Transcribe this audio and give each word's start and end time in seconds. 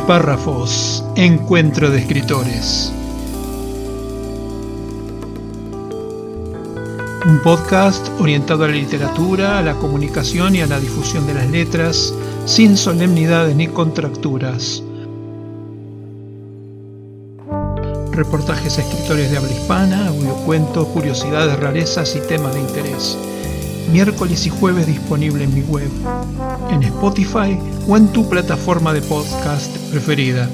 Párrafos, 0.00 1.04
encuentro 1.14 1.90
de 1.90 1.98
escritores. 1.98 2.92
Un 7.26 7.40
podcast 7.42 8.08
orientado 8.20 8.64
a 8.64 8.68
la 8.68 8.74
literatura, 8.74 9.58
a 9.58 9.62
la 9.62 9.74
comunicación 9.74 10.56
y 10.56 10.60
a 10.60 10.66
la 10.66 10.80
difusión 10.80 11.26
de 11.26 11.34
las 11.34 11.50
letras, 11.50 12.14
sin 12.44 12.76
solemnidades 12.76 13.54
ni 13.56 13.68
contracturas. 13.68 14.82
Reportajes 18.10 18.78
a 18.78 18.82
escritores 18.82 19.30
de 19.30 19.36
habla 19.36 19.52
hispana, 19.52 20.08
audiocuentos, 20.08 20.88
curiosidades, 20.88 21.58
rarezas 21.58 22.14
y 22.16 22.20
temas 22.20 22.54
de 22.54 22.60
interés 22.60 23.16
miércoles 23.90 24.46
y 24.46 24.50
jueves 24.50 24.86
disponible 24.86 25.44
en 25.44 25.54
mi 25.54 25.62
web, 25.62 25.90
en 26.70 26.82
Spotify 26.82 27.58
o 27.88 27.96
en 27.96 28.08
tu 28.08 28.28
plataforma 28.28 28.92
de 28.92 29.02
podcast 29.02 29.76
preferida. 29.90 30.48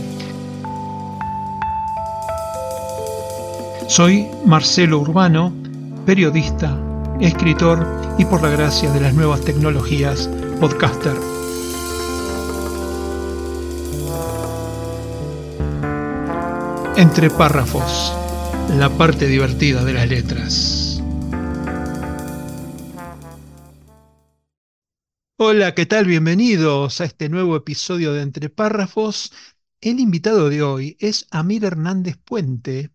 Soy 3.88 4.28
Marcelo 4.46 5.00
Urbano, 5.00 5.52
periodista, 6.06 6.78
escritor 7.20 7.86
y 8.18 8.24
por 8.24 8.42
la 8.42 8.50
gracia 8.50 8.90
de 8.92 9.00
las 9.00 9.14
nuevas 9.14 9.40
tecnologías, 9.40 10.28
podcaster. 10.60 11.16
Entre 16.96 17.30
párrafos, 17.30 18.12
la 18.76 18.90
parte 18.90 19.26
divertida 19.26 19.84
de 19.84 19.92
las 19.94 20.08
letras. 20.08 20.79
Hola, 25.42 25.74
¿qué 25.74 25.86
tal? 25.86 26.04
Bienvenidos 26.04 27.00
a 27.00 27.06
este 27.06 27.30
nuevo 27.30 27.56
episodio 27.56 28.12
de 28.12 28.20
Entre 28.20 28.50
Párrafos. 28.50 29.32
El 29.80 29.98
invitado 29.98 30.50
de 30.50 30.60
hoy 30.62 30.98
es 31.00 31.28
Amir 31.30 31.64
Hernández 31.64 32.18
Puente, 32.22 32.92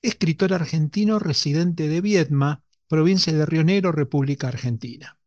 escritor 0.00 0.54
argentino 0.54 1.18
residente 1.18 1.88
de 1.88 2.00
Viedma, 2.00 2.62
provincia 2.86 3.32
de 3.32 3.44
Río 3.44 3.64
Negro, 3.64 3.90
República 3.90 4.46
Argentina. 4.46 5.18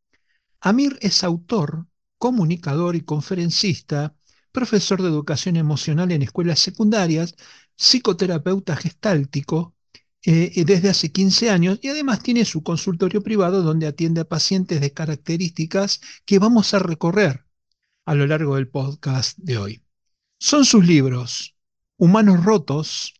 Amir 0.62 0.98
es 1.02 1.26
autor, 1.26 1.88
comunicador 2.18 2.96
y 2.96 3.02
conferencista, 3.02 4.16
profesor 4.54 5.02
de 5.02 5.10
educación 5.10 5.58
emocional 5.58 6.14
en 6.14 6.22
escuelas 6.22 6.60
secundarias, 6.60 7.36
psicoterapeuta 7.76 8.78
gestáltico, 8.78 9.76
eh, 10.26 10.64
desde 10.66 10.90
hace 10.90 11.12
15 11.12 11.50
años 11.50 11.80
y 11.82 11.90
además 11.90 12.24
tiene 12.24 12.46
su 12.46 12.64
consultorio 12.64 13.22
privado 13.22 13.62
donde 13.62 13.88
atiende 13.88 14.22
a 14.22 14.30
pacientes 14.30 14.80
de 14.82 14.94
características 14.94 16.02
que 16.26 16.40
vamos 16.40 16.74
a 16.74 16.80
recorrer 16.80 17.46
a 18.06 18.16
lo 18.16 18.28
largo 18.28 18.56
del 18.56 18.68
podcast 18.70 19.38
de 19.38 19.58
hoy. 19.58 19.84
Son 20.40 20.66
sus 20.66 20.86
libros 20.86 21.56
Humanos 21.98 22.44
Rotos, 22.44 23.14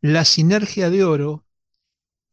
La 0.00 0.24
Sinergia 0.24 0.90
de 0.90 1.04
Oro 1.04 1.44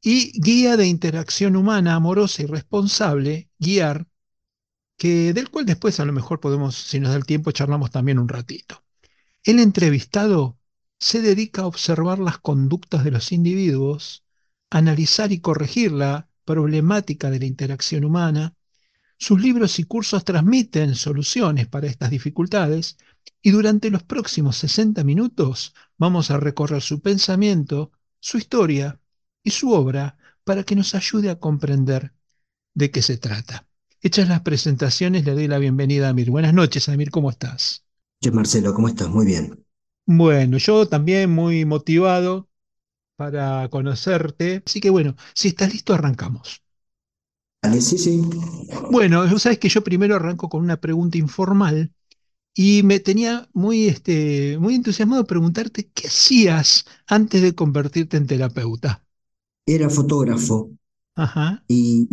y 0.02 0.40
Guía 0.40 0.78
de 0.78 0.88
Interacción 0.88 1.56
Humana 1.56 1.96
Amorosa 1.96 2.44
y 2.44 2.46
Responsable, 2.46 3.50
Guiar, 3.60 4.08
que, 4.98 5.34
del 5.34 5.50
cual 5.50 5.66
después 5.66 6.00
a 6.00 6.06
lo 6.06 6.14
mejor 6.14 6.40
podemos, 6.40 6.76
si 6.76 7.00
nos 7.00 7.12
da 7.12 7.18
el 7.18 7.26
tiempo, 7.26 7.52
charlamos 7.52 7.92
también 7.92 8.20
un 8.20 8.30
ratito. 8.30 8.84
El 9.44 9.60
entrevistado 9.60 10.59
se 11.00 11.22
dedica 11.22 11.62
a 11.62 11.68
observar 11.68 12.20
las 12.20 12.40
conductas 12.40 13.04
de 13.04 13.12
los 13.12 13.32
individuos, 13.32 14.24
analizar 14.70 15.32
y 15.32 15.40
corregir 15.40 15.92
la 15.92 16.28
problemática 16.46 17.30
de 17.30 17.40
la 17.40 17.46
interacción 17.46 18.04
humana. 18.04 18.54
Sus 19.18 19.42
libros 19.42 19.80
y 19.80 19.84
cursos 19.84 20.26
transmiten 20.26 20.96
soluciones 20.96 21.68
para 21.68 21.88
estas 21.88 22.10
dificultades 22.10 22.98
y 23.42 23.52
durante 23.52 23.90
los 23.90 24.04
próximos 24.04 24.58
60 24.58 25.04
minutos 25.04 25.74
vamos 25.98 26.32
a 26.32 26.38
recorrer 26.38 26.82
su 26.82 27.02
pensamiento, 27.02 27.92
su 28.20 28.38
historia 28.38 29.00
y 29.44 29.52
su 29.52 29.72
obra 29.72 30.18
para 30.44 30.64
que 30.64 30.76
nos 30.76 30.96
ayude 30.96 31.30
a 31.30 31.40
comprender 31.40 32.14
de 32.74 32.92
qué 32.92 33.02
se 33.02 33.18
trata. 33.18 33.68
Hechas 34.02 34.30
las 34.30 34.42
presentaciones, 34.42 35.26
le 35.26 35.34
doy 35.34 35.48
la 35.48 35.60
bienvenida 35.60 36.08
a 36.08 36.10
Amir. 36.12 36.30
Buenas 36.30 36.54
noches, 36.54 36.88
Amir, 36.90 37.12
¿cómo 37.12 37.30
estás? 37.30 37.86
Marcelo, 38.32 38.74
¿cómo 38.74 38.88
estás? 38.88 39.10
Muy 39.10 39.26
bien. 39.26 39.66
Bueno, 40.12 40.58
yo 40.58 40.88
también 40.90 41.30
muy 41.32 41.64
motivado 41.66 42.50
para 43.18 43.70
conocerte. 43.70 44.64
Así 44.66 44.82
que 44.82 44.90
bueno, 44.92 45.16
si 45.36 45.50
estás 45.50 45.74
listo, 45.74 45.94
arrancamos. 45.94 46.64
Vale, 47.64 47.82
sí, 47.82 47.98
sí. 47.98 48.22
Bueno, 48.92 49.28
sabes 49.40 49.60
que 49.60 49.70
yo 49.70 49.84
primero 49.84 50.16
arranco 50.16 50.50
con 50.50 50.62
una 50.64 50.78
pregunta 50.78 51.18
informal 51.18 51.92
y 52.56 52.84
me 52.84 53.00
tenía 53.00 53.50
muy, 53.54 53.88
este, 53.88 54.58
muy 54.60 54.76
entusiasmado 54.76 55.26
preguntarte 55.26 55.90
qué 55.94 56.08
hacías 56.08 56.86
antes 57.08 57.42
de 57.42 57.56
convertirte 57.56 58.18
en 58.18 58.28
terapeuta. 58.28 59.04
Era 59.66 59.90
fotógrafo. 59.90 60.72
Ajá. 61.16 61.64
Y 61.68 62.08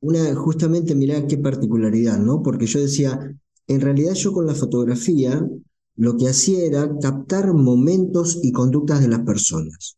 una, 0.00 0.34
justamente, 0.34 0.94
mirá 0.94 1.26
qué 1.26 1.38
particularidad, 1.38 2.18
¿no? 2.18 2.42
Porque 2.42 2.66
yo 2.66 2.80
decía, 2.80 3.18
en 3.66 3.80
realidad 3.80 4.14
yo 4.14 4.32
con 4.32 4.46
la 4.46 4.54
fotografía 4.54 5.46
lo 5.96 6.16
que 6.16 6.28
hacía 6.28 6.64
era 6.64 6.90
captar 7.00 7.52
momentos 7.52 8.40
y 8.42 8.52
conductas 8.52 9.00
de 9.00 9.08
las 9.08 9.20
personas. 9.20 9.96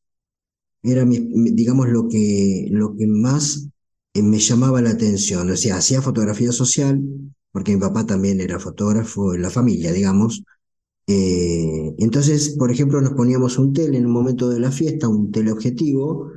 Era, 0.82 1.04
digamos, 1.06 1.88
lo 1.88 2.08
que, 2.08 2.68
lo 2.70 2.94
que 2.96 3.06
más 3.06 3.68
eh, 4.14 4.22
me 4.22 4.38
llamaba 4.38 4.82
la 4.82 4.90
atención. 4.90 5.50
O 5.50 5.56
sea, 5.56 5.76
hacía 5.78 6.02
fotografía 6.02 6.52
social, 6.52 7.02
porque 7.52 7.74
mi 7.74 7.80
papá 7.80 8.06
también 8.06 8.40
era 8.40 8.58
fotógrafo 8.60 9.34
en 9.34 9.42
la 9.42 9.50
familia, 9.50 9.92
digamos. 9.92 10.42
Eh, 11.06 11.94
entonces, 11.98 12.56
por 12.58 12.70
ejemplo, 12.70 13.00
nos 13.00 13.12
poníamos 13.14 13.58
un 13.58 13.72
tele 13.72 13.98
en 13.98 14.06
un 14.06 14.12
momento 14.12 14.48
de 14.48 14.60
la 14.60 14.70
fiesta, 14.72 15.08
un 15.08 15.30
teleobjetivo, 15.30 16.30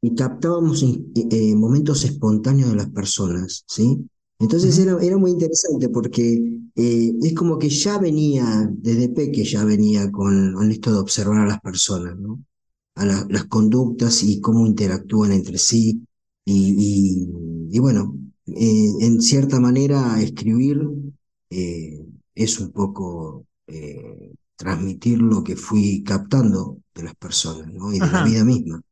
y 0.00 0.14
captábamos 0.14 0.82
eh, 0.82 1.54
momentos 1.54 2.04
espontáneos 2.04 2.70
de 2.70 2.76
las 2.76 2.90
personas, 2.90 3.64
¿sí? 3.66 4.06
Entonces 4.44 4.78
era, 4.78 4.98
era 5.00 5.16
muy 5.16 5.30
interesante 5.30 5.88
porque 5.88 6.60
eh, 6.74 7.14
es 7.22 7.34
como 7.34 7.58
que 7.58 7.70
ya 7.70 7.96
venía, 7.96 8.70
desde 8.70 9.08
peque 9.08 9.42
ya 9.42 9.64
venía 9.64 10.12
con, 10.12 10.70
esto 10.70 10.92
de 10.92 10.98
observar 10.98 11.38
a 11.40 11.46
las 11.46 11.60
personas, 11.62 12.18
¿no? 12.18 12.44
A 12.96 13.06
las 13.06 13.44
conductas 13.46 14.22
y 14.22 14.42
cómo 14.42 14.66
interactúan 14.66 15.32
entre 15.32 15.56
sí. 15.56 16.06
Y, 16.44 17.26
y, 17.70 17.78
bueno, 17.78 18.18
eh, 18.46 18.92
en 19.00 19.22
cierta 19.22 19.58
manera 19.60 20.20
escribir 20.20 20.90
eh, 21.48 22.04
es 22.34 22.60
un 22.60 22.70
poco 22.70 23.46
transmitir 24.56 25.22
lo 25.22 25.42
que 25.42 25.56
fui 25.56 26.02
captando 26.04 26.80
de 26.94 27.02
las 27.02 27.14
personas, 27.14 27.72
¿no? 27.72 27.94
Y 27.94 27.98
de 27.98 28.06
la 28.06 28.24
vida 28.24 28.44
misma. 28.44 28.82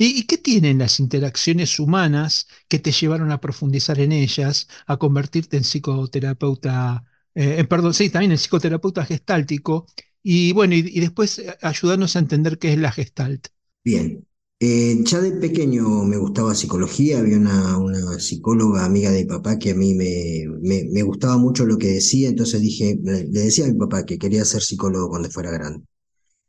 ¿Y, 0.00 0.22
qué 0.26 0.38
tienen 0.38 0.78
las 0.78 1.00
interacciones 1.00 1.80
humanas 1.80 2.46
que 2.68 2.78
te 2.78 2.92
llevaron 2.92 3.32
a 3.32 3.40
profundizar 3.40 3.98
en 3.98 4.12
ellas, 4.12 4.68
a 4.86 4.96
convertirte 4.96 5.56
en 5.56 5.64
psicoterapeuta, 5.64 7.04
eh, 7.34 7.64
perdón, 7.64 7.94
sí, 7.94 8.08
también 8.08 8.30
en 8.30 8.38
psicoterapeuta 8.38 9.04
gestáltico, 9.04 9.86
y 10.22 10.52
bueno, 10.52 10.76
y, 10.76 11.00
después 11.00 11.40
eh, 11.40 11.52
ayudarnos 11.62 12.14
a 12.14 12.20
entender 12.20 12.58
qué 12.58 12.72
es 12.72 12.78
la 12.78 12.92
gestalt? 12.92 13.48
Bien, 13.84 14.24
eh, 14.60 15.00
ya 15.02 15.20
de 15.20 15.32
pequeño 15.32 16.04
me 16.04 16.16
gustaba 16.16 16.54
psicología, 16.54 17.18
había 17.18 17.36
una, 17.38 18.20
psicóloga 18.20 18.84
amiga 18.84 19.10
de 19.10 19.24
mi 19.24 19.28
papá 19.28 19.58
que 19.58 19.72
a 19.72 19.74
mí 19.74 19.94
me, 19.94 20.44
me, 20.62 21.02
gustaba 21.02 21.38
mucho 21.38 21.66
lo 21.66 21.76
que 21.76 21.88
decía, 21.88 22.28
entonces 22.28 22.60
dije, 22.60 23.00
le 23.02 23.24
decía 23.24 23.64
a 23.64 23.68
mi 23.68 23.78
papá 23.78 24.06
que 24.06 24.18
quería 24.18 24.44
ser 24.44 24.62
psicólogo 24.62 25.08
cuando 25.08 25.28
fuera 25.28 25.50
grande. 25.50 25.84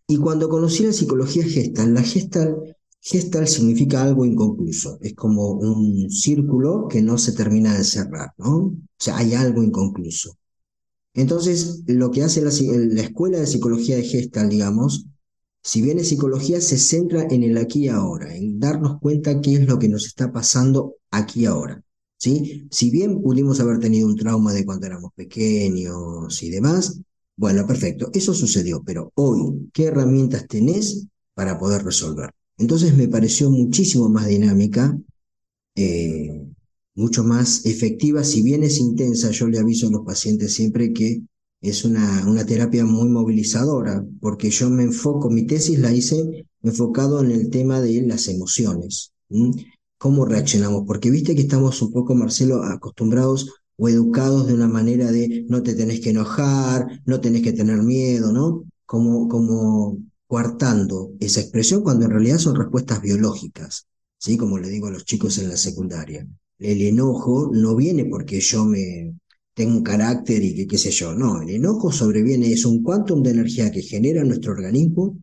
Y 0.08 0.18
cuando 0.18 0.50
conocí 0.50 0.84
la 0.84 0.94
psicología 0.94 1.46
gestal, 1.46 1.94
la 1.96 2.04
gestal 2.04 2.76
Gestal 3.12 3.48
significa 3.48 4.04
algo 4.04 4.24
inconcluso, 4.24 5.00
es 5.02 5.16
como 5.16 5.54
un 5.54 6.12
círculo 6.12 6.88
que 6.88 7.02
no 7.02 7.18
se 7.18 7.32
termina 7.32 7.76
de 7.76 7.84
cerrar, 7.84 8.30
¿no? 8.38 8.58
O 8.58 8.78
sea, 9.00 9.18
hay 9.18 9.34
algo 9.34 9.64
inconcluso. 9.64 10.38
Entonces, 11.16 11.82
lo 11.88 12.12
que 12.12 12.22
hace 12.22 12.42
la, 12.42 12.52
la 12.52 13.02
escuela 13.02 13.40
de 13.40 13.48
psicología 13.48 13.96
de 13.96 14.04
Gestal, 14.04 14.50
digamos, 14.50 15.08
si 15.64 15.82
bien 15.82 15.98
es 15.98 16.10
psicología, 16.10 16.62
se 16.62 16.78
centra 16.78 17.28
en 17.32 17.44
el 17.44 17.58
aquí 17.58 17.86
y 17.86 17.88
ahora, 17.88 18.36
en 18.36 18.60
darnos 18.60 19.00
cuenta 19.02 19.42
qué 19.42 19.56
es 19.56 19.68
lo 19.68 19.80
que 19.80 19.90
nos 19.90 20.06
está 20.06 20.32
pasando 20.32 20.98
aquí 21.10 21.42
y 21.42 21.46
ahora. 21.48 21.84
¿sí? 22.18 22.68
Si 22.70 22.92
bien 22.92 23.24
pudimos 23.24 23.60
haber 23.60 23.80
tenido 23.80 24.08
un 24.08 24.18
trauma 24.18 24.54
de 24.54 24.66
cuando 24.66 24.86
éramos 24.86 25.14
pequeños 25.16 26.44
y 26.44 26.52
demás, 26.52 27.02
bueno, 27.36 27.66
perfecto, 27.66 28.12
eso 28.14 28.36
sucedió, 28.36 28.84
pero 28.86 29.12
hoy, 29.16 29.70
¿qué 29.74 29.86
herramientas 29.86 30.46
tenés 30.48 31.08
para 31.34 31.58
poder 31.58 31.84
resolver? 31.84 32.30
Entonces 32.60 32.96
me 32.96 33.08
pareció 33.08 33.50
muchísimo 33.50 34.10
más 34.10 34.28
dinámica, 34.28 34.96
eh, 35.76 36.46
mucho 36.94 37.24
más 37.24 37.66
efectiva, 37.66 38.24
si 38.24 38.44
bien 38.44 38.64
es 38.64 38.80
intensa, 38.80 39.32
yo 39.32 39.48
le 39.48 39.60
aviso 39.60 39.88
a 39.88 39.92
los 39.92 40.06
pacientes 40.06 40.54
siempre 40.54 40.94
que 40.94 41.22
es 41.62 41.86
una, 41.86 42.26
una 42.28 42.46
terapia 42.46 42.86
muy 42.86 43.10
movilizadora, 43.10 44.06
porque 44.22 44.50
yo 44.50 44.70
me 44.70 44.84
enfoco, 44.84 45.30
mi 45.30 45.48
tesis 45.48 45.80
la 45.80 45.94
hice 45.94 46.46
enfocado 46.62 47.24
en 47.24 47.32
el 47.32 47.50
tema 47.50 47.82
de 47.82 48.02
las 48.02 48.28
emociones, 48.28 49.14
cómo 49.98 50.26
reaccionamos, 50.26 50.84
porque 50.86 51.10
viste 51.10 51.36
que 51.36 51.42
estamos 51.42 51.82
un 51.82 51.92
poco, 51.92 52.14
Marcelo, 52.14 52.64
acostumbrados 52.64 53.50
o 53.78 53.88
educados 53.88 54.48
de 54.48 54.54
una 54.54 54.68
manera 54.68 55.12
de 55.12 55.46
no 55.48 55.64
te 55.64 55.74
tenés 55.74 56.02
que 56.02 56.10
enojar, 56.10 57.02
no 57.06 57.22
tenés 57.22 57.42
que 57.42 57.54
tener 57.54 57.82
miedo, 57.82 58.34
¿no? 58.34 58.66
como, 58.90 59.28
como 59.28 60.00
coartando 60.30 61.14
esa 61.20 61.42
expresión 61.42 61.82
cuando 61.82 62.06
en 62.06 62.12
realidad 62.12 62.38
son 62.38 62.56
respuestas 62.56 63.02
biológicas, 63.02 63.88
¿sí? 64.20 64.38
Como 64.38 64.60
le 64.60 64.70
digo 64.70 64.86
a 64.86 64.92
los 64.92 65.04
chicos 65.04 65.40
en 65.40 65.50
la 65.50 65.58
secundaria. 65.58 66.28
El 66.60 66.84
enojo 66.84 67.50
no 67.52 67.76
viene 67.76 68.06
porque 68.06 68.40
yo 68.40 68.64
me 68.64 69.16
tengo 69.56 69.78
un 69.78 69.84
carácter 69.84 70.44
y 70.44 70.54
que 70.54 70.68
qué 70.68 70.78
sé 70.78 70.92
yo, 70.92 71.16
no, 71.16 71.42
el 71.42 71.50
enojo 71.50 71.92
sobreviene, 71.92 72.54
es 72.54 72.64
un 72.64 72.84
quantum 72.84 73.24
de 73.24 73.32
energía 73.32 73.72
que 73.72 73.82
genera 73.82 74.24
nuestro 74.24 74.52
organismo 74.52 75.18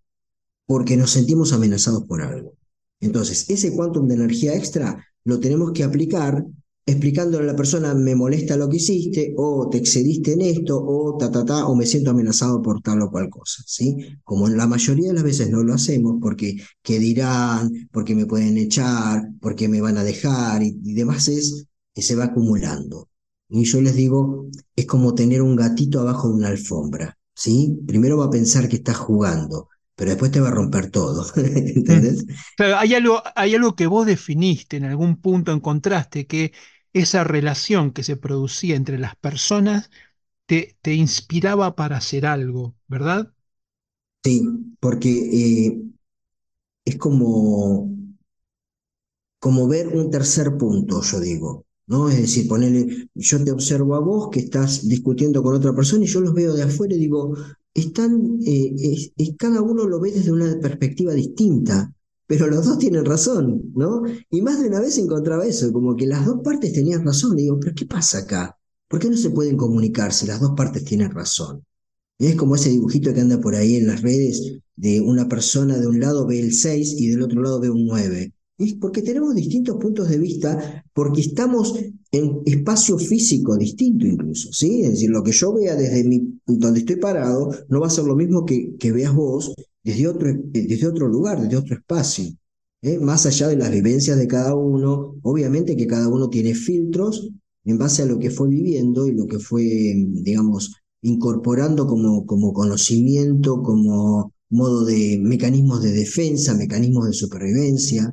porque 0.67 0.97
nos 0.97 1.13
sentimos 1.13 1.53
amenazados 1.53 2.03
por 2.03 2.21
algo. 2.21 2.55
Entonces, 2.99 3.49
ese 3.49 3.73
quantum 3.77 4.09
de 4.09 4.15
energía 4.15 4.57
extra 4.57 5.07
lo 5.23 5.39
tenemos 5.39 5.71
que 5.71 5.85
aplicar 5.85 6.45
explicándole 6.87 7.43
a 7.45 7.53
la 7.53 7.57
persona, 7.57 7.95
me 7.95 8.15
molesta 8.15 8.57
lo 8.57 8.69
que 8.69 8.77
hiciste, 8.77 9.35
o 9.37 9.69
te 9.69 9.79
excediste 9.79 10.35
en 10.35 10.43
esto, 10.43 10.81
o 10.81 11.17
ta, 11.19 11.33
ta, 11.33 11.45
ta, 11.45 11.67
o 11.67 11.75
me 11.75 11.85
siento 11.85 12.13
amenazado 12.13 12.63
por 12.63 12.81
tal 12.81 13.03
o 13.03 13.11
cual 13.11 13.29
cosa, 13.29 13.65
¿sí? 13.67 13.97
Como 14.23 14.47
en 14.47 14.57
la 14.57 14.69
mayoría 14.69 15.09
de 15.09 15.15
las 15.15 15.25
veces 15.25 15.51
no 15.51 15.65
lo 15.65 15.75
hacemos 15.75 16.19
porque, 16.23 16.57
¿qué 16.83 17.01
dirán? 17.01 17.89
Porque 17.91 18.15
me 18.15 18.27
pueden 18.27 18.57
echar, 18.57 19.29
porque 19.41 19.69
me 19.69 19.81
van 19.81 19.99
a 19.99 20.05
dejar, 20.05 20.63
y, 20.63 20.95
demás 20.95 21.27
es 21.27 21.67
que 21.93 22.03
se 22.03 22.15
va 22.15 22.27
acumulando. 22.27 23.09
Y 23.49 23.65
yo 23.65 23.81
les 23.81 23.97
digo, 23.97 24.47
es 24.77 24.87
como 24.87 25.15
tener 25.15 25.43
un 25.43 25.57
gatito 25.57 26.01
abajo 26.01 26.29
de 26.29 26.35
una 26.35 26.49
alfombra, 26.49 27.19
¿sí? 27.35 27.77
Primero 27.85 28.19
va 28.19 28.27
a 28.27 28.31
pensar 28.31 28.69
que 28.69 28.77
estás 28.77 28.97
jugando, 28.97 29.69
pero 29.97 30.11
después 30.11 30.31
te 30.31 30.41
va 30.41 30.49
a 30.49 30.53
romper 30.53 30.91
todo, 30.93 31.27
¿entendés? 31.37 32.25
Hay 32.59 32.95
algo, 32.95 33.21
hay 33.35 33.57
algo 33.57 33.75
que 33.75 33.89
vos 33.89 34.07
definiste 34.07 34.77
en 34.77 34.85
algún 34.85 35.21
punto, 35.21 35.51
encontraste 35.51 36.27
que 36.27 36.53
esa 37.01 37.25
relación 37.25 37.93
que 37.93 38.03
se 38.05 38.17
producía 38.17 38.77
entre 38.77 38.99
las 38.99 39.17
personas 39.17 39.91
te, 40.47 40.79
te 40.83 40.95
inspiraba 40.95 41.77
para 41.77 41.99
hacer 41.99 42.27
algo, 42.27 42.77
¿verdad? 42.89 43.33
Sí, 44.25 44.43
porque 44.81 45.09
eh, 45.11 45.83
es 46.87 46.97
como, 46.97 47.91
como 49.39 49.69
ver 49.69 49.89
un 49.89 50.11
tercer 50.11 50.57
punto, 50.59 51.03
yo 51.03 51.21
digo, 51.21 51.67
¿no? 51.87 52.09
Es 52.09 52.17
decir, 52.19 52.49
ponerle, 52.49 53.09
yo 53.15 53.45
te 53.45 53.53
observo 53.53 53.95
a 53.95 54.01
vos 54.01 54.29
que 54.31 54.41
estás 54.41 54.89
discutiendo 54.89 55.43
con 55.43 55.55
otra 55.55 55.75
persona 55.75 56.05
y 56.05 56.09
yo 56.09 56.21
los 56.21 56.35
veo 56.35 56.55
de 56.55 56.63
afuera 56.65 56.95
y 56.95 56.99
digo, 56.99 57.35
están, 57.75 58.39
eh, 58.47 58.73
es, 59.17 59.35
cada 59.39 59.63
uno 59.63 59.87
lo 59.87 60.01
ve 60.01 60.13
desde 60.13 60.33
una 60.33 60.59
perspectiva 60.61 61.13
distinta 61.15 61.93
pero 62.27 62.49
los 62.49 62.65
dos 62.65 62.79
tienen 62.79 63.05
razón, 63.05 63.73
¿no? 63.75 64.03
Y 64.31 64.43
más 64.43 64.61
de 64.61 64.69
una 64.69 64.81
vez 64.81 64.99
encontraba 64.99 65.47
eso, 65.47 65.73
como 65.73 65.95
que 65.95 66.07
las 66.07 66.27
dos 66.27 66.41
partes 66.43 66.73
tenían 66.73 67.05
razón. 67.05 67.39
Y 67.39 67.43
digo, 67.43 67.59
pero 67.61 67.75
¿qué 67.75 67.87
pasa 67.87 68.19
acá? 68.19 68.57
¿Por 68.89 69.01
qué 69.01 69.09
no 69.11 69.17
se 69.17 69.31
pueden 69.31 69.57
comunicar 69.57 70.13
si 70.13 70.27
las 70.27 70.41
dos 70.41 70.53
partes 70.57 70.85
tienen 70.85 71.11
razón? 71.11 71.65
Y 72.19 72.27
es 72.27 72.37
como 72.37 72.57
ese 72.57 72.71
dibujito 72.71 73.13
que 73.13 73.21
anda 73.21 73.41
por 73.41 73.55
ahí 73.55 73.77
en 73.77 73.87
las 73.87 74.03
redes 74.03 74.59
de 74.75 75.01
una 75.01 75.29
persona 75.29 75.79
de 75.79 75.87
un 75.87 76.01
lado 76.01 76.27
ve 76.27 76.41
el 76.41 76.53
6 76.53 76.97
y 76.99 77.09
del 77.09 77.23
otro 77.23 77.43
lado 77.43 77.61
ve 77.61 77.71
un 77.71 77.87
9. 77.87 78.33
Es 78.59 78.75
porque 78.75 79.03
tenemos 79.03 79.35
distintos 79.35 79.77
puntos 79.77 80.09
de 80.09 80.19
vista, 80.19 80.83
porque 80.95 81.21
estamos 81.21 81.79
en 82.11 82.41
espacio 82.47 82.99
físico 82.99 83.57
distinto 83.57 84.07
incluso, 84.07 84.51
¿sí? 84.53 84.83
Es 84.83 84.93
decir, 84.93 85.11
lo 85.11 85.23
que 85.23 85.33
yo 85.33 85.53
vea 85.53 85.75
desde 85.75 86.05
mi, 86.05 86.41
donde 86.47 86.81
estoy 86.81 86.97
parado 86.97 87.51
no 87.69 87.81
va 87.81 87.89
a 87.89 87.91
ser 87.91 88.05
lo 88.05 88.17
mismo 88.17 88.47
que, 88.47 88.75
que 88.79 88.93
veas 88.93 89.15
vos 89.15 89.53
desde 89.87 90.09
otro, 90.09 90.29
desde 90.47 90.89
otro 90.89 91.07
lugar, 91.07 91.41
desde 91.41 91.57
otro 91.57 91.77
espacio. 91.77 92.25
¿eh? 92.83 92.99
Más 92.99 93.25
allá 93.25 93.47
de 93.47 93.57
las 93.57 93.71
vivencias 93.71 94.19
de 94.19 94.27
cada 94.27 94.53
uno, 94.57 95.15
obviamente 95.23 95.77
que 95.77 95.87
cada 95.87 96.09
uno 96.09 96.29
tiene 96.29 96.55
filtros 96.57 97.31
en 97.65 97.79
base 97.79 98.03
a 98.03 98.07
lo 98.07 98.19
que 98.19 98.31
fue 98.31 98.49
viviendo 98.49 99.07
y 99.07 99.13
lo 99.13 99.27
que 99.27 99.39
fue, 99.39 99.63
digamos, 99.63 100.75
incorporando 101.03 101.87
como, 101.87 102.27
como 102.27 102.53
conocimiento, 102.53 103.63
como 103.63 104.33
modo 104.51 104.85
de 104.85 105.21
mecanismos 105.23 105.83
de 105.85 105.93
defensa, 105.93 106.55
mecanismos 106.55 107.07
de 107.07 107.13
supervivencia. 107.13 108.13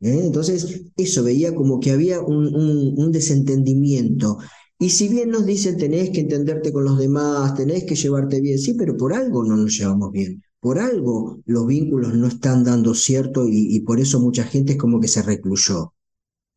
¿eh? 0.00 0.22
Entonces, 0.24 0.84
eso 0.96 1.22
veía 1.22 1.54
como 1.54 1.80
que 1.80 1.90
había 1.90 2.22
un, 2.22 2.46
un, 2.46 2.94
un, 2.96 3.12
desentendimiento. 3.12 4.38
Y 4.78 4.88
si 4.88 5.08
bien 5.08 5.28
nos 5.28 5.44
dicen 5.44 5.76
tenés 5.76 6.08
que 6.10 6.20
entenderte 6.20 6.72
con 6.72 6.84
los 6.84 6.98
demás, 6.98 7.54
tenés 7.54 7.84
que 7.84 7.94
llevarte 7.94 8.40
bien, 8.40 8.58
sí, 8.58 8.72
pero 8.72 8.96
por 8.96 9.12
algo 9.12 9.44
no 9.44 9.54
nos 9.56 9.76
llevamos 9.76 10.12
bien 10.12 10.42
por 10.60 10.78
algo 10.78 11.40
los 11.46 11.66
vínculos 11.66 12.14
no 12.14 12.28
están 12.28 12.64
dando 12.64 12.94
cierto 12.94 13.48
y, 13.48 13.74
y 13.76 13.80
por 13.80 14.00
eso 14.00 14.20
mucha 14.20 14.44
gente 14.44 14.72
es 14.72 14.78
como 14.78 15.00
que 15.00 15.08
se 15.08 15.22
recluyó. 15.22 15.92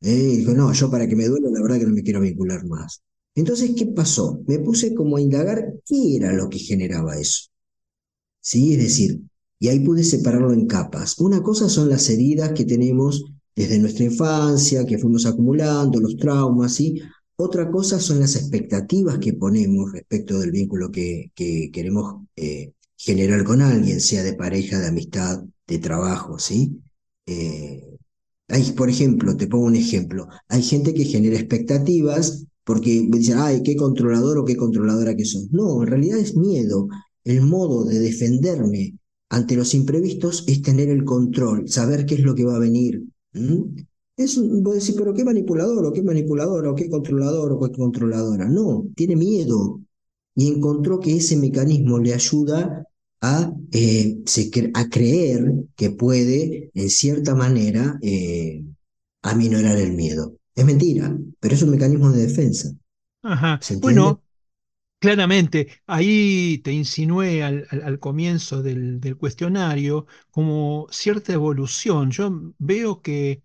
¿eh? 0.01 0.37
dijo, 0.37 0.53
no, 0.53 0.71
yo 0.73 0.91
para 0.91 1.07
que 1.07 1.15
me 1.15 1.27
duele, 1.27 1.49
la 1.51 1.61
verdad 1.61 1.79
que 1.79 1.85
no 1.85 1.93
me 1.93 2.03
quiero 2.03 2.21
vincular 2.21 2.65
más. 2.65 3.01
Entonces, 3.35 3.71
¿qué 3.75 3.87
pasó? 3.87 4.41
Me 4.47 4.59
puse 4.59 4.93
como 4.93 5.17
a 5.17 5.21
indagar 5.21 5.73
qué 5.85 6.15
era 6.17 6.33
lo 6.33 6.49
que 6.49 6.59
generaba 6.59 7.17
eso. 7.17 7.49
¿Sí? 8.41 8.73
Es 8.73 8.79
decir, 8.79 9.21
y 9.59 9.69
ahí 9.69 9.79
pude 9.79 10.03
separarlo 10.03 10.53
en 10.53 10.67
capas. 10.67 11.19
Una 11.19 11.41
cosa 11.41 11.69
son 11.69 11.89
las 11.89 12.09
heridas 12.09 12.51
que 12.51 12.65
tenemos 12.65 13.23
desde 13.55 13.79
nuestra 13.79 14.05
infancia, 14.05 14.85
que 14.85 14.97
fuimos 14.97 15.25
acumulando, 15.25 15.99
los 15.99 16.17
traumas, 16.17 16.73
¿sí? 16.73 17.01
Otra 17.35 17.71
cosa 17.71 17.99
son 17.99 18.19
las 18.19 18.35
expectativas 18.35 19.19
que 19.19 19.33
ponemos 19.33 19.91
respecto 19.91 20.39
del 20.39 20.51
vínculo 20.51 20.91
que, 20.91 21.31
que 21.35 21.69
queremos 21.71 22.23
eh, 22.35 22.73
generar 23.03 23.43
con 23.43 23.61
alguien, 23.61 23.99
sea 23.99 24.23
de 24.23 24.33
pareja, 24.33 24.79
de 24.79 24.87
amistad, 24.87 25.43
de 25.67 25.79
trabajo, 25.79 26.39
¿sí? 26.39 26.79
Eh, 27.25 27.81
hay, 28.47 28.71
por 28.71 28.89
ejemplo, 28.89 29.35
te 29.35 29.47
pongo 29.47 29.65
un 29.65 29.75
ejemplo, 29.75 30.27
hay 30.47 30.63
gente 30.63 30.93
que 30.93 31.05
genera 31.05 31.37
expectativas 31.37 32.45
porque 32.63 33.05
dicen, 33.09 33.37
ay, 33.39 33.61
qué 33.61 33.75
controlador 33.75 34.37
o 34.37 34.45
qué 34.45 34.55
controladora 34.55 35.15
que 35.15 35.25
sos. 35.25 35.49
No, 35.51 35.83
en 35.83 35.87
realidad 35.87 36.19
es 36.19 36.37
miedo. 36.37 36.87
El 37.25 37.41
modo 37.41 37.83
de 37.83 37.99
defenderme 37.99 38.97
ante 39.29 39.55
los 39.55 39.73
imprevistos 39.73 40.45
es 40.47 40.61
tener 40.61 40.89
el 40.89 41.03
control, 41.03 41.67
saber 41.67 42.05
qué 42.05 42.15
es 42.15 42.21
lo 42.21 42.35
que 42.35 42.45
va 42.45 42.55
a 42.55 42.59
venir. 42.59 43.03
Es, 44.15 44.39
voy 44.39 44.71
a 44.73 44.75
decir, 44.75 44.95
pero 44.97 45.13
qué 45.13 45.25
manipulador, 45.25 45.85
o 45.85 45.91
qué 45.91 46.03
manipuladora, 46.03 46.71
o 46.71 46.75
qué 46.75 46.89
controlador, 46.89 47.51
o 47.51 47.59
qué 47.59 47.71
controladora. 47.75 48.47
No, 48.47 48.87
tiene 48.95 49.17
miedo. 49.17 49.81
Y 50.35 50.47
encontró 50.47 50.99
que 50.99 51.17
ese 51.17 51.35
mecanismo 51.35 51.99
le 51.99 52.13
ayuda 52.13 52.87
a, 53.23 53.53
eh, 53.71 54.17
a 54.73 54.89
creer 54.89 55.45
que 55.77 55.91
puede, 55.91 56.69
en 56.73 56.89
cierta 56.89 57.33
manera, 57.33 57.97
eh, 58.01 58.63
aminorar 59.21 59.77
el 59.77 59.93
miedo. 59.93 60.35
Es 60.53 60.65
mentira, 60.65 61.17
pero 61.39 61.55
es 61.55 61.61
un 61.63 61.71
mecanismo 61.71 62.11
de 62.11 62.23
defensa. 62.27 62.69
Ajá. 63.21 63.61
Bueno, 63.81 64.21
claramente, 64.99 65.69
ahí 65.87 66.59
te 66.63 66.73
insinué 66.73 67.43
al, 67.43 67.65
al, 67.71 67.83
al 67.83 67.99
comienzo 67.99 68.61
del, 68.61 68.99
del, 68.99 69.17
cuestionario 69.17 70.05
como 70.31 70.87
cierta 70.91 71.33
evolución. 71.33 72.11
Yo 72.11 72.53
veo 72.59 73.01
que 73.01 73.41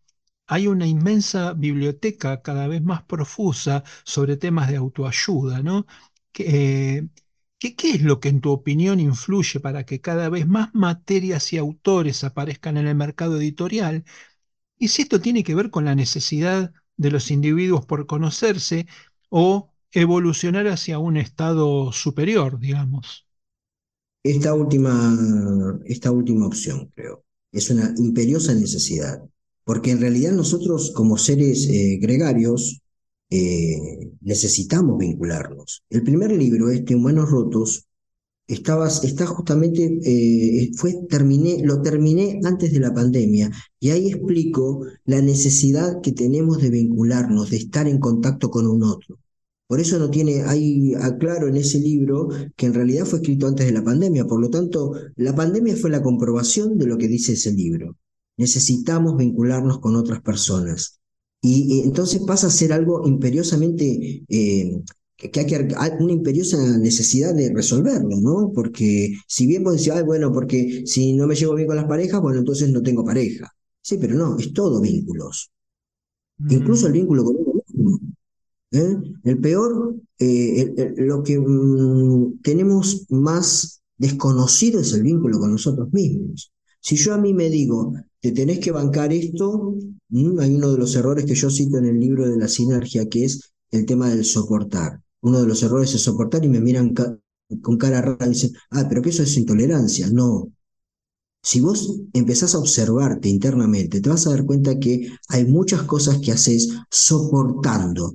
hay 0.49 0.67
una 0.67 0.87
inmensa 0.89 1.53
biblioteca 1.55 2.43
cada 2.43 2.67
vez 2.69 2.83
más 2.83 3.05
profusa 3.05 3.85
sobre 4.05 4.37
temas 4.37 4.69
de 4.69 4.77
autoayuda, 4.77 5.63
¿no? 5.63 5.87
Que, 6.33 6.97
eh, 6.99 7.09
¿Qué, 7.59 7.75
¿Qué, 7.75 7.91
es 7.91 8.03
lo 8.03 8.21
que 8.21 8.29
en 8.29 8.41
tu 8.41 8.51
opinión 8.51 9.01
influye 9.01 9.59
para 9.61 9.85
que 9.85 10.01
cada 10.01 10.29
vez 10.29 10.47
más 10.47 10.71
materias 10.75 11.53
y 11.53 11.59
autores 11.59 12.23
aparezcan 12.23 12.77
en 12.77 12.87
el 12.87 12.95
mercado 12.95 13.37
editorial? 13.39 14.05
Y 14.79 14.89
si 14.89 15.03
esto 15.03 15.21
tiene 15.21 15.43
que 15.45 15.55
ver 15.55 15.71
con 15.71 15.85
la 15.85 15.95
necesidad 15.95 16.73
de 16.97 17.11
los 17.11 17.31
individuos 17.31 17.87
por 17.87 18.07
conocerse 18.07 18.87
o 19.31 19.73
evolucionar 19.93 20.69
hacia 20.69 20.99
un 20.99 21.17
estado 21.17 21.93
superior, 21.93 22.61
digamos. 22.61 23.27
Esta 24.23 24.55
última, 24.55 25.81
esta 25.87 26.11
última 26.11 26.47
opción, 26.47 26.93
creo, 26.95 27.25
es 27.53 27.71
una 27.71 27.95
imperiosa 27.97 28.55
necesidad, 28.55 29.23
porque 29.65 29.93
en 29.93 30.01
realidad 30.01 30.33
nosotros 30.33 30.93
como 30.95 31.17
seres 31.17 31.67
eh, 31.69 31.99
gregarios 32.01 32.83
eh, 33.31 34.13
necesitamos 34.21 34.99
vincularnos. 34.99 35.85
El 35.91 36.03
primer 36.03 36.33
libro, 36.33 36.71
este 36.71 36.95
Humanos 36.95 37.31
Rotos, 37.31 37.89
estaba, 38.49 38.89
está 38.89 39.27
justamente, 39.27 40.01
eh, 40.03 40.71
fue, 40.75 40.95
terminé, 41.09 41.63
lo 41.63 41.83
terminé 41.83 42.41
antes 42.45 42.73
de 42.73 42.81
la 42.81 42.95
pandemia 42.95 43.51
y 43.79 43.91
ahí 43.91 44.09
explico 44.09 44.87
la 45.05 45.21
necesidad 45.21 46.01
que 46.01 46.13
tenemos 46.13 46.61
de 46.63 46.71
vincularnos, 46.71 47.51
de 47.51 47.59
estar 47.59 47.87
en 47.87 47.99
contacto 48.01 48.51
con 48.51 48.67
un 48.67 48.83
otro. 48.83 49.19
Por 49.67 49.81
eso 49.81 49.99
no 49.99 50.11
tiene, 50.11 50.45
hay, 50.45 50.95
aclaro 50.95 51.47
en 51.47 51.59
ese 51.59 51.79
libro 51.79 52.29
que 52.57 52.67
en 52.67 52.75
realidad 52.75 53.05
fue 53.05 53.19
escrito 53.19 53.47
antes 53.47 53.67
de 53.67 53.73
la 53.73 53.85
pandemia, 53.85 54.25
por 54.27 54.41
lo 54.41 54.49
tanto, 54.49 54.95
la 55.17 55.35
pandemia 55.35 55.77
fue 55.77 55.91
la 55.91 56.03
comprobación 56.03 56.79
de 56.79 56.87
lo 56.87 56.97
que 56.97 57.07
dice 57.07 57.35
ese 57.35 57.53
libro. 57.53 57.97
Necesitamos 58.39 59.19
vincularnos 59.19 59.79
con 59.81 59.95
otras 59.95 60.23
personas. 60.23 61.01
Y, 61.41 61.81
y, 61.81 61.81
entonces 61.83 62.23
pasa 62.27 62.49
a 62.49 62.51
ser 62.51 62.73
algo 62.73 63.07
imperiosamente, 63.07 64.25
eh, 64.29 64.83
que, 65.17 65.31
hay 65.41 65.47
que 65.47 65.77
una 66.01 66.13
imperiosa 66.13 66.57
necesidad 66.79 67.35
de 67.35 67.53
resolverlo, 67.53 68.17
¿no? 68.21 68.53
Porque 68.55 69.15
si 69.27 69.47
bien 69.47 69.65
vos 69.65 69.75
decís, 69.75 69.91
ay, 69.91 70.03
bueno, 70.03 70.33
porque 70.33 70.83
si 70.87 71.15
no 71.15 71.27
me 71.27 71.35
llevo 71.35 71.55
bien 71.55 71.69
con 71.69 71.77
las 71.77 71.87
parejas, 71.87 72.21
bueno, 72.21 72.41
entonces 72.41 72.71
no 72.71 72.83
tengo 72.83 73.05
pareja. 73.05 73.53
Sí, 73.81 73.99
pero 74.01 74.15
no, 74.15 74.39
es 74.39 74.53
todo 74.53 74.81
vínculos. 74.81 75.51
Mm. 76.39 76.53
Incluso 76.53 76.87
el 76.87 76.93
vínculo 76.93 77.25
con 77.25 77.37
uno 77.37 77.63
mismo. 77.67 78.01
¿eh? 78.73 78.97
El 79.25 79.39
peor, 79.39 79.97
eh, 80.19 80.61
el, 80.61 80.95
el, 80.99 81.07
lo 81.07 81.23
que 81.23 81.39
mm, 81.39 82.41
tenemos 82.43 83.07
más 83.11 83.79
Desconocido 83.99 84.81
es 84.81 84.93
el 84.93 85.03
vínculo 85.03 85.41
con 85.41 85.51
nosotros 85.51 85.93
mismos. 85.93 86.53
Si 86.81 86.97
yo 86.97 87.15
a 87.15 87.19
mí 87.19 87.35
me 87.35 87.51
digo, 87.51 87.93
te 88.21 88.33
tenés 88.33 88.59
que 88.61 88.73
bancar 88.73 89.13
esto, 89.13 89.75
hay 90.13 90.55
uno 90.55 90.73
de 90.73 90.79
los 90.79 90.95
errores 90.97 91.25
que 91.25 91.35
yo 91.35 91.51
cito 91.51 91.79
en 91.79 91.87
el 91.87 92.01
libro 92.01 92.29
de 92.29 92.39
la 92.39 92.49
sinergia, 92.49 93.09
que 93.09 93.25
es 93.25 93.53
el 93.71 93.87
tema 93.87 94.09
del 94.09 94.25
soportar. 94.25 95.01
Uno 95.21 95.41
de 95.41 95.47
los 95.47 95.63
errores 95.63 95.95
es 95.95 96.03
soportar 96.03 96.45
y 96.45 96.49
me 96.49 96.61
miran 96.61 96.95
con 97.63 97.77
cara 97.77 98.01
rara 98.01 98.27
y 98.27 98.31
dicen, 98.31 98.53
ah, 98.71 98.87
pero 98.89 99.03
que 99.03 99.11
eso 99.11 99.23
es 99.23 99.37
intolerancia. 99.37 100.09
No. 100.11 100.53
Si 101.43 101.61
vos 101.61 102.01
empezás 102.13 102.55
a 102.55 102.59
observarte 102.59 103.29
internamente, 103.29 104.01
te 104.01 104.09
vas 104.09 104.27
a 104.27 104.31
dar 104.31 104.45
cuenta 104.45 104.79
que 104.79 105.09
hay 105.29 105.45
muchas 105.47 105.83
cosas 105.83 106.19
que 106.19 106.33
haces 106.33 106.69
soportando. 106.91 108.15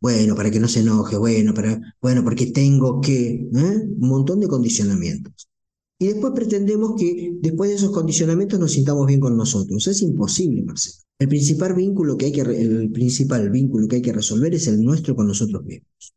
Bueno, 0.00 0.34
para 0.34 0.50
que 0.50 0.60
no 0.60 0.68
se 0.68 0.80
enoje, 0.80 1.16
bueno, 1.16 1.54
para, 1.54 1.80
bueno, 2.00 2.24
porque 2.24 2.46
tengo 2.46 3.00
que, 3.00 3.34
¿eh? 3.34 3.48
un 3.54 4.08
montón 4.08 4.40
de 4.40 4.48
condicionamientos. 4.48 5.48
Y 6.02 6.08
después 6.08 6.32
pretendemos 6.34 6.96
que 6.98 7.38
después 7.40 7.70
de 7.70 7.76
esos 7.76 7.92
condicionamientos 7.92 8.58
nos 8.58 8.72
sintamos 8.72 9.06
bien 9.06 9.20
con 9.20 9.36
nosotros. 9.36 9.86
Es 9.86 10.02
imposible, 10.02 10.64
Marcelo. 10.64 10.96
El 11.16 11.28
principal 11.28 11.74
vínculo 11.74 12.16
que 12.16 12.24
hay 12.24 12.32
que, 12.32 12.40
el 12.40 12.90
principal 12.90 13.50
vínculo 13.50 13.86
que 13.86 13.96
hay 13.96 14.02
que 14.02 14.12
resolver 14.12 14.52
es 14.52 14.66
el 14.66 14.82
nuestro 14.82 15.14
con 15.14 15.28
nosotros 15.28 15.62
mismos. 15.64 16.12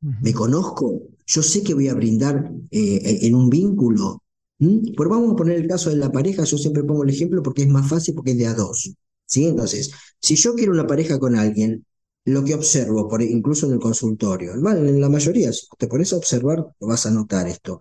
Me 0.00 0.32
conozco, 0.32 1.08
yo 1.26 1.42
sé 1.42 1.62
que 1.62 1.74
voy 1.74 1.88
a 1.88 1.94
brindar 1.94 2.50
eh, 2.70 3.18
en 3.20 3.34
un 3.34 3.50
vínculo. 3.50 4.22
Pero 4.58 5.10
vamos 5.10 5.34
a 5.34 5.36
poner 5.36 5.60
el 5.60 5.68
caso 5.68 5.90
de 5.90 5.96
la 5.96 6.10
pareja, 6.10 6.44
yo 6.44 6.56
siempre 6.56 6.82
pongo 6.82 7.04
el 7.04 7.10
ejemplo 7.10 7.42
porque 7.42 7.64
es 7.64 7.68
más 7.68 7.86
fácil 7.86 8.14
porque 8.14 8.30
es 8.30 8.38
de 8.38 8.46
a 8.46 8.54
dos. 8.54 8.94
¿sí? 9.26 9.44
Entonces, 9.44 9.90
si 10.18 10.36
yo 10.36 10.54
quiero 10.54 10.72
una 10.72 10.86
pareja 10.86 11.18
con 11.18 11.36
alguien, 11.36 11.84
lo 12.24 12.42
que 12.42 12.54
observo, 12.54 13.10
por, 13.10 13.20
incluso 13.20 13.66
en 13.66 13.74
el 13.74 13.78
consultorio, 13.78 14.54
en 14.54 15.00
la 15.02 15.08
mayoría, 15.10 15.52
si 15.52 15.66
te 15.76 15.86
pones 15.86 16.14
a 16.14 16.16
observar, 16.16 16.64
lo 16.80 16.86
vas 16.86 17.04
a 17.04 17.10
notar 17.10 17.46
esto. 17.46 17.78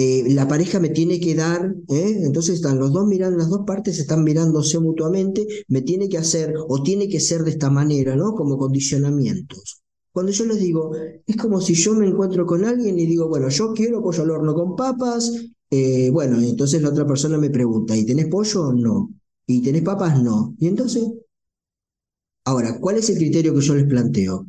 Eh, 0.00 0.32
la 0.32 0.46
pareja 0.46 0.78
me 0.78 0.90
tiene 0.90 1.18
que 1.18 1.34
dar, 1.34 1.74
¿eh? 1.88 2.20
entonces 2.22 2.54
están 2.54 2.78
los 2.78 2.92
dos 2.92 3.04
mirando, 3.08 3.36
las 3.36 3.48
dos 3.48 3.62
partes 3.66 3.98
están 3.98 4.22
mirándose 4.22 4.78
mutuamente, 4.78 5.44
me 5.66 5.82
tiene 5.82 6.08
que 6.08 6.18
hacer 6.18 6.54
o 6.68 6.84
tiene 6.84 7.08
que 7.08 7.18
ser 7.18 7.42
de 7.42 7.50
esta 7.50 7.68
manera, 7.68 8.14
¿no? 8.14 8.32
Como 8.34 8.56
condicionamientos. 8.58 9.82
Cuando 10.12 10.30
yo 10.30 10.44
les 10.44 10.60
digo, 10.60 10.92
es 11.26 11.36
como 11.36 11.60
si 11.60 11.74
yo 11.74 11.94
me 11.94 12.06
encuentro 12.06 12.46
con 12.46 12.64
alguien 12.64 12.96
y 12.96 13.06
digo, 13.06 13.28
bueno, 13.28 13.48
yo 13.48 13.72
quiero 13.72 14.00
pollo 14.00 14.22
al 14.22 14.30
horno 14.30 14.54
con 14.54 14.76
papas, 14.76 15.32
eh, 15.68 16.10
bueno, 16.12 16.38
entonces 16.40 16.80
la 16.80 16.90
otra 16.90 17.04
persona 17.04 17.36
me 17.36 17.50
pregunta, 17.50 17.96
¿y 17.96 18.06
tenés 18.06 18.28
pollo 18.28 18.68
o 18.68 18.72
no? 18.72 19.10
¿Y 19.48 19.62
tenés 19.62 19.82
papas? 19.82 20.22
No. 20.22 20.54
Y 20.60 20.68
entonces, 20.68 21.02
ahora, 22.44 22.78
¿cuál 22.80 22.98
es 22.98 23.10
el 23.10 23.16
criterio 23.16 23.52
que 23.52 23.60
yo 23.62 23.74
les 23.74 23.86
planteo? 23.86 24.46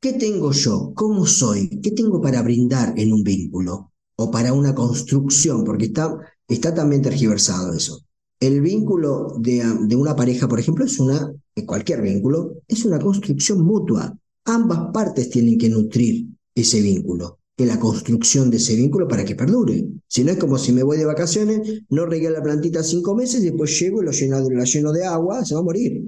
¿Qué 0.00 0.12
tengo 0.12 0.52
yo? 0.52 0.92
¿Cómo 0.94 1.26
soy? 1.26 1.80
¿Qué 1.80 1.90
tengo 1.90 2.20
para 2.20 2.42
brindar 2.42 2.94
en 2.96 3.12
un 3.12 3.24
vínculo? 3.24 3.91
O 4.22 4.30
para 4.30 4.52
una 4.52 4.74
construcción, 4.74 5.64
porque 5.64 5.86
está, 5.86 6.16
está 6.48 6.72
también 6.72 7.02
tergiversado 7.02 7.72
eso. 7.72 8.04
El 8.38 8.60
vínculo 8.60 9.34
de, 9.38 9.64
de 9.82 9.96
una 9.96 10.14
pareja, 10.14 10.48
por 10.48 10.60
ejemplo, 10.60 10.84
es 10.84 10.98
una, 11.00 11.32
cualquier 11.66 12.02
vínculo, 12.02 12.56
es 12.68 12.84
una 12.84 12.98
construcción 12.98 13.62
mutua. 13.64 14.16
Ambas 14.44 14.92
partes 14.92 15.30
tienen 15.30 15.58
que 15.58 15.68
nutrir 15.68 16.26
ese 16.54 16.80
vínculo, 16.80 17.38
que 17.56 17.66
la 17.66 17.78
construcción 17.78 18.50
de 18.50 18.58
ese 18.58 18.76
vínculo 18.76 19.08
para 19.08 19.24
que 19.24 19.36
perdure. 19.36 19.86
Si 20.06 20.24
no 20.24 20.32
es 20.32 20.38
como 20.38 20.58
si 20.58 20.72
me 20.72 20.82
voy 20.82 20.98
de 20.98 21.04
vacaciones, 21.04 21.82
no 21.88 22.06
regué 22.06 22.30
la 22.30 22.42
plantita 22.42 22.82
cinco 22.82 23.14
meses, 23.14 23.42
después 23.42 23.78
llego 23.78 24.02
y 24.02 24.06
lo 24.06 24.12
lleno, 24.12 24.40
la 24.50 24.64
lleno 24.64 24.92
de 24.92 25.04
agua, 25.04 25.44
se 25.44 25.54
va 25.54 25.60
a 25.60 25.64
morir. 25.64 26.02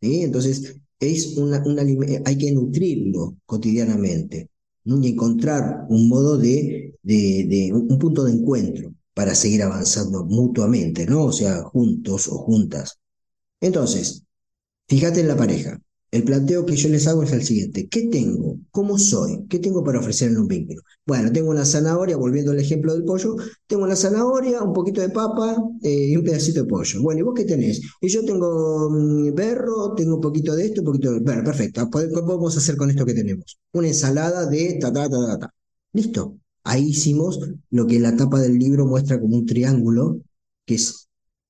Entonces, 0.00 0.76
es 1.00 1.36
una, 1.36 1.62
una, 1.66 1.82
hay 2.24 2.38
que 2.38 2.52
nutrirlo 2.52 3.36
cotidianamente 3.46 4.50
y 4.84 5.08
encontrar 5.08 5.86
un 5.88 6.08
modo 6.08 6.36
de, 6.36 6.94
de, 7.02 7.70
un 7.72 7.98
punto 7.98 8.24
de 8.24 8.32
encuentro 8.32 8.92
para 9.14 9.34
seguir 9.34 9.62
avanzando 9.62 10.24
mutuamente, 10.24 11.06
¿no? 11.06 11.24
O 11.24 11.32
sea, 11.32 11.62
juntos 11.62 12.28
o 12.28 12.38
juntas. 12.38 12.98
Entonces, 13.60 14.24
fíjate 14.88 15.20
en 15.20 15.28
la 15.28 15.36
pareja. 15.36 15.80
El 16.14 16.22
planteo 16.22 16.64
que 16.64 16.76
yo 16.76 16.88
les 16.90 17.08
hago 17.08 17.24
es 17.24 17.32
el 17.32 17.42
siguiente. 17.42 17.88
¿Qué 17.88 18.02
tengo? 18.02 18.60
¿Cómo 18.70 18.98
soy? 19.00 19.46
¿Qué 19.48 19.58
tengo 19.58 19.82
para 19.82 19.98
ofrecer 19.98 20.30
en 20.30 20.38
un 20.38 20.46
vínculo? 20.46 20.80
Bueno, 21.04 21.32
tengo 21.32 21.50
una 21.50 21.64
zanahoria, 21.64 22.16
volviendo 22.16 22.52
al 22.52 22.60
ejemplo 22.60 22.94
del 22.94 23.02
pollo, 23.02 23.34
tengo 23.66 23.82
una 23.82 23.96
zanahoria, 23.96 24.62
un 24.62 24.72
poquito 24.72 25.00
de 25.00 25.08
papa 25.08 25.56
eh, 25.82 26.10
y 26.10 26.16
un 26.16 26.22
pedacito 26.22 26.62
de 26.62 26.68
pollo. 26.68 27.02
Bueno, 27.02 27.18
¿y 27.18 27.22
vos 27.24 27.34
qué 27.34 27.44
tenés? 27.44 27.80
Y 28.00 28.08
yo 28.08 28.24
tengo 28.24 28.90
mm, 28.90 29.34
berro, 29.34 29.92
tengo 29.96 30.14
un 30.14 30.20
poquito 30.20 30.54
de 30.54 30.66
esto, 30.66 30.82
un 30.82 30.86
poquito 30.86 31.14
de... 31.14 31.18
Bueno, 31.18 31.42
perfecto. 31.42 31.90
¿Qué 31.90 32.06
podemos 32.06 32.56
hacer 32.56 32.76
con 32.76 32.90
esto 32.90 33.04
que 33.04 33.14
tenemos? 33.14 33.58
Una 33.72 33.88
ensalada 33.88 34.46
de 34.46 34.78
ta, 34.80 34.92
ta, 34.92 35.10
ta, 35.10 35.16
ta, 35.26 35.38
ta. 35.40 35.54
Listo. 35.94 36.38
Ahí 36.62 36.90
hicimos 36.90 37.40
lo 37.70 37.88
que 37.88 37.98
la 37.98 38.14
tapa 38.16 38.38
del 38.38 38.56
libro 38.56 38.86
muestra 38.86 39.20
como 39.20 39.36
un 39.36 39.46
triángulo, 39.46 40.20
que 40.64 40.76
es 40.76 41.08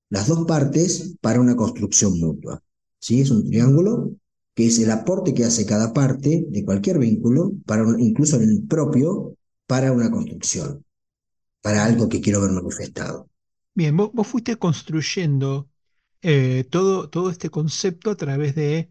las 0.09 0.27
dos 0.27 0.45
partes 0.47 1.17
para 1.21 1.39
una 1.39 1.55
construcción 1.55 2.19
mutua. 2.19 2.63
¿Sí? 2.97 3.21
Es 3.21 3.29
un 3.29 3.45
triángulo 3.45 4.15
que 4.55 4.67
es 4.67 4.79
el 4.79 4.89
aporte 4.89 5.33
que 5.33 5.43
hace 5.43 5.65
cada 5.65 5.93
parte 5.93 6.45
de 6.47 6.65
cualquier 6.65 6.97
vínculo, 6.97 7.51
para 7.65 7.83
incluso 7.99 8.37
en 8.37 8.49
el 8.49 8.63
propio, 8.67 9.35
para 9.67 9.91
una 9.91 10.09
construcción, 10.09 10.85
para 11.61 11.83
algo 11.83 12.07
que 12.07 12.21
quiero 12.21 12.41
ver 12.41 12.51
manifestado. 12.51 13.29
Bien, 13.73 13.95
vos, 13.97 14.11
fuiste 14.25 14.55
construyendo 14.55 15.69
eh, 16.21 16.65
todo, 16.69 17.09
todo 17.09 17.29
este 17.29 17.49
concepto 17.49 18.11
a 18.11 18.15
través 18.15 18.55
de 18.55 18.89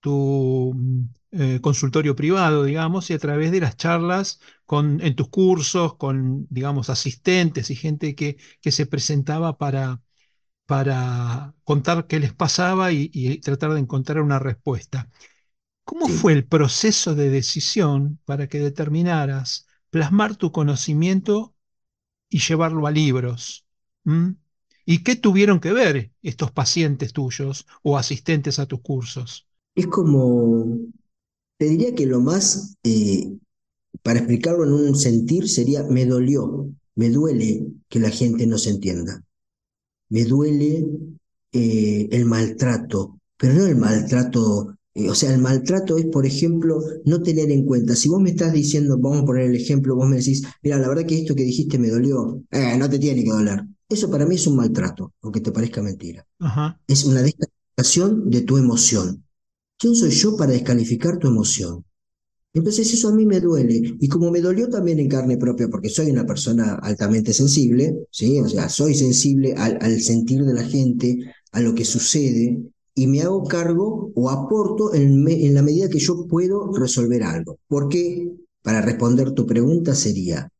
tu 0.00 0.72
mm, 0.74 1.04
eh, 1.32 1.60
consultorio 1.62 2.14
privado, 2.14 2.64
digamos, 2.64 3.10
y 3.10 3.14
a 3.14 3.18
través 3.18 3.52
de 3.52 3.60
las 3.60 3.76
charlas 3.76 4.40
con, 4.66 5.00
en 5.00 5.16
tus 5.16 5.28
cursos, 5.28 5.96
con, 5.96 6.46
digamos, 6.50 6.90
asistentes 6.90 7.70
y 7.70 7.76
gente 7.76 8.14
que, 8.14 8.36
que 8.60 8.72
se 8.72 8.86
presentaba 8.86 9.56
para, 9.58 10.02
para 10.70 11.52
contar 11.64 12.06
qué 12.06 12.20
les 12.20 12.32
pasaba 12.32 12.92
y, 12.92 13.38
tratar 13.38 13.72
de 13.72 13.80
encontrar 13.80 14.20
una 14.20 14.38
respuesta. 14.38 15.10
¿Cómo 15.82 16.06
fue 16.06 16.32
el 16.32 16.46
proceso 16.46 17.16
de 17.16 17.28
decisión 17.28 18.20
para 18.24 18.46
que 18.48 18.60
determinaras 18.60 19.66
plasmar 19.90 20.36
tu 20.36 20.52
conocimiento 20.52 21.56
y 22.28 22.38
llevarlo 22.38 22.86
a 22.86 22.92
libros? 22.92 23.66
¿Y 24.86 25.02
qué 25.02 25.16
tuvieron 25.16 25.58
que 25.58 25.72
ver 25.72 26.12
estos 26.22 26.52
pacientes 26.52 27.12
tuyos 27.12 27.66
o 27.82 27.98
asistentes 27.98 28.60
a 28.60 28.66
tus 28.66 28.80
cursos? 28.80 29.48
Es 29.74 29.88
como, 29.88 30.78
te 31.58 31.64
diría 31.64 31.96
que 31.96 32.06
lo 32.06 32.20
más, 32.20 32.76
eh, 32.84 33.38
para 34.04 34.20
explicarlo 34.20 34.62
en 34.62 34.72
un 34.72 34.94
sentir, 34.94 35.48
sería, 35.48 35.82
me 35.82 36.06
dolió, 36.06 36.70
me 36.94 37.10
duele 37.10 37.66
que 37.88 37.98
la 37.98 38.10
gente 38.10 38.46
no 38.46 38.56
se 38.56 38.70
entienda 38.70 39.24
me 40.10 40.24
duele 40.24 40.86
eh, 41.52 42.08
el 42.10 42.24
maltrato, 42.26 43.18
pero 43.36 43.54
no 43.54 43.66
el 43.66 43.76
maltrato, 43.76 44.76
eh, 44.94 45.08
o 45.08 45.14
sea, 45.14 45.32
el 45.32 45.40
maltrato 45.40 45.98
es, 45.98 46.06
por 46.06 46.26
ejemplo, 46.26 46.82
no 47.04 47.22
tener 47.22 47.50
en 47.50 47.64
cuenta, 47.64 47.96
si 47.96 48.08
vos 48.08 48.20
me 48.20 48.30
estás 48.30 48.52
diciendo, 48.52 48.98
vamos 48.98 49.22
a 49.22 49.24
poner 49.24 49.44
el 49.44 49.56
ejemplo, 49.56 49.96
vos 49.96 50.08
me 50.08 50.16
decís, 50.16 50.42
mira, 50.62 50.78
la 50.78 50.88
verdad 50.88 51.06
que 51.06 51.18
esto 51.18 51.34
que 51.34 51.44
dijiste 51.44 51.78
me 51.78 51.88
dolió, 51.90 52.42
eh, 52.50 52.76
no 52.78 52.88
te 52.90 52.98
tiene 52.98 53.24
que 53.24 53.30
doler. 53.30 53.64
Eso 53.88 54.10
para 54.10 54.26
mí 54.26 54.36
es 54.36 54.46
un 54.46 54.56
maltrato, 54.56 55.14
aunque 55.22 55.40
te 55.40 55.50
parezca 55.52 55.82
mentira. 55.82 56.26
Es 56.86 57.04
una 57.04 57.22
descalificación 57.22 58.30
de 58.30 58.42
tu 58.42 58.58
emoción. 58.58 59.24
¿Quién 59.78 59.96
soy 59.96 60.10
yo 60.10 60.36
para 60.36 60.52
descalificar 60.52 61.18
tu 61.18 61.28
emoción? 61.28 61.84
Entonces 62.52 62.92
eso 62.92 63.08
a 63.08 63.12
mí 63.12 63.26
me 63.26 63.40
duele. 63.40 63.96
Y 64.00 64.08
como 64.08 64.30
me 64.30 64.40
dolió 64.40 64.68
también 64.68 64.98
en 64.98 65.08
carne 65.08 65.36
propia, 65.36 65.68
porque 65.68 65.88
soy 65.88 66.10
una 66.10 66.26
persona 66.26 66.74
altamente 66.82 67.32
sensible, 67.32 68.06
¿sí? 68.10 68.40
O 68.40 68.48
sea, 68.48 68.68
soy 68.68 68.94
sensible 68.94 69.54
al, 69.56 70.00
sentir 70.00 70.44
de 70.44 70.54
la 70.54 70.64
gente, 70.64 71.18
a 71.52 71.60
lo 71.60 71.74
que 71.74 71.84
sucede, 71.84 72.60
y 72.94 73.06
me 73.06 73.22
hago 73.22 73.44
cargo 73.44 74.10
o 74.14 74.30
aporto 74.30 74.94
en, 74.94 75.54
la 75.54 75.62
medida 75.62 75.88
que 75.88 76.00
yo 76.00 76.26
puedo 76.26 76.72
resolver 76.72 77.22
algo. 77.22 77.58
Porque, 77.68 78.32
para 78.62 78.82
responder 78.82 79.32
tu 79.32 79.46
pregunta, 79.46 79.94
sería, 79.94 80.50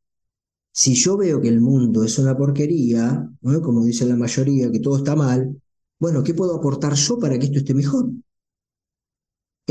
si 0.72 0.94
yo 0.94 1.16
veo 1.16 1.40
que 1.40 1.48
el 1.48 1.60
mundo 1.60 2.04
es 2.04 2.18
una 2.18 2.36
porquería, 2.36 3.28
como 3.62 3.84
dice 3.84 4.06
la 4.06 4.16
mayoría, 4.16 4.70
que 4.70 4.80
todo 4.80 4.98
está 4.98 5.16
mal, 5.16 5.60
bueno, 5.98 6.22
¿qué 6.22 6.34
puedo 6.34 6.54
aportar 6.56 6.94
yo 6.94 7.18
para 7.18 7.38
que 7.38 7.46
esto 7.46 7.58
esté 7.58 7.74
mejor? 7.74 8.10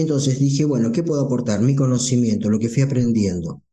Entonces 0.01 0.39
dije, 0.39 0.65
bueno, 0.65 0.91
¿qué 0.91 1.03
puedo 1.03 1.21
aportar? 1.21 1.61
Mi 1.61 1.75
conocimiento, 1.75 2.49
lo 2.49 2.59
que 2.59 2.69
fui 2.69 2.83
aprendiendo. 2.83 3.63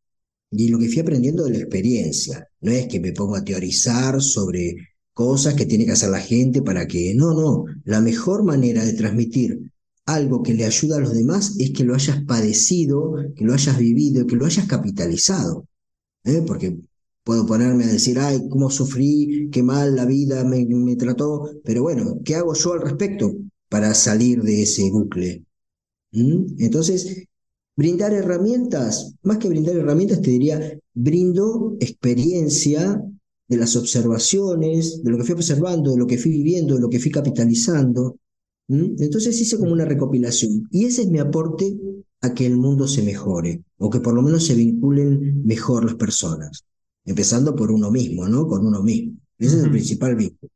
Y 0.50 0.68
lo 0.68 0.78
que 0.78 0.88
fui 0.88 1.00
aprendiendo 1.00 1.44
de 1.44 1.50
la 1.52 1.58
experiencia. 1.58 2.48
No 2.60 2.72
es 2.72 2.88
que 2.88 3.00
me 3.00 3.12
pongo 3.12 3.36
a 3.36 3.44
teorizar 3.44 4.22
sobre 4.22 4.76
cosas 5.12 5.54
que 5.54 5.66
tiene 5.66 5.86
que 5.86 5.92
hacer 5.92 6.10
la 6.10 6.20
gente 6.20 6.62
para 6.62 6.86
que... 6.86 7.14
No, 7.14 7.34
no. 7.34 7.64
La 7.84 8.00
mejor 8.00 8.44
manera 8.44 8.84
de 8.84 8.94
transmitir 8.94 9.72
algo 10.06 10.42
que 10.42 10.54
le 10.54 10.64
ayuda 10.64 10.96
a 10.96 11.00
los 11.00 11.14
demás 11.14 11.56
es 11.58 11.72
que 11.72 11.84
lo 11.84 11.94
hayas 11.94 12.22
padecido, 12.24 13.14
que 13.36 13.44
lo 13.44 13.54
hayas 13.54 13.78
vivido, 13.78 14.26
que 14.26 14.36
lo 14.36 14.46
hayas 14.46 14.66
capitalizado. 14.66 15.66
¿eh? 16.24 16.42
Porque 16.46 16.76
puedo 17.24 17.46
ponerme 17.46 17.84
a 17.84 17.88
decir, 17.88 18.18
ay, 18.18 18.48
cómo 18.50 18.70
sufrí, 18.70 19.48
qué 19.52 19.62
mal 19.62 19.96
la 19.96 20.06
vida 20.06 20.44
me, 20.44 20.66
me 20.66 20.96
trató, 20.96 21.50
pero 21.64 21.82
bueno, 21.82 22.20
¿qué 22.24 22.36
hago 22.36 22.54
yo 22.54 22.74
al 22.74 22.82
respecto 22.82 23.34
para 23.68 23.94
salir 23.94 24.42
de 24.42 24.62
ese 24.62 24.90
bucle? 24.90 25.45
¿Mm? 26.16 26.56
Entonces, 26.58 27.26
Brindar 27.76 28.14
herramientas, 28.14 29.14
más 29.22 29.36
que 29.36 29.50
brindar 29.50 29.76
herramientas, 29.76 30.22
te 30.22 30.30
diría, 30.30 30.78
brindo 30.94 31.76
experiencia 31.78 33.02
de 33.48 33.56
las 33.58 33.76
observaciones, 33.76 35.02
de 35.02 35.10
lo 35.10 35.18
que 35.18 35.24
fui 35.24 35.34
observando, 35.34 35.90
de 35.90 35.98
lo 35.98 36.06
que 36.06 36.16
fui 36.16 36.30
viviendo, 36.30 36.74
de 36.74 36.80
lo 36.80 36.88
que 36.88 36.98
fui 36.98 37.10
capitalizando. 37.10 38.18
Entonces 38.66 39.38
hice 39.38 39.58
como 39.58 39.72
una 39.72 39.84
recopilación. 39.84 40.66
Y 40.70 40.86
ese 40.86 41.02
es 41.02 41.08
mi 41.08 41.18
aporte 41.18 41.76
a 42.22 42.32
que 42.32 42.46
el 42.46 42.56
mundo 42.56 42.88
se 42.88 43.02
mejore, 43.02 43.62
o 43.76 43.90
que 43.90 44.00
por 44.00 44.14
lo 44.14 44.22
menos 44.22 44.46
se 44.46 44.54
vinculen 44.54 45.44
mejor 45.44 45.84
las 45.84 45.96
personas. 45.96 46.64
Empezando 47.04 47.54
por 47.54 47.70
uno 47.70 47.90
mismo, 47.90 48.26
¿no? 48.26 48.46
Con 48.46 48.66
uno 48.66 48.82
mismo. 48.82 49.18
Ese 49.38 49.58
es 49.58 49.64
el 49.64 49.70
principal 49.70 50.16
vínculo. 50.16 50.50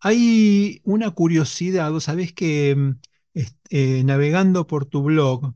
Hay 0.00 0.80
una 0.82 1.12
curiosidad, 1.12 1.96
sabés 2.00 2.32
que 2.32 2.94
eh, 3.34 4.02
navegando 4.04 4.66
por 4.66 4.86
tu 4.86 5.02
blog, 5.02 5.54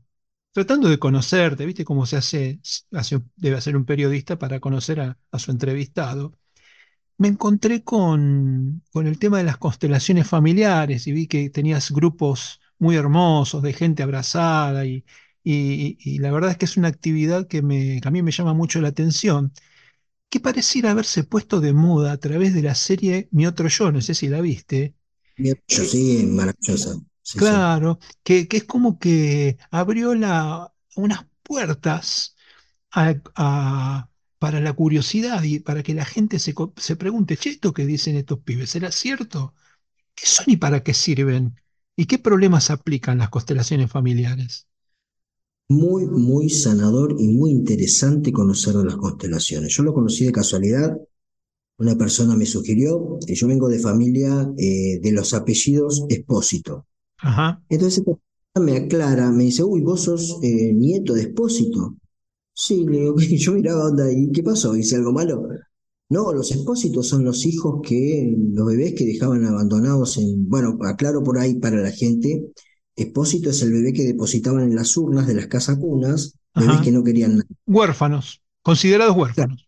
tratando 0.51 0.89
de 0.89 0.99
conocerte, 0.99 1.65
¿viste 1.65 1.85
cómo 1.85 2.05
se 2.05 2.17
hace, 2.17 2.59
debe 3.35 3.57
hacer 3.57 3.75
un 3.75 3.85
periodista 3.85 4.37
para 4.37 4.59
conocer 4.59 4.99
a, 5.01 5.17
su 5.39 5.51
entrevistado? 5.51 6.33
Me 7.17 7.27
encontré 7.29 7.83
con, 7.83 8.83
con, 8.91 9.07
el 9.07 9.19
tema 9.19 9.37
de 9.39 9.45
las 9.45 9.57
constelaciones 9.57 10.27
familiares 10.27 11.07
y 11.07 11.11
vi 11.13 11.27
que 11.27 11.49
tenías 11.49 11.91
grupos 11.91 12.59
muy 12.79 12.95
hermosos 12.95 13.63
de 13.63 13.73
gente 13.73 14.03
abrazada 14.03 14.85
y, 14.85 15.05
y, 15.43 16.19
la 16.19 16.31
verdad 16.31 16.51
es 16.51 16.57
que 16.57 16.65
es 16.65 16.77
una 16.77 16.87
actividad 16.89 17.47
que, 17.47 17.61
me, 17.61 18.01
que 18.01 18.07
a 18.07 18.11
mí 18.11 18.21
me 18.23 18.31
llama 18.31 18.53
mucho 18.53 18.81
la 18.81 18.89
atención 18.89 19.53
que 20.29 20.39
pareciera 20.39 20.91
haberse 20.91 21.23
puesto 21.23 21.61
de 21.61 21.73
moda 21.73 22.11
a 22.11 22.17
través 22.17 22.53
de 22.55 22.63
la 22.63 22.75
serie 22.75 23.27
Mi 23.31 23.45
Otro 23.45 23.67
Yo, 23.67 23.91
no 23.91 24.01
sé 24.01 24.15
si 24.15 24.27
la 24.29 24.41
viste. 24.41 24.95
Mi 25.37 25.51
Otro 25.51 25.63
Yo, 25.67 25.85
sí, 25.85 26.25
maravillosa. 26.25 26.99
Claro, 27.35 27.99
Que, 28.23 28.47
es 28.51 28.63
como 28.65 28.99
que 28.99 29.57
abrió 29.71 30.15
la, 30.15 30.73
unas 30.95 31.25
puertas 31.43 32.35
para 34.39 34.59
la 34.59 34.73
curiosidad 34.73 35.41
y 35.43 35.59
para 35.59 35.83
que 35.83 35.93
la 35.93 36.05
gente 36.05 36.37
se, 36.39 36.53
se 36.77 36.95
pregunte, 36.95 37.37
che, 37.37 37.49
¿esto 37.51 37.73
que 37.73 37.85
dicen 37.85 38.15
estos 38.15 38.39
pibes 38.39 38.69
será 38.71 38.91
cierto? 38.91 39.53
¿Qué 40.15 40.25
son 40.27 40.45
y 40.49 40.57
para 40.57 40.83
qué 40.83 40.93
sirven? 40.95 41.59
¿Y 41.97 42.05
qué 42.07 42.19
problemas 42.19 42.71
aplican 42.71 43.19
las 43.19 43.29
constelaciones 43.31 43.91
familiares? 43.91 44.67
muy, 45.69 46.05
muy 46.05 46.49
sanador 46.49 47.15
y 47.19 47.27
muy 47.29 47.51
interesante 47.51 48.31
conocer 48.31 48.75
de 48.75 48.85
las 48.85 48.95
constelaciones. 48.97 49.73
Yo 49.75 49.83
lo 49.83 49.93
conocí 49.93 50.25
de 50.25 50.31
casualidad, 50.31 50.97
una 51.79 51.97
persona 51.97 52.35
me 52.35 52.45
sugirió, 52.45 53.19
que 53.25 53.35
yo 53.35 53.47
vengo 53.47 53.69
de 53.69 53.79
familia 53.79 54.51
eh, 54.57 54.99
de 55.01 55.11
los 55.11 55.33
apellidos 55.33 56.05
Espósito. 56.09 56.87
Ajá. 57.23 57.63
Entonces 57.69 58.03
me 58.61 58.77
aclara, 58.77 59.31
me 59.31 59.45
dice, 59.45 59.63
uy, 59.63 59.81
vos 59.81 60.01
sos 60.01 60.39
eh, 60.43 60.73
nieto 60.73 61.13
de 61.13 61.21
Espósito. 61.21 61.95
Sí, 62.53 62.85
le 62.85 62.99
digo, 62.99 63.15
yo 63.17 63.53
miraba 63.53 63.85
onda, 63.85 64.11
¿y 64.11 64.31
qué 64.31 64.43
pasó? 64.43 64.75
¿Hice 64.75 64.97
algo 64.97 65.11
malo? 65.11 65.47
No, 66.09 66.31
los 66.33 66.51
expósitos 66.51 67.07
son 67.07 67.23
los 67.23 67.45
hijos 67.45 67.81
que, 67.81 68.35
los 68.51 68.67
bebés 68.67 68.93
que 68.93 69.05
dejaban 69.05 69.45
abandonados 69.45 70.17
en, 70.17 70.47
bueno, 70.47 70.77
aclaro 70.83 71.23
por 71.23 71.39
ahí 71.39 71.55
para 71.55 71.77
la 71.77 71.91
gente, 71.91 72.51
Expósito 72.95 73.49
es 73.49 73.59
el 73.63 73.71
bebé 73.71 73.91
que 73.91 74.03
depositaban 74.03 74.63
en 74.63 74.75
las 74.75 74.95
urnas 74.95 75.25
de 75.25 75.33
las 75.33 75.47
casas 75.47 75.77
cunas, 75.79 76.35
bebés 76.53 76.81
que 76.81 76.91
no 76.91 77.03
querían 77.03 77.37
nada. 77.37 77.47
Huérfanos, 77.65 78.43
considerados 78.61 79.17
huérfanos. 79.17 79.67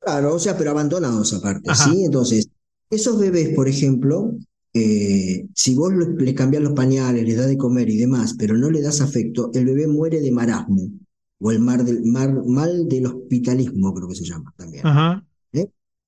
Claro, 0.00 0.34
o 0.34 0.38
sea, 0.40 0.58
pero 0.58 0.72
abandonados 0.72 1.32
aparte, 1.32 1.72
¿sí? 1.76 2.04
Entonces, 2.04 2.48
esos 2.90 3.20
bebés, 3.20 3.54
por 3.54 3.68
ejemplo, 3.68 4.32
eh, 4.78 5.48
si 5.54 5.74
vos 5.74 5.90
les 6.18 6.34
cambias 6.34 6.62
los 6.62 6.74
pañales, 6.74 7.24
les 7.24 7.36
das 7.36 7.48
de 7.48 7.56
comer 7.56 7.88
y 7.88 7.96
demás, 7.96 8.34
pero 8.38 8.56
no 8.56 8.70
le 8.70 8.82
das 8.82 9.00
afecto, 9.00 9.50
el 9.54 9.64
bebé 9.64 9.86
muere 9.86 10.20
de 10.20 10.30
marasmo, 10.30 10.90
o 11.40 11.50
el 11.50 11.60
mar 11.60 11.82
del, 11.82 12.04
mal 12.04 12.86
del 12.86 13.06
hospitalismo, 13.06 13.94
creo 13.94 14.08
que 14.08 14.16
se 14.16 14.24
llama 14.24 14.52
también. 14.56 14.86
Ajá. 14.86 15.24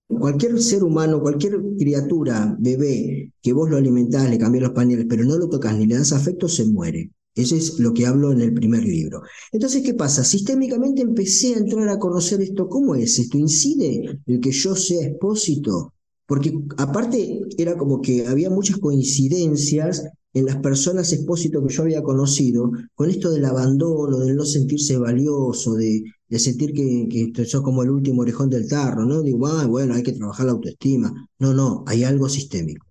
Cualquier 0.06 0.60
ser 0.62 0.84
humano, 0.84 1.20
cualquier 1.20 1.60
criatura, 1.78 2.56
bebé, 2.58 3.32
que 3.42 3.52
vos 3.52 3.70
lo 3.70 3.76
alimentás, 3.76 4.28
le 4.28 4.38
cambiás 4.38 4.64
los 4.64 4.72
pañales, 4.72 5.06
pero 5.08 5.24
no 5.24 5.38
lo 5.38 5.48
tocas 5.48 5.76
ni 5.76 5.86
le 5.86 5.96
das 5.96 6.12
afecto, 6.12 6.48
se 6.48 6.64
muere. 6.66 7.10
Eso 7.34 7.54
es 7.54 7.78
lo 7.78 7.94
que 7.94 8.04
hablo 8.04 8.32
en 8.32 8.40
el 8.40 8.52
primer 8.52 8.82
libro. 8.82 9.22
Entonces, 9.52 9.82
¿qué 9.82 9.94
pasa? 9.94 10.24
Sistémicamente 10.24 11.02
empecé 11.02 11.54
a 11.54 11.58
entrar 11.58 11.88
a 11.88 11.98
conocer 11.98 12.40
esto. 12.40 12.68
¿Cómo 12.68 12.94
es? 12.94 13.18
¿Esto 13.18 13.38
incide 13.38 14.20
el 14.26 14.40
que 14.40 14.50
yo 14.50 14.74
sea 14.74 15.06
expósito? 15.06 15.94
Porque 16.28 16.52
aparte 16.76 17.40
era 17.56 17.78
como 17.78 18.02
que 18.02 18.26
había 18.26 18.50
muchas 18.50 18.76
coincidencias 18.76 20.04
en 20.34 20.44
las 20.44 20.56
personas 20.56 21.10
expósito 21.10 21.66
que 21.66 21.72
yo 21.72 21.82
había 21.84 22.02
conocido, 22.02 22.70
con 22.94 23.08
esto 23.08 23.30
del 23.30 23.46
abandono, 23.46 24.18
del 24.18 24.36
no 24.36 24.44
sentirse 24.44 24.98
valioso, 24.98 25.74
de, 25.74 26.04
sentir 26.38 26.74
que, 26.74 27.32
que 27.32 27.44
sos 27.46 27.62
como 27.62 27.82
el 27.82 27.88
último 27.88 28.20
orejón 28.22 28.50
del 28.50 28.68
tarro, 28.68 29.06
¿no? 29.06 29.22
Digo, 29.22 29.46
ah, 29.46 29.64
bueno, 29.66 29.94
hay 29.94 30.02
que 30.02 30.12
trabajar 30.12 30.44
la 30.44 30.52
autoestima. 30.52 31.14
No, 31.38 31.54
no, 31.54 31.82
hay 31.86 32.04
algo 32.04 32.28
sistémico. 32.28 32.86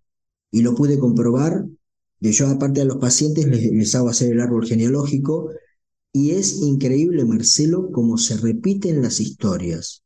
Y 0.52 0.64
lo 0.64 0.74
pude 0.74 0.98
comprobar, 0.98 1.64
yo 2.20 2.48
aparte 2.48 2.82
a 2.82 2.86
los 2.86 2.98
pacientes 2.98 3.46
les, 3.48 3.72
les 3.72 3.94
hago 3.94 4.10
hacer 4.10 4.32
el 4.32 4.42
árbol 4.42 4.66
genealógico, 4.66 5.52
y 6.12 6.32
es 6.32 6.62
increíble, 6.64 7.24
Marcelo, 7.24 7.92
cómo 7.92 8.18
se 8.18 8.38
repiten 8.38 9.04
las 9.04 9.20
historias. 9.20 10.02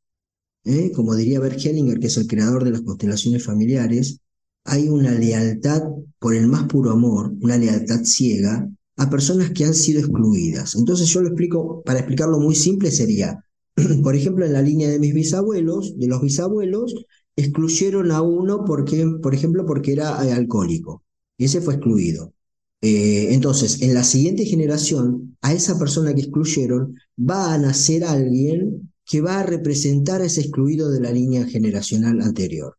¿Eh? 0.65 0.91
Como 0.93 1.15
diría 1.15 1.39
Bert 1.39 1.59
Hellinger, 1.63 1.99
que 1.99 2.07
es 2.07 2.17
el 2.17 2.27
creador 2.27 2.63
de 2.63 2.71
las 2.71 2.81
constelaciones 2.81 3.43
familiares, 3.43 4.19
hay 4.63 4.89
una 4.89 5.11
lealtad 5.11 5.81
por 6.19 6.35
el 6.35 6.47
más 6.47 6.65
puro 6.65 6.91
amor, 6.91 7.33
una 7.41 7.57
lealtad 7.57 8.03
ciega 8.03 8.69
a 8.97 9.09
personas 9.09 9.51
que 9.51 9.65
han 9.65 9.73
sido 9.73 9.99
excluidas. 9.99 10.75
Entonces 10.75 11.07
yo 11.07 11.21
lo 11.21 11.29
explico, 11.29 11.81
para 11.83 11.99
explicarlo 11.99 12.39
muy 12.39 12.55
simple 12.55 12.91
sería, 12.91 13.43
por 14.03 14.15
ejemplo, 14.15 14.45
en 14.45 14.53
la 14.53 14.61
línea 14.61 14.89
de 14.89 14.99
mis 14.99 15.13
bisabuelos, 15.13 15.97
de 15.97 16.07
los 16.07 16.21
bisabuelos, 16.21 16.93
excluyeron 17.35 18.11
a 18.11 18.21
uno 18.21 18.63
porque, 18.65 19.05
por 19.21 19.33
ejemplo, 19.33 19.65
porque 19.65 19.93
era 19.93 20.23
eh, 20.25 20.31
alcohólico. 20.33 21.03
Y 21.37 21.45
ese 21.45 21.61
fue 21.61 21.75
excluido. 21.75 22.33
Eh, 22.81 23.33
entonces, 23.33 23.81
en 23.81 23.93
la 23.93 24.03
siguiente 24.03 24.45
generación, 24.45 25.37
a 25.41 25.53
esa 25.53 25.77
persona 25.79 26.13
que 26.13 26.21
excluyeron 26.21 26.95
va 27.17 27.53
a 27.53 27.57
nacer 27.57 28.03
alguien 28.03 28.90
que 29.11 29.19
va 29.19 29.41
a 29.41 29.43
representar 29.43 30.21
a 30.21 30.25
ese 30.25 30.39
excluido 30.39 30.89
de 30.89 31.01
la 31.01 31.11
línea 31.11 31.45
generacional 31.45 32.21
anterior. 32.21 32.77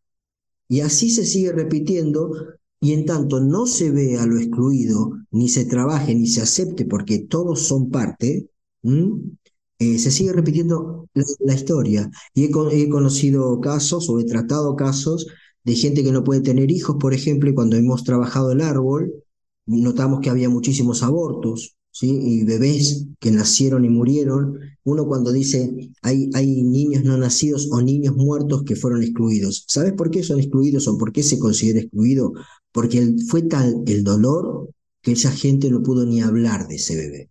Y 0.67 0.81
así 0.81 1.11
se 1.11 1.27
sigue 1.27 1.53
repitiendo 1.53 2.33
y 2.81 2.95
en 2.95 3.05
tanto 3.05 3.39
no 3.39 3.67
se 3.67 3.91
ve 3.91 4.17
a 4.17 4.25
lo 4.25 4.39
excluido, 4.39 5.11
ni 5.31 5.51
se 5.51 5.67
trabaje, 5.67 6.15
ni 6.15 6.27
se 6.27 6.41
acepte, 6.41 6.87
porque 6.87 7.19
todos 7.19 7.61
son 7.61 7.91
parte, 7.91 8.49
eh, 9.79 9.99
se 9.99 10.11
sigue 10.11 10.33
repitiendo 10.33 11.07
la, 11.13 11.55
historia. 11.55 12.11
Y 12.33 12.45
he, 12.45 12.89
conocido 12.89 13.61
casos 13.61 14.09
o 14.09 14.19
he 14.19 14.25
tratado 14.25 14.75
casos 14.75 15.27
de 15.65 15.75
gente 15.75 16.03
que 16.03 16.13
no 16.13 16.25
puede 16.25 16.41
tener 16.41 16.71
hijos, 16.71 16.97
por 16.99 17.13
ejemplo, 17.13 17.51
y 17.51 17.55
cuando 17.55 17.77
hemos 17.77 18.05
trabajado 18.05 18.53
el 18.53 18.63
árbol, 18.63 19.13
notamos 19.67 20.21
que 20.21 20.31
había 20.31 20.49
muchísimos 20.49 21.03
abortos, 21.03 21.77
y 22.01 22.45
bebés 22.45 23.07
que 23.19 23.31
nacieron 23.31 23.85
y 23.85 23.89
murieron. 23.89 24.59
Uno 24.85 25.07
cuando 25.07 25.33
dice 25.33 25.93
hay, 26.03 26.31
hay 26.35 26.63
niños 26.63 27.05
no 27.05 27.17
nacidos 27.17 27.69
o 27.71 27.83
niños 27.83 28.17
muertos 28.17 28.63
que 28.65 28.77
fueron 28.77 29.03
excluidos. 29.03 29.65
¿Sabes 29.69 29.93
por 29.93 30.11
qué 30.11 30.23
son 30.23 30.41
excluidos 30.41 30.89
o 30.89 30.97
por 30.97 31.13
qué 31.13 31.23
se 31.23 31.39
considera 31.39 31.81
excluido? 31.81 32.33
Porque 32.73 33.15
fue 33.29 33.43
tal 33.43 33.83
el 33.87 34.05
dolor 34.05 34.71
que 35.03 35.13
esa 35.13 35.31
gente 35.31 35.71
no 35.71 35.83
pudo 35.83 36.07
ni 36.07 36.23
hablar 36.23 36.69
de 36.69 36.77
ese 36.77 36.97
bebé. 36.97 37.31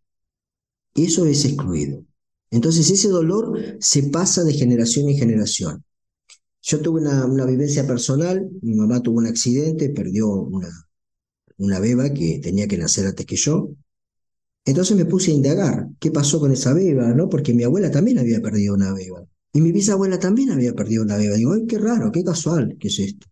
Eso 0.93 1.26
es 1.26 1.45
excluido. 1.45 2.06
Entonces 2.52 2.89
ese 2.89 3.08
dolor 3.08 3.58
se 3.80 4.04
pasa 4.04 4.43
de 4.43 4.54
generación 4.54 5.10
en 5.10 5.17
generación. 5.17 5.84
Yo 6.62 6.80
tuve 6.82 7.02
una, 7.02 7.26
una 7.26 7.45
vivencia 7.45 7.88
personal, 7.88 8.47
mi 8.62 8.76
mamá 8.76 9.02
tuvo 9.02 9.17
un 9.17 9.26
accidente, 9.26 9.89
perdió 9.89 10.30
una, 10.30 10.69
una 11.58 11.80
beba 11.80 12.13
que 12.13 12.39
tenía 12.43 12.67
que 12.67 12.78
nacer 12.78 13.08
antes 13.08 13.26
que 13.26 13.36
yo, 13.36 13.71
entonces 14.65 14.95
me 14.95 15.06
puse 15.06 15.32
a 15.32 15.36
indagar 15.36 15.88
qué 16.00 16.12
pasó 16.12 16.39
con 16.39 16.52
esa 16.52 16.74
beba, 16.74 17.13
¿no? 17.13 17.30
Porque 17.30 17.54
mi 17.54 17.63
abuela 17.63 17.89
también 17.89 18.19
había 18.19 18.41
perdido 18.41 18.76
una 18.76 18.93
beba. 18.93 19.26
Y 19.54 19.62
mi 19.62 19.71
bisabuela 19.71 20.19
también 20.19 20.52
había 20.52 20.74
perdido 20.74 21.04
una 21.04 21.17
beba. 21.17 21.36
Digo, 21.36 21.54
ay, 21.54 21.65
qué 21.67 21.78
raro, 21.78 22.12
qué 22.12 22.24
casual, 22.24 22.78
¿qué 22.80 22.88
es 22.88 23.00
esto? 23.00 23.28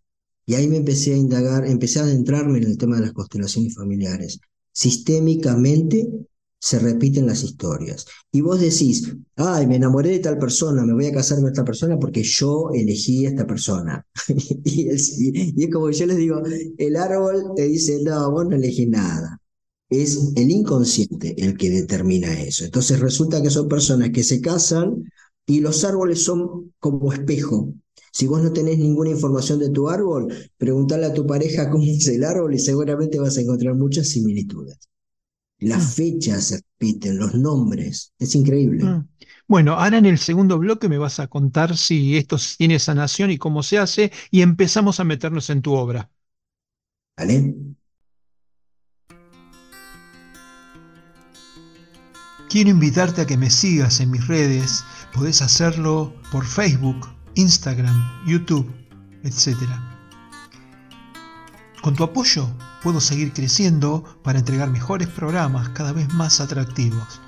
Y 0.45 0.55
ahí 0.55 0.67
me 0.67 0.77
empecé 0.77 1.13
a 1.13 1.17
indagar, 1.17 1.65
empecé 1.67 1.99
a 1.99 2.03
adentrarme 2.03 2.57
en 2.57 2.65
el 2.65 2.77
tema 2.77 2.95
de 2.95 3.03
las 3.03 3.13
constelaciones 3.13 3.75
familiares. 3.75 4.39
Sistémicamente 4.71 6.07
se 6.59 6.79
repiten 6.79 7.27
las 7.27 7.43
historias. 7.43 8.05
Y 8.31 8.41
vos 8.41 8.59
decís, 8.59 9.15
ay, 9.35 9.67
me 9.67 9.75
enamoré 9.75 10.09
de 10.09 10.19
tal 10.19 10.39
persona, 10.39 10.83
me 10.83 10.93
voy 10.93 11.05
a 11.05 11.13
casar 11.13 11.39
con 11.39 11.47
esta 11.47 11.63
persona 11.63 11.97
porque 11.99 12.23
yo 12.23 12.71
elegí 12.73 13.25
a 13.27 13.29
esta 13.29 13.45
persona. 13.45 14.05
y, 14.65 14.89
es, 14.89 15.15
como 15.71 15.91
yo 15.91 16.05
les 16.07 16.17
digo, 16.17 16.41
el 16.77 16.95
árbol 16.95 17.53
te 17.55 17.67
dice, 17.67 18.01
no, 18.03 18.31
vos 18.31 18.47
no 18.49 18.55
elegí 18.55 18.87
nada 18.87 19.39
es 19.89 20.34
el 20.36 20.52
inconsciente 20.52 21.36
el 21.43 21.58
que 21.58 21.69
determina 21.69 22.32
eso. 22.41 22.65
Entonces 22.65 22.99
resulta 22.99 23.41
que 23.41 23.49
son 23.49 23.67
personas 23.67 24.12
que 24.12 24.23
se 24.23 24.41
casan 24.41 25.04
y 25.45 25.62
los 25.62 25.84
árboles 25.84 26.23
son 26.23 26.73
como 26.80 27.12
espejo. 27.13 27.73
Si 28.12 28.28
vos 28.28 28.41
no 28.43 28.52
tenés 28.54 28.78
ninguna 28.80 29.12
información 29.12 29.60
de 29.60 29.69
tu 29.69 29.89
árbol, 29.89 30.34
pregúntale 30.58 31.06
a 31.06 31.13
tu 31.13 31.25
pareja 31.28 31.69
cómo 31.69 31.84
es 31.86 32.08
el 32.08 32.23
árbol 32.23 32.54
y 32.56 32.60
seguramente 32.60 33.19
vas 33.19 33.38
a 33.38 33.41
encontrar 33.41 33.75
muchas 33.75 34.10
similitudes. 34.10 34.78
Las 35.60 35.84
Mm. 35.84 35.95
fechas 35.95 36.45
se 36.45 36.58
repiten, 36.58 37.17
los 37.19 37.36
nombres. 37.36 38.13
Es 38.19 38.36
increíble. 38.36 38.91
Mm. 38.91 38.99
Bueno, 39.47 39.73
ahora 39.73 39.97
en 39.97 40.06
el 40.06 40.17
segundo 40.17 40.58
bloque 40.60 40.89
me 40.89 40.97
vas 40.97 41.19
a 41.19 41.28
contar 41.28 41.75
si 41.78 42.17
esto 42.17 42.38
tiene 42.58 42.80
sanación 42.80 43.32
y 43.32 43.38
cómo 43.38 43.63
se 43.63 43.78
hace, 43.78 44.12
y 44.32 44.41
empezamos 44.41 44.99
a 44.99 45.04
meternos 45.04 45.49
en 45.49 45.62
tu 45.62 45.73
obra. 45.73 46.10
¿Vale? 47.17 47.68
Quiero 52.49 52.71
invitarte 52.71 53.21
a 53.21 53.27
que 53.27 53.38
me 53.38 53.51
sigas 53.51 53.99
en 53.99 54.09
mis 54.09 54.25
redes. 54.25 54.83
Podés 55.13 55.43
hacerlo 55.43 56.15
por 56.31 56.47
Facebook, 56.47 57.07
Instagram, 57.35 58.25
YouTube, 58.25 58.67
etc. 59.23 59.55
Con 61.83 61.95
tu 61.95 62.03
apoyo 62.03 62.49
puedo 62.81 63.01
seguir 63.01 63.33
creciendo 63.33 64.03
para 64.23 64.39
entregar 64.39 64.71
mejores 64.71 65.09
programas 65.09 65.69
cada 65.69 65.93
vez 65.93 66.12
más 66.15 66.41
atractivos. 66.41 67.21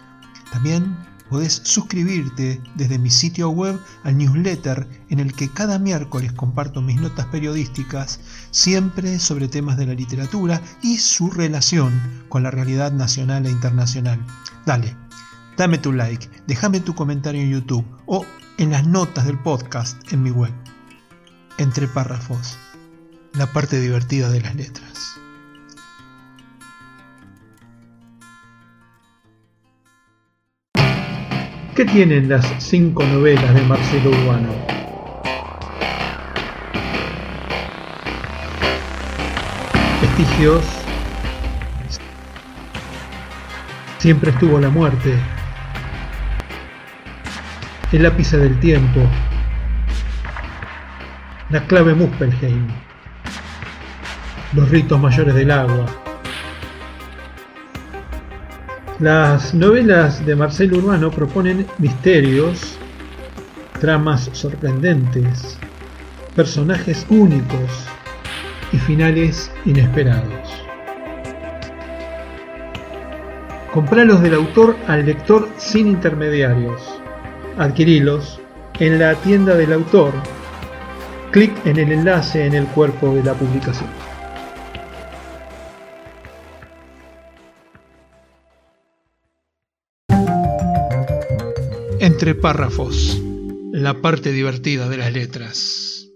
También 0.52 0.98
podés 1.30 1.62
suscribirte 1.66 2.60
desde 2.74 2.98
mi 2.98 3.12
sitio 3.12 3.52
web 3.52 3.80
al 4.04 4.18
newsletter 4.18 4.88
en 5.10 5.20
el 5.20 5.34
que 5.34 5.50
cada 5.50 5.78
miércoles 5.78 6.34
comparto 6.34 6.82
mis 6.82 7.00
notas 7.00 7.28
periodísticas, 7.28 8.20
siempre 8.50 9.20
sobre 9.20 9.48
temas 9.48 9.78
de 9.78 9.86
la 9.86 9.94
literatura 9.94 10.64
y 10.82 10.98
su 10.98 11.30
relación 11.30 12.26
con 12.28 12.42
la 12.42 12.50
realidad 12.50 12.92
nacional 12.92 13.46
e 13.46 13.52
internacional. 13.52 14.20
Dale, 14.66 14.96
dame 15.58 15.78
tu 15.78 15.92
like, 15.92 16.30
déjame 16.48 16.80
tu 16.80 16.96
comentario 16.96 17.42
en 17.42 17.52
YouTube 17.52 17.86
o 18.06 18.26
en 18.58 18.72
las 18.72 18.86
notas 18.88 19.26
del 19.26 19.38
podcast 19.40 20.12
en 20.12 20.24
mi 20.24 20.32
web. 20.32 20.54
Entre 21.58 21.88
párrafos, 21.88 22.58
la 23.34 23.48
parte 23.48 23.80
divertida 23.80 24.30
de 24.30 24.42
las 24.42 24.56
letras. 24.56 25.18
¿Qué 31.76 31.86
tienen 31.86 32.30
las 32.30 32.46
cinco 32.60 33.04
novelas 33.04 33.56
de 33.56 33.62
Marcelo 33.62 34.10
Urbano? 34.10 34.54
Vestigios. 40.02 40.66
Siempre 44.00 44.32
estuvo 44.32 44.60
la 44.60 44.70
muerte. 44.70 45.18
El 47.92 48.04
lápice 48.04 48.38
del 48.38 48.58
tiempo. 48.62 49.02
La 51.50 51.68
clave 51.68 51.94
Muspelheim. 51.94 52.70
Los 54.54 54.70
ritos 54.70 54.98
mayores 54.98 55.36
del 55.36 55.52
agua. 55.52 55.88
Las 59.00 59.54
novelas 59.54 60.26
de 60.26 60.38
Marcelo 60.38 60.78
Urbano 60.78 61.12
proponen 61.12 61.68
misterios, 61.80 62.78
tramas 63.82 64.30
sorprendentes, 64.32 65.58
personajes 66.34 67.06
únicos 67.10 67.88
y 68.72 68.78
finales 68.78 69.52
inesperados. 69.66 70.50
Compralos 73.74 74.22
del 74.22 74.36
autor 74.36 74.78
al 74.88 75.06
lector 75.06 75.50
sin 75.58 75.88
intermediarios. 75.88 76.91
Adquirilos 77.62 78.40
en 78.80 78.98
la 78.98 79.14
tienda 79.22 79.54
del 79.54 79.72
autor. 79.74 80.12
Clic 81.30 81.54
en 81.68 81.78
el 81.78 81.92
enlace 81.92 82.48
en 82.48 82.56
el 82.56 82.66
cuerpo 82.66 83.14
de 83.14 83.24
la 83.24 83.36
publicación. 83.36 83.88
Entre 92.00 92.34
párrafos, 92.34 93.22
la 93.72 94.02
parte 94.02 94.32
divertida 94.32 94.90
de 94.90 94.98
las 94.98 95.14
letras. 95.14 96.08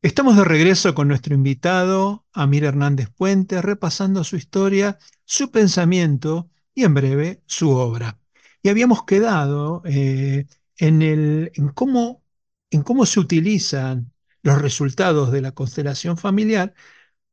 Estamos 0.00 0.38
de 0.38 0.44
regreso 0.44 0.94
con 0.94 1.06
nuestro 1.06 1.34
invitado, 1.34 2.24
Amir 2.32 2.64
Hernández 2.64 3.10
Puente, 3.14 3.60
repasando 3.60 4.24
su 4.24 4.36
historia, 4.36 4.98
su 5.26 5.50
pensamiento 5.50 6.48
y 6.74 6.84
en 6.84 6.94
breve 6.94 7.42
su 7.44 7.72
obra. 7.72 8.23
Y 8.64 8.70
habíamos 8.70 9.04
quedado 9.06 9.82
eh, 9.86 10.48
en, 10.78 11.02
el, 11.02 11.52
en, 11.56 11.70
cómo, 11.70 12.24
en 12.72 12.82
cómo 12.82 13.06
se 13.06 13.20
utilizan 13.20 14.12
los 14.42 14.60
resultados 14.62 15.32
de 15.32 15.42
la 15.42 15.52
constelación 15.52 16.18
familiar 16.18 16.74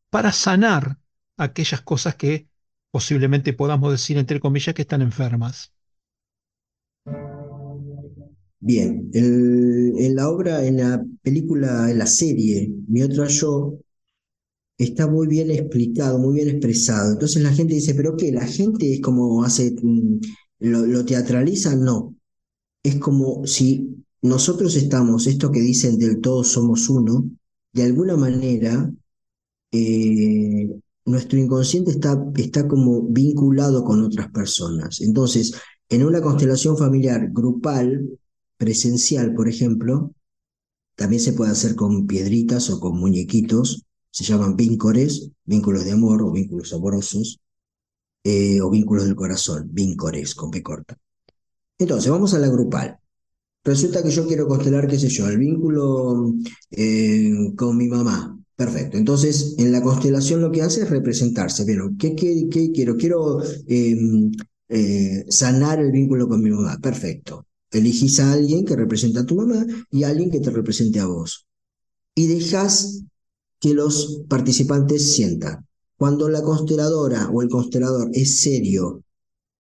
para 0.10 0.32
sanar 0.34 1.00
aquellas 1.38 1.82
cosas 1.82 2.16
que 2.16 2.50
posiblemente 2.92 3.54
podamos 3.54 3.92
decir, 3.92 4.18
entre 4.20 4.40
comillas, 4.42 4.76
que 4.76 4.84
están 4.84 5.02
enfermas. 5.04 5.74
Bien, 8.60 9.10
el- 9.14 9.94
en 9.98 10.16
la 10.16 10.30
obra, 10.30 10.66
en 10.66 10.78
la 10.78 11.04
película, 11.22 11.90
en 11.92 11.98
la 12.00 12.06
serie, 12.06 12.72
Mi 12.88 13.02
Otra 13.04 13.28
Yo, 13.28 13.80
está 14.78 15.08
muy 15.08 15.28
bien 15.28 15.52
explicado, 15.52 16.20
muy 16.20 16.36
bien 16.36 16.50
expresado. 16.50 17.14
Entonces 17.14 17.42
la 17.44 17.54
gente 17.54 17.76
dice, 17.76 17.96
¿pero 17.96 18.18
qué? 18.18 18.32
¿La 18.32 18.46
gente 18.48 18.94
es 18.96 19.02
como 19.02 19.44
hace, 19.44 19.76
lo, 20.62 20.86
lo 20.86 21.06
teatraliza? 21.06 21.76
No. 21.76 22.16
Es 22.84 22.98
como 22.98 23.46
si 23.46 24.04
nosotros 24.22 24.76
estamos, 24.76 25.28
esto 25.28 25.52
que 25.52 25.62
dicen 25.62 25.98
del 25.98 26.22
todo 26.22 26.44
somos 26.44 26.90
uno, 26.90 27.30
de 27.74 27.84
alguna 27.84 28.18
manera, 28.18 28.92
eh, 29.72 30.70
nuestro 31.06 31.40
inconsciente 31.40 31.92
está, 31.92 32.24
está 32.36 32.68
como 32.68 33.02
vinculado 33.04 33.84
con 33.84 34.04
otras 34.04 34.30
personas. 34.32 35.02
Entonces, 35.02 35.54
en 35.90 36.06
una 36.06 36.22
constelación 36.22 36.78
familiar 36.78 37.30
grupal, 37.32 38.20
presencial, 38.58 39.34
por 39.34 39.50
ejemplo, 39.50 40.14
también 40.96 41.22
se 41.22 41.34
puede 41.34 41.52
hacer 41.52 41.76
con 41.76 42.06
piedritas 42.06 42.70
o 42.70 42.80
con 42.80 43.00
muñequitos, 43.00 43.86
se 44.12 44.24
llaman 44.24 44.56
víncores, 44.56 45.32
vínculos 45.46 45.86
de 45.86 45.94
amor 45.94 46.22
o 46.22 46.32
vínculos 46.32 46.74
amorosos, 46.74 47.40
eh, 48.24 48.62
o 48.62 48.70
vínculos 48.70 49.06
del 49.06 49.16
corazón, 49.16 49.70
víncores 49.72 50.36
con 50.36 50.52
P 50.52 50.62
corta. 50.64 50.98
Entonces, 51.78 52.12
vamos 52.12 52.34
a 52.34 52.40
la 52.40 52.48
grupal. 52.48 52.98
Resulta 53.64 54.02
que 54.04 54.12
yo 54.12 54.28
quiero 54.28 54.48
constelar, 54.48 54.88
qué 54.88 54.98
sé 55.00 55.10
yo, 55.10 55.28
el 55.28 55.38
vínculo 55.38 56.34
eh, 56.72 57.32
con 57.56 57.78
mi 57.78 57.88
mamá. 57.88 58.38
Perfecto. 58.56 58.98
Entonces, 58.98 59.56
en 59.58 59.72
la 59.72 59.82
constelación 59.82 60.42
lo 60.42 60.52
que 60.52 60.62
hace 60.62 60.82
es 60.84 60.90
representarse. 60.90 61.64
Bueno, 61.64 61.92
¿qué, 61.98 62.16
qué, 62.16 62.48
qué 62.50 62.72
quiero? 62.72 62.96
Quiero 62.96 63.42
eh, 63.68 63.98
eh, 64.70 65.26
sanar 65.30 65.80
el 65.80 65.92
vínculo 65.92 66.28
con 66.28 66.42
mi 66.44 66.50
mamá. 66.52 66.78
Perfecto. 66.82 67.48
Elegís 67.72 68.20
a 68.20 68.34
alguien 68.34 68.66
que 68.66 68.76
representa 68.76 69.22
a 69.22 69.26
tu 69.26 69.36
mamá 69.36 69.66
y 69.90 70.04
a 70.04 70.10
alguien 70.10 70.30
que 70.30 70.40
te 70.40 70.50
represente 70.50 71.00
a 71.00 71.06
vos. 71.08 71.48
Y 72.16 72.28
dejas 72.28 73.04
que 73.60 73.74
los 73.74 74.24
participantes 74.28 75.14
sientan. 75.14 75.68
Cuando 76.02 76.30
la 76.30 76.42
consteladora 76.42 77.30
o 77.30 77.44
el 77.44 77.50
constelador 77.50 78.10
es 78.14 78.42
serio 78.42 79.04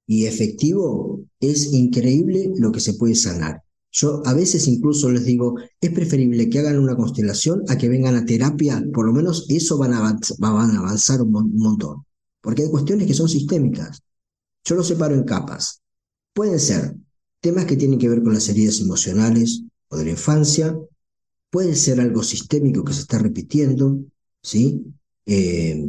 y 0.08 0.25
efectivo, 0.25 1.21
es 1.39 1.71
increíble 1.73 2.51
lo 2.58 2.71
que 2.71 2.80
se 2.80 2.95
puede 2.95 3.15
sanar. 3.15 3.62
Yo 3.91 4.23
a 4.25 4.34
veces 4.34 4.67
incluso 4.67 5.12
les 5.12 5.25
digo, 5.25 5.56
es 5.80 5.91
preferible 5.91 6.49
que 6.49 6.60
hagan 6.60 6.80
una 6.80 6.95
constelación 6.95 7.63
a 7.69 7.77
que 7.77 7.89
vengan 7.89 8.15
a 8.15 8.25
terapia, 8.25 8.84
por 8.93 9.06
lo 9.06 9.13
menos 9.13 9.45
eso 9.49 9.77
van 9.77 9.93
a 9.93 9.99
avanzar, 9.99 10.38
van 10.39 10.71
a 10.71 10.80
avanzar 10.80 11.21
un, 11.21 11.32
mon- 11.32 11.51
un 11.54 11.60
montón. 11.60 12.06
Porque 12.41 12.63
hay 12.63 12.69
cuestiones 12.71 13.06
que 13.08 13.13
son 13.13 13.30
sistémicas. 13.30 14.01
Yo 14.65 14.75
lo 14.75 14.84
separo 14.84 15.15
en 15.15 15.25
capas. 15.25 15.82
Pueden 16.34 16.60
ser 16.60 16.95
temas 17.41 17.65
que 17.65 17.77
tienen 17.77 17.99
que 17.99 18.10
ver 18.10 18.23
con 18.23 18.34
las 18.34 18.49
heridas 18.49 18.80
emocionales 18.82 19.63
o 19.89 19.97
de 19.97 20.06
la 20.06 20.12
infancia, 20.12 20.75
puede 21.51 21.75
ser 21.75 22.01
algo 22.01 22.23
sistémico 22.23 22.84
que 22.84 22.93
se 22.93 23.01
está 23.01 23.19
repitiendo, 23.19 23.99
¿sí? 24.41 24.86
Eh, 25.27 25.86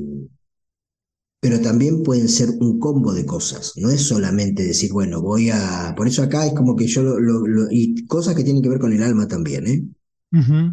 pero 1.43 1.61
también 1.61 2.05
pueden 2.05 2.31
ser 2.31 2.51
un 2.61 2.81
combo 2.81 3.15
de 3.15 3.27
cosas, 3.27 3.75
no 3.79 3.91
es 3.91 4.03
solamente 4.03 4.65
decir, 4.65 4.93
bueno, 4.93 5.23
voy 5.23 5.51
a... 5.51 5.95
Por 5.97 6.09
eso 6.09 6.23
acá 6.25 6.47
es 6.47 6.55
como 6.55 6.77
que 6.77 6.89
yo 6.89 7.03
lo... 7.05 7.21
lo- 7.21 7.47
lo- 7.49 7.69
y 7.73 8.07
cosas 8.07 8.37
que 8.37 8.45
tienen 8.45 8.63
que 8.63 8.71
ver 8.71 8.81
con 8.81 8.95
el 8.95 9.03
alma 9.05 9.29
también, 9.29 9.67
¿eh? 9.69 9.85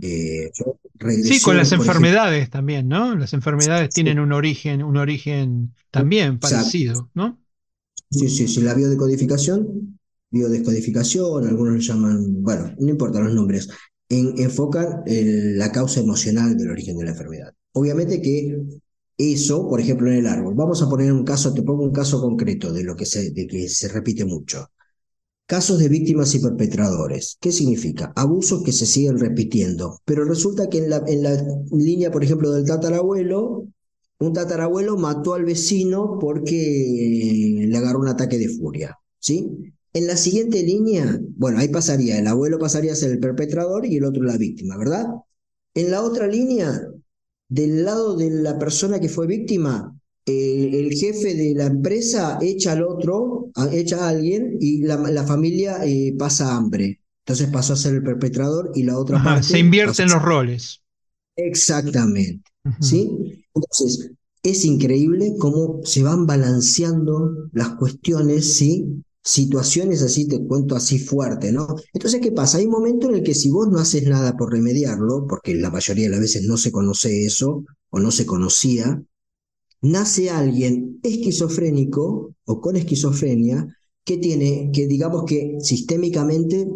Eh, 0.01 0.51
yo 0.53 0.77
Sí, 1.21 1.41
con 1.41 1.57
las 1.57 1.71
ejemplo, 1.71 1.83
enfermedades 1.89 2.49
también, 2.49 2.87
¿no? 2.87 3.15
Las 3.15 3.33
enfermedades 3.33 3.91
sí, 3.91 4.03
tienen 4.03 4.19
un 4.19 4.31
origen, 4.33 4.83
un 4.83 4.97
origen 4.97 5.75
también 5.91 6.39
parecido, 6.39 7.09
¿no? 7.13 7.39
Sí, 8.11 8.27
sí, 8.29 8.47
sí, 8.47 8.61
la 8.61 8.73
biodecodificación, 8.73 9.99
biodescodificación, 10.31 11.47
algunos 11.47 11.75
le 11.75 11.81
llaman, 11.81 12.41
bueno, 12.43 12.73
no 12.79 12.89
importa 12.89 13.19
los 13.19 13.33
nombres, 13.33 13.69
en- 14.09 14.33
enfocan 14.39 15.03
el- 15.05 15.57
la 15.57 15.71
causa 15.71 15.99
emocional 15.99 16.57
del 16.57 16.71
origen 16.71 16.97
de 16.97 17.03
la 17.05 17.11
enfermedad. 17.11 17.53
Obviamente 17.73 18.21
que 18.21 18.57
eso, 19.19 19.67
por 19.67 19.81
ejemplo, 19.81 20.09
en 20.09 20.19
el 20.19 20.27
árbol, 20.27 20.55
vamos 20.55 20.81
a 20.81 20.89
poner 20.89 21.11
un 21.11 21.25
caso, 21.25 21.53
te 21.53 21.61
pongo 21.61 21.83
un 21.83 21.91
caso 21.91 22.21
concreto 22.21 22.71
de 22.71 22.83
lo 22.83 22.95
que 22.95 23.05
se, 23.05 23.31
de 23.31 23.47
que 23.47 23.67
se 23.69 23.89
repite 23.89 24.23
mucho. 24.25 24.67
Casos 25.45 25.79
de 25.79 25.89
víctimas 25.89 26.33
y 26.35 26.39
perpetradores. 26.39 27.37
¿Qué 27.41 27.51
significa? 27.51 28.13
Abusos 28.15 28.63
que 28.63 28.71
se 28.71 28.85
siguen 28.85 29.19
repitiendo, 29.19 29.99
pero 30.05 30.23
resulta 30.23 30.69
que 30.69 30.77
en 30.79 30.89
la, 30.89 31.03
en 31.07 31.23
la 31.23 31.43
línea, 31.71 32.11
por 32.11 32.23
ejemplo, 32.23 32.51
del 32.51 32.65
tatarabuelo, 32.65 33.67
un 34.19 34.33
tatarabuelo 34.33 34.97
mató 34.97 35.33
al 35.33 35.45
vecino 35.45 36.17
porque 36.19 37.65
le 37.67 37.77
agarró 37.77 37.99
un 37.99 38.07
ataque 38.09 38.37
de 38.37 38.49
furia, 38.49 38.97
¿sí? 39.19 39.49
En 39.93 40.07
la 40.07 40.17
siguiente 40.17 40.63
línea, 40.63 41.19
bueno, 41.35 41.59
ahí 41.59 41.67
pasaría, 41.69 42.19
el 42.19 42.27
abuelo 42.27 42.59
pasaría 42.59 42.93
a 42.93 42.95
ser 42.95 43.11
el 43.11 43.19
perpetrador 43.19 43.85
y 43.85 43.97
el 43.97 44.05
otro 44.05 44.23
la 44.23 44.37
víctima, 44.37 44.77
¿verdad? 44.77 45.07
En 45.73 45.91
la 45.91 46.03
otra 46.03 46.27
línea, 46.27 46.79
del 47.49 47.83
lado 47.83 48.15
de 48.15 48.29
la 48.29 48.57
persona 48.57 48.99
que 48.99 49.09
fue 49.09 49.27
víctima, 49.27 49.99
el 50.25 50.91
jefe 50.93 51.33
de 51.33 51.53
la 51.55 51.65
empresa 51.65 52.37
echa 52.41 52.73
al 52.73 52.83
otro, 52.83 53.51
echa 53.71 54.05
a 54.05 54.09
alguien 54.09 54.57
y 54.59 54.83
la, 54.83 55.23
familia 55.25 55.83
eh, 55.85 56.13
pasa 56.17 56.55
hambre. 56.55 57.01
Entonces 57.25 57.49
pasó 57.51 57.73
a 57.73 57.77
ser 57.77 57.95
el 57.95 58.03
perpetrador 58.03 58.71
y 58.75 58.83
la 58.83 58.97
otra 58.97 59.23
parte. 59.23 59.47
Se 59.47 59.59
invierten 59.59 60.09
los 60.09 60.21
roles. 60.21 60.81
Exactamente. 61.35 62.43
¿Sí? 62.79 63.09
Entonces, 63.53 64.11
es 64.43 64.65
increíble 64.65 65.33
cómo 65.39 65.81
se 65.83 66.03
van 66.03 66.25
balanceando 66.25 67.49
las 67.51 67.69
cuestiones, 67.75 68.55
¿sí? 68.55 69.03
Situaciones 69.21 70.01
así, 70.01 70.27
te 70.27 70.43
cuento 70.45 70.75
así 70.75 70.97
fuerte, 70.97 71.51
¿no? 71.51 71.75
Entonces, 71.93 72.21
¿qué 72.21 72.31
pasa? 72.31 72.57
Hay 72.57 72.65
un 72.65 72.71
momento 72.71 73.09
en 73.09 73.15
el 73.15 73.23
que 73.23 73.35
si 73.35 73.49
vos 73.49 73.67
no 73.69 73.79
haces 73.79 74.03
nada 74.07 74.35
por 74.37 74.51
remediarlo, 74.51 75.27
porque 75.27 75.53
la 75.55 75.69
mayoría 75.69 76.05
de 76.05 76.11
las 76.11 76.19
veces 76.21 76.43
no 76.43 76.57
se 76.57 76.71
conoce 76.71 77.25
eso 77.25 77.63
o 77.89 77.99
no 77.99 78.11
se 78.11 78.25
conocía, 78.25 79.03
nace 79.81 80.29
alguien 80.29 80.99
esquizofrénico 81.03 82.33
o 82.45 82.61
con 82.61 82.75
esquizofrenia 82.75 83.67
que 84.03 84.17
tiene, 84.17 84.71
que 84.73 84.87
digamos 84.87 85.25
que 85.25 85.57
sistémicamente 85.61 86.67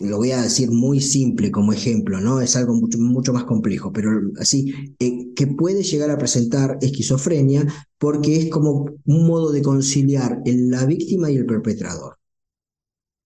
lo 0.00 0.16
voy 0.18 0.32
a 0.32 0.42
decir 0.42 0.70
muy 0.70 1.00
simple 1.00 1.50
como 1.50 1.72
ejemplo, 1.72 2.20
¿no? 2.20 2.40
Es 2.40 2.56
algo 2.56 2.74
mucho, 2.74 2.98
mucho 2.98 3.32
más 3.32 3.44
complejo, 3.44 3.92
pero 3.92 4.10
así, 4.40 4.72
eh, 4.98 5.32
que 5.34 5.46
puede 5.46 5.82
llegar 5.82 6.10
a 6.10 6.18
presentar 6.18 6.78
esquizofrenia 6.80 7.66
porque 7.98 8.36
es 8.36 8.50
como 8.50 8.86
un 9.04 9.26
modo 9.26 9.52
de 9.52 9.62
conciliar 9.62 10.40
la 10.44 10.84
víctima 10.86 11.30
y 11.30 11.36
el 11.36 11.46
perpetrador. 11.46 12.18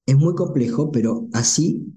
Es 0.06 0.16
muy 0.16 0.34
complejo, 0.34 0.90
pero 0.90 1.28
así. 1.32 1.94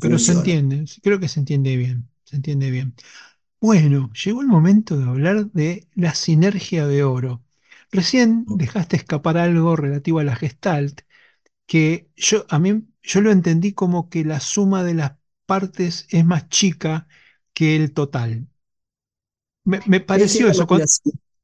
Pero 0.00 0.18
se 0.18 0.32
entiende, 0.32 0.84
creo 1.02 1.20
que 1.20 1.28
se 1.28 1.40
entiende 1.40 1.76
bien, 1.76 2.08
se 2.24 2.36
entiende 2.36 2.70
bien. 2.70 2.94
Bueno, 3.60 4.12
llegó 4.24 4.42
el 4.42 4.48
momento 4.48 4.98
de 4.98 5.04
hablar 5.04 5.50
de 5.52 5.88
la 5.94 6.14
sinergia 6.14 6.86
de 6.86 7.04
oro. 7.04 7.44
Recién 7.92 8.46
dejaste 8.48 8.96
escapar 8.96 9.38
algo 9.38 9.76
relativo 9.76 10.20
a 10.20 10.24
la 10.24 10.36
Gestalt, 10.36 11.02
que 11.66 12.10
yo 12.16 12.46
a 12.50 12.58
mí 12.58 12.84
yo 13.06 13.20
lo 13.20 13.30
entendí 13.30 13.72
como 13.72 14.08
que 14.08 14.24
la 14.24 14.40
suma 14.40 14.82
de 14.84 14.94
las 14.94 15.12
partes 15.46 16.06
es 16.10 16.24
más 16.24 16.48
chica 16.48 17.06
que 17.54 17.76
el 17.76 17.92
total. 17.92 18.48
Me, 19.64 20.00
pareció 20.00 20.48
eso, 20.48 20.66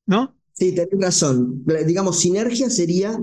¿no? 0.07 0.35
Sí, 0.53 0.75
tenés 0.75 1.01
razón. 1.01 1.65
Digamos, 1.87 2.21
sinergia 2.21 2.69
sería, 2.69 3.19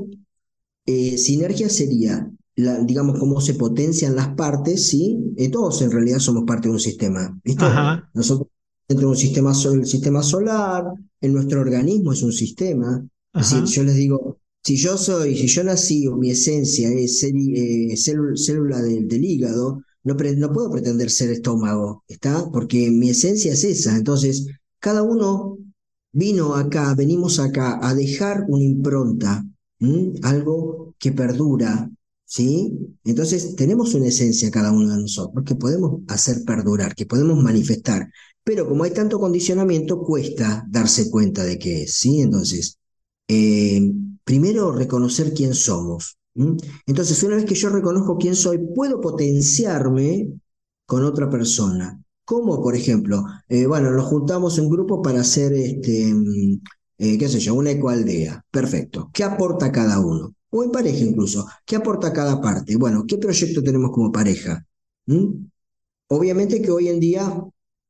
eh, 0.85 1.17
sinergia 1.17 1.69
sería, 1.69 2.29
la, 2.55 2.79
digamos, 2.79 3.19
cómo 3.19 3.39
se 3.39 3.53
potencian 3.53 4.15
las 4.15 4.29
partes, 4.29 4.87
¿sí? 4.87 5.17
Eh, 5.37 5.49
todos 5.49 5.81
en 5.81 5.91
realidad 5.91 6.19
somos 6.19 6.43
parte 6.45 6.67
de 6.67 6.73
un 6.73 6.79
sistema, 6.79 7.39
¿viste? 7.43 7.65
Nosotros 8.13 8.49
dentro 8.87 9.07
de 9.07 9.11
un 9.11 9.17
sistema, 9.17 9.51
el 9.51 9.85
sistema 9.85 10.23
solar, 10.23 10.85
en 11.21 11.33
nuestro 11.33 11.61
organismo 11.61 12.11
es 12.11 12.23
un 12.23 12.33
sistema. 12.33 13.05
Decir, 13.33 13.63
yo 13.63 13.83
les 13.83 13.95
digo, 13.95 14.39
si 14.69 14.77
yo 14.77 14.99
soy, 14.99 15.35
si 15.35 15.47
yo 15.47 15.63
nací 15.63 16.05
o 16.05 16.15
mi 16.15 16.29
esencia 16.29 16.91
es 16.91 17.23
eh, 17.23 17.95
célula 18.35 18.79
del, 18.83 19.25
hígado, 19.25 19.81
no, 20.03 20.15
puedo 20.15 20.69
pretender 20.69 21.09
ser 21.09 21.31
estómago, 21.31 22.03
¿está? 22.07 22.47
Porque 22.51 22.91
mi 22.91 23.09
esencia 23.09 23.53
es 23.53 23.63
esa. 23.63 23.95
Entonces, 23.95 24.45
cada 24.77 25.01
uno 25.01 25.57
vino 26.11 26.53
acá, 26.53 26.93
venimos 26.93 27.39
acá 27.39 27.79
a 27.81 27.95
dejar 27.95 28.45
una 28.47 28.63
impronta, 28.63 29.43
algo 30.21 30.93
que 30.99 31.13
perdura, 31.13 31.89
¿sí? 32.25 32.71
Entonces, 33.03 33.55
tenemos 33.55 33.95
una 33.95 34.05
esencia 34.05 34.51
cada 34.51 34.71
uno 34.71 34.93
de 34.93 35.01
nosotros 35.01 35.43
que 35.45 35.55
podemos 35.55 36.01
hacer 36.09 36.43
perdurar, 36.45 36.93
que 36.93 37.07
podemos 37.07 37.41
manifestar. 37.41 38.07
Pero 38.43 38.67
como 38.67 38.83
hay 38.83 38.91
tanto 38.91 39.19
condicionamiento, 39.19 40.03
cuesta 40.03 40.63
darse 40.69 41.09
cuenta 41.09 41.43
de 41.43 41.57
qué 41.57 41.83
es, 41.85 41.95
¿sí? 41.95 42.21
Entonces, 42.21 42.77
eh, 43.27 43.91
primero 44.29 44.71
reconocer 44.71 45.33
quién 45.33 45.55
somos. 45.55 46.19
Entonces, 46.85 47.23
una 47.23 47.37
vez 47.37 47.45
que 47.45 47.55
yo 47.55 47.69
reconozco 47.69 48.15
quién 48.15 48.35
soy, 48.35 48.59
puedo 48.59 49.01
potenciarme 49.01 50.33
con 50.85 51.03
otra 51.03 51.31
persona. 51.31 51.99
Como, 52.25 52.61
por 52.61 52.75
ejemplo, 52.75 53.25
eh, 53.47 53.65
bueno, 53.65 53.89
nos 53.89 54.05
juntamos 54.05 54.59
en 54.59 54.69
grupo 54.69 55.01
para 55.01 55.21
hacer, 55.21 55.53
este, 55.53 56.13
mm, 56.13 56.61
eh, 56.99 57.17
qué 57.17 57.27
sé 57.27 57.39
yo, 57.39 57.55
una 57.55 57.71
ecoaldea. 57.71 58.45
Perfecto. 58.51 59.09
¿Qué 59.11 59.23
aporta 59.23 59.71
cada 59.71 59.99
uno? 59.99 60.35
O 60.51 60.63
en 60.63 60.69
pareja 60.69 61.03
incluso. 61.03 61.47
¿Qué 61.65 61.75
aporta 61.75 62.13
cada 62.13 62.39
parte? 62.39 62.75
Bueno, 62.75 63.05
¿qué 63.07 63.17
proyecto 63.17 63.63
tenemos 63.63 63.89
como 63.89 64.11
pareja? 64.11 64.63
Obviamente 66.07 66.61
que 66.61 66.69
hoy 66.69 66.87
en 66.89 66.99
día 66.99 67.43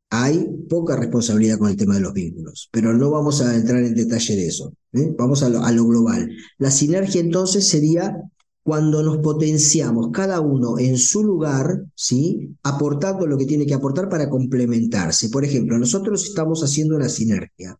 hay 0.09 0.47
poca 0.67 0.95
responsabilidad 0.95 1.59
con 1.59 1.69
el 1.69 1.77
tema 1.77 1.95
de 1.95 2.01
los 2.01 2.13
vínculos, 2.13 2.69
pero 2.71 2.93
no 2.93 3.11
vamos 3.11 3.41
a 3.41 3.55
entrar 3.55 3.83
en 3.83 3.93
detalle 3.93 4.35
de 4.35 4.47
eso. 4.47 4.73
¿eh? 4.93 5.13
Vamos 5.17 5.43
a 5.43 5.49
lo, 5.49 5.63
a 5.63 5.71
lo, 5.71 5.85
global. 5.85 6.31
La 6.57 6.71
sinergia 6.71 7.21
entonces 7.21 7.67
sería 7.67 8.17
cuando 8.63 9.01
nos 9.01 9.17
potenciamos 9.19 10.09
cada 10.11 10.41
uno 10.41 10.77
en 10.77 10.97
su 10.97 11.23
lugar, 11.23 11.85
¿sí? 11.95 12.55
aportando 12.63 13.25
lo 13.25 13.37
que 13.37 13.45
tiene 13.45 13.65
que 13.65 13.73
aportar 13.73 14.09
para 14.09 14.29
complementarse. 14.29 15.29
Por 15.29 15.43
ejemplo, 15.43 15.77
nosotros 15.77 16.25
estamos 16.25 16.63
haciendo 16.63 16.95
una 16.95 17.09
sinergia. 17.09 17.79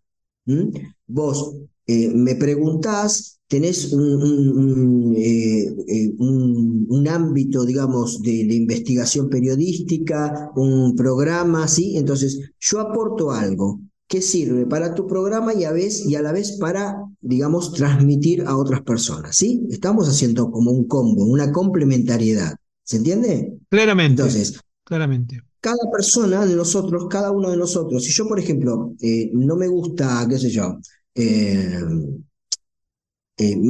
Vos 1.05 1.55
eh, 1.89 2.11
me 2.13 2.35
preguntás 2.35 3.39
tenés 3.49 3.91
un, 3.93 5.15
eh, 5.17 5.75
eh, 5.87 6.13
un, 6.19 6.85
un, 6.87 7.07
ámbito, 7.07 7.65
digamos, 7.65 8.21
de, 8.21 8.31
investigación 8.31 9.27
periodística, 9.27 10.51
un 10.55 10.95
programa, 10.95 11.67
¿sí? 11.67 11.97
Entonces, 11.97 12.39
yo 12.59 12.79
aporto 12.79 13.31
algo 13.31 13.81
que 14.07 14.21
sirve 14.21 14.67
para 14.67 14.93
tu 14.93 15.07
programa 15.07 15.55
y 15.55 15.63
a, 15.63 15.71
vez, 15.71 16.05
y 16.05 16.13
a 16.13 16.21
la 16.21 16.31
vez 16.31 16.57
para, 16.59 17.03
digamos, 17.21 17.73
transmitir 17.73 18.43
a 18.45 18.55
otras 18.55 18.83
personas, 18.83 19.35
¿sí? 19.35 19.65
Estamos 19.71 20.07
haciendo 20.07 20.51
como 20.51 20.69
un 20.69 20.87
combo, 20.87 21.25
una 21.25 21.51
complementariedad. 21.51 22.55
¿Se 22.83 22.97
entiende? 22.97 23.57
Claramente. 23.69 24.21
Entonces, 24.21 24.59
claramente. 24.83 25.41
Cada 25.59 25.91
persona 25.91 26.45
de 26.45 26.55
nosotros, 26.55 27.07
cada 27.09 27.31
uno 27.31 27.49
de 27.49 27.57
nosotros, 27.57 28.03
si 28.03 28.11
yo, 28.13 28.27
por 28.27 28.39
ejemplo, 28.39 28.93
eh, 29.01 29.31
no 29.33 29.55
me 29.55 29.67
gusta, 29.67 30.25
qué 30.29 30.37
sé 30.37 30.49
yo, 30.51 30.77
eh, 31.19 31.79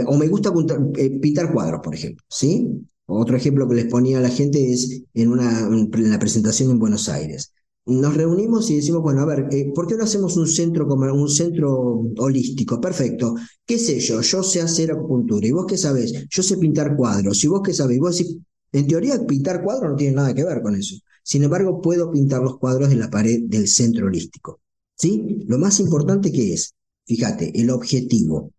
o 0.08 0.18
me 0.18 0.28
gusta 0.28 0.52
eh, 0.98 1.20
pintar 1.20 1.54
cuadros, 1.54 1.82
por 1.84 1.94
ejemplo, 1.94 2.24
¿sí? 2.30 2.68
Otro 3.06 3.36
ejemplo 3.38 3.68
que 3.68 3.76
les 3.76 3.86
ponía 3.86 4.20
a 4.20 4.22
la 4.22 4.30
gente 4.30 4.72
es 4.72 5.04
en, 5.14 5.32
una, 5.32 5.68
en 5.68 6.12
la 6.12 6.20
presentación 6.20 6.72
en 6.72 6.80
Buenos 6.80 7.10
Aires. 7.10 7.54
Nos 7.86 8.16
reunimos 8.16 8.70
y 8.70 8.76
decimos, 8.76 9.02
bueno, 9.02 9.22
a 9.22 9.26
ver, 9.26 9.48
eh, 9.52 9.72
¿por 9.74 9.88
qué 9.88 9.96
no 9.96 10.04
hacemos 10.04 10.38
un 10.38 10.48
centro 10.48 10.88
como 10.88 11.12
un 11.12 11.30
centro 11.30 12.04
holístico? 12.18 12.80
Perfecto. 12.80 13.36
¿Qué 13.66 13.80
sé 13.80 14.00
yo? 14.00 14.22
Yo 14.22 14.44
sé 14.44 14.62
hacer 14.62 14.92
acupuntura. 14.92 15.48
¿Y 15.48 15.52
vos 15.52 15.66
qué 15.68 15.78
sabés? 15.78 16.14
Yo 16.30 16.44
sé 16.44 16.58
pintar 16.58 16.96
cuadros. 16.96 17.44
¿Y 17.44 17.48
vos 17.48 17.62
qué 17.64 17.74
sabés? 17.74 17.98
Vos 18.00 18.18
decís, 18.18 18.38
en 18.72 18.88
teoría, 18.88 19.26
pintar 19.26 19.64
cuadros 19.64 19.92
no 19.92 19.96
tiene 19.96 20.16
nada 20.16 20.36
que 20.36 20.44
ver 20.44 20.62
con 20.62 20.76
eso. 20.76 20.96
Sin 21.24 21.44
embargo, 21.44 21.82
puedo 21.82 22.12
pintar 22.12 22.44
los 22.44 22.60
cuadros 22.60 22.90
de 22.90 22.96
la 22.96 23.10
pared 23.10 23.40
del 23.48 23.68
centro 23.68 24.06
holístico. 24.06 24.62
¿Sí? 24.96 25.44
Lo 25.48 25.58
más 25.58 25.80
importante 25.80 26.32
que 26.32 26.54
es, 26.54 26.76
fíjate, 27.10 27.60
el 27.60 27.72
objetivo 27.72 28.54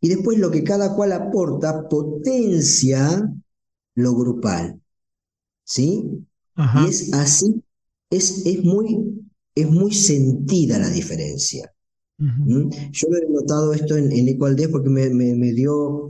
y 0.00 0.08
después 0.08 0.38
lo 0.38 0.50
que 0.50 0.64
cada 0.64 0.94
cual 0.94 1.12
aporta 1.12 1.88
potencia 1.88 3.30
lo 3.94 4.14
grupal. 4.14 4.80
¿Sí? 5.62 6.04
Y 6.56 6.88
es 6.88 7.12
así, 7.12 7.62
es, 8.08 8.46
es, 8.46 8.64
muy, 8.64 9.26
es 9.54 9.70
muy 9.70 9.92
sentida 9.92 10.78
la 10.78 10.88
diferencia. 10.88 11.70
¿Mm? 12.16 12.70
Yo 12.92 13.08
lo 13.10 13.18
he 13.18 13.28
notado 13.28 13.74
esto 13.74 13.96
en, 13.96 14.10
en 14.10 14.38
porque 14.70 14.88
me, 14.88 15.10
me, 15.10 15.52
dio, 15.52 16.08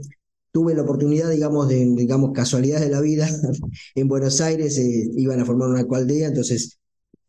tuve 0.53 0.73
la 0.73 0.83
oportunidad, 0.83 1.29
digamos, 1.29 1.67
de 1.67 1.85
digamos, 1.97 2.31
casualidades 2.33 2.85
de 2.85 2.91
la 2.91 3.01
vida. 3.01 3.27
en 3.95 4.07
Buenos 4.07 4.39
Aires 4.39 4.77
eh, 4.77 5.09
iban 5.17 5.41
a 5.41 5.45
formar 5.45 5.67
una 5.67 5.81
ecualdea, 5.81 6.29
entonces 6.29 6.79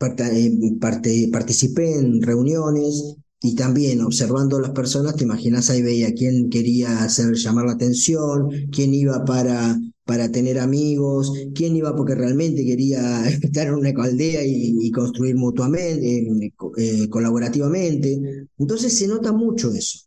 eh, 0.00 0.78
participé 0.80 1.98
en 1.98 2.22
reuniones 2.22 3.16
y 3.40 3.54
también 3.54 4.00
observando 4.00 4.56
a 4.56 4.62
las 4.62 4.70
personas, 4.72 5.16
te 5.16 5.24
imaginas 5.24 5.70
ahí 5.70 5.82
veía 5.82 6.12
quién 6.12 6.50
quería 6.50 7.04
hacer 7.04 7.34
llamar 7.34 7.66
la 7.66 7.72
atención, 7.72 8.48
quién 8.72 8.92
iba 8.94 9.24
para, 9.24 9.78
para 10.04 10.30
tener 10.32 10.58
amigos, 10.58 11.32
quién 11.54 11.76
iba 11.76 11.94
porque 11.94 12.14
realmente 12.14 12.64
quería 12.64 13.28
estar 13.28 13.68
en 13.68 13.74
una 13.74 13.90
aldea 13.90 14.42
y, 14.44 14.90
construir 14.90 15.36
mutuamente, 15.36 16.46
eh, 16.46 16.52
eh, 16.78 17.08
colaborativamente. 17.08 18.20
Entonces 18.58 18.96
se 18.96 19.06
nota 19.06 19.32
mucho 19.32 19.72
eso. 19.72 20.00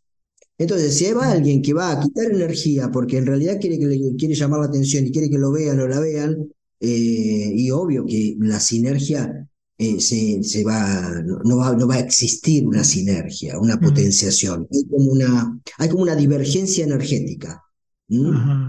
Entonces, 0.58 0.94
si 0.94 1.06
hay 1.06 1.14
alguien 1.18 1.62
que 1.62 1.72
va 1.72 1.92
a 1.92 2.00
quitar 2.00 2.30
energía 2.30 2.90
porque 2.90 3.16
en 3.18 3.26
realidad 3.26 3.58
quiere, 3.60 3.78
que 3.78 3.86
le, 3.86 4.16
quiere 4.16 4.34
llamar 4.34 4.60
la 4.60 4.66
atención 4.66 5.06
y 5.06 5.10
quiere 5.10 5.30
que 5.30 5.38
lo 5.38 5.50
vean 5.50 5.80
o 5.80 5.88
la 5.88 6.00
vean, 6.00 6.36
eh, 6.80 7.52
y 7.54 7.70
obvio 7.70 8.04
que 8.04 8.36
la 8.40 8.60
sinergia 8.60 9.48
eh, 9.82 10.00
se, 10.00 10.42
se 10.42 10.64
va, 10.64 11.10
no, 11.44 11.56
va, 11.56 11.74
no 11.74 11.86
va 11.88 11.96
a 11.96 12.00
existir 12.00 12.66
una 12.66 12.84
sinergia, 12.84 13.58
una 13.58 13.80
potenciación. 13.80 14.68
Hay 14.72 14.84
como 14.88 15.10
una, 15.12 15.60
hay 15.78 15.88
como 15.88 16.02
una 16.02 16.14
divergencia 16.14 16.84
energética. 16.84 17.62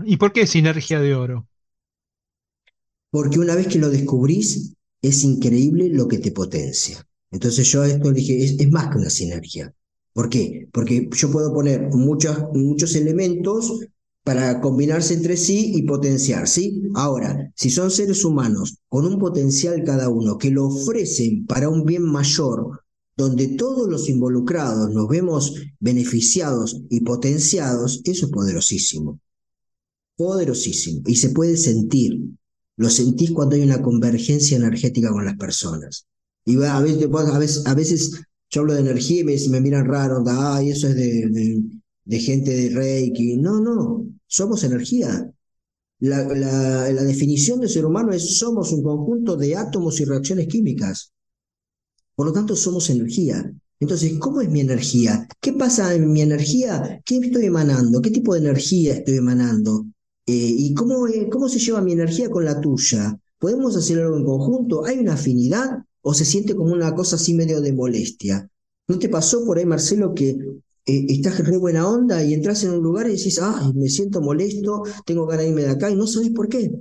¿Y 0.06 0.18
por 0.18 0.32
qué 0.32 0.48
sinergia 0.48 1.00
de 1.00 1.16
oro? 1.16 1.48
Porque 3.12 3.40
una 3.40 3.56
vez 3.56 3.68
que 3.68 3.80
lo 3.80 3.90
descubrís, 3.90 4.74
es 5.02 5.24
increíble 5.24 5.90
lo 5.90 6.08
que 6.08 6.18
te 6.18 6.32
potencia. 6.32 7.06
Entonces 7.32 7.68
yo 7.72 7.82
a 7.82 7.88
esto 7.88 8.12
dije, 8.12 8.44
es, 8.44 8.60
es 8.60 8.72
más 8.72 8.90
que 8.90 8.98
una 8.98 9.10
sinergia. 9.10 9.74
¿Por 10.14 10.30
qué? 10.30 10.68
Porque 10.72 11.10
yo 11.12 11.32
puedo 11.32 11.54
poner 11.54 11.90
muchos, 11.92 12.38
muchos 12.54 12.96
elementos 12.96 13.80
para 14.24 14.62
combinarse 14.62 15.14
entre 15.14 15.36
sí 15.36 15.74
y 15.76 15.84
potenciar, 15.84 16.48
¿sí? 16.48 16.82
Ahora, 16.96 17.52
si 17.56 17.70
son 17.70 17.92
seres 17.92 18.24
humanos 18.24 18.78
con 18.88 19.06
un 19.06 19.20
potencial 19.20 19.84
cada 19.84 20.10
uno 20.10 20.38
que 20.38 20.50
lo 20.50 20.68
ofrecen 20.68 21.46
para 21.46 21.70
un 21.70 21.84
bien 21.84 22.04
mayor, 22.04 22.84
donde 23.18 23.50
todos 23.50 23.90
los 23.90 24.10
involucrados 24.10 24.92
nos 24.92 25.08
vemos 25.08 25.56
beneficiados 25.80 26.82
y 26.90 27.02
potenciados, 27.02 28.02
eso 28.06 28.26
es 28.26 28.32
poderosísimo. 28.32 29.20
Poderosísimo. 30.16 31.02
Y 31.06 31.18
se 31.18 31.30
puede 31.30 31.58
sentir. 31.58 32.18
Lo 32.76 32.90
sentís 32.90 33.32
cuando 33.32 33.56
hay 33.56 33.62
una 33.62 33.82
convergencia 33.82 34.58
energética 34.58 35.12
con 35.12 35.26
las 35.26 35.38
personas. 35.38 36.08
Y 36.46 36.62
a 36.64 36.80
veces, 36.80 37.62
a 37.66 37.74
veces, 37.76 38.22
yo 38.50 38.62
hablo 38.62 38.74
de 38.74 38.82
energía 38.82 39.22
y 39.22 39.24
me, 39.24 39.36
me 39.50 39.62
miran 39.62 39.86
raro, 39.86 40.18
onda, 40.18 40.56
ay, 40.56 40.72
eso 40.72 40.88
es 40.88 40.96
de, 40.96 41.62
de 42.06 42.20
gente 42.20 42.52
de 42.52 42.70
Reiki. 42.70 43.38
No, 43.38 43.60
no, 43.60 44.06
somos 44.28 44.64
energía. 44.64 45.30
La, 46.00 46.24
la, 46.24 47.04
definición 47.04 47.62
de 47.62 47.70
ser 47.70 47.86
humano 47.86 48.12
es 48.12 48.38
somos 48.38 48.72
un 48.74 48.84
conjunto 48.84 49.38
de 49.38 49.56
átomos 49.56 50.02
y 50.02 50.06
reacciones 50.06 50.48
químicas. 50.48 51.14
Por 52.16 52.28
lo 52.28 52.34
tanto, 52.34 52.56
somos 52.56 52.90
energía. 52.90 53.54
Entonces, 53.80 54.14
¿cómo 54.20 54.42
es 54.42 54.50
mi 54.50 54.60
energía? 54.60 55.28
¿Qué 55.40 55.54
pasa 55.54 55.94
en 55.94 56.12
mi 56.12 56.22
energía? 56.22 57.02
¿Qué 57.06 57.18
estoy 57.18 57.46
emanando? 57.46 58.02
¿Qué 58.02 58.12
tipo 58.12 58.34
de 58.34 58.42
energía 58.42 58.94
estoy 58.96 59.18
emanando? 59.18 59.86
Eh, 60.26 60.56
¿y 60.58 60.74
cómo, 60.74 61.08
eh, 61.08 61.30
cómo 61.30 61.50
se 61.50 61.60
lleva 61.60 61.82
mi 61.82 61.94
energía 61.94 62.30
con 62.30 62.46
la 62.46 62.62
tuya? 62.62 63.18
¿Podemos 63.40 63.76
hacer 63.76 64.00
algo 64.00 64.18
en 64.18 64.26
conjunto? 64.26 64.86
¿Hay 64.86 65.00
una 65.00 65.14
afinidad 65.14 65.84
o 66.02 66.14
se 66.14 66.24
siente 66.24 66.56
como 66.56 66.74
una 66.74 66.96
cosa 66.96 67.18
así 67.18 67.34
medio 67.34 67.60
de 67.62 67.74
molestia? 67.74 68.50
¿No 68.88 69.00
te 69.00 69.10
pasó 69.10 69.46
por 69.46 69.58
ahí, 69.58 69.66
Marcelo, 69.66 70.14
que 70.14 70.38
eh, 70.86 71.06
estás 71.10 71.40
re 71.46 71.58
buena 71.58 71.88
onda 71.88 72.24
y 72.24 72.34
entras 72.34 72.64
en 72.64 72.72
un 72.72 72.84
lugar 72.84 73.08
y 73.08 73.12
decís, 73.18 73.40
ay, 73.42 73.74
me 73.74 73.90
siento 73.90 74.22
molesto, 74.22 74.84
tengo 75.06 75.26
ganas 75.28 75.46
de 75.46 75.50
irme 75.52 75.64
de 75.64 75.72
acá 75.72 75.90
y 75.90 75.96
no 75.96 76.08
sabes 76.08 76.30
por 76.32 76.50
qué? 76.50 76.72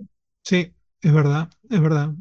Sí, 0.45 0.75
es 1.01 1.13
verdad, 1.13 1.51
es 1.71 1.81
verdad. 1.81 2.15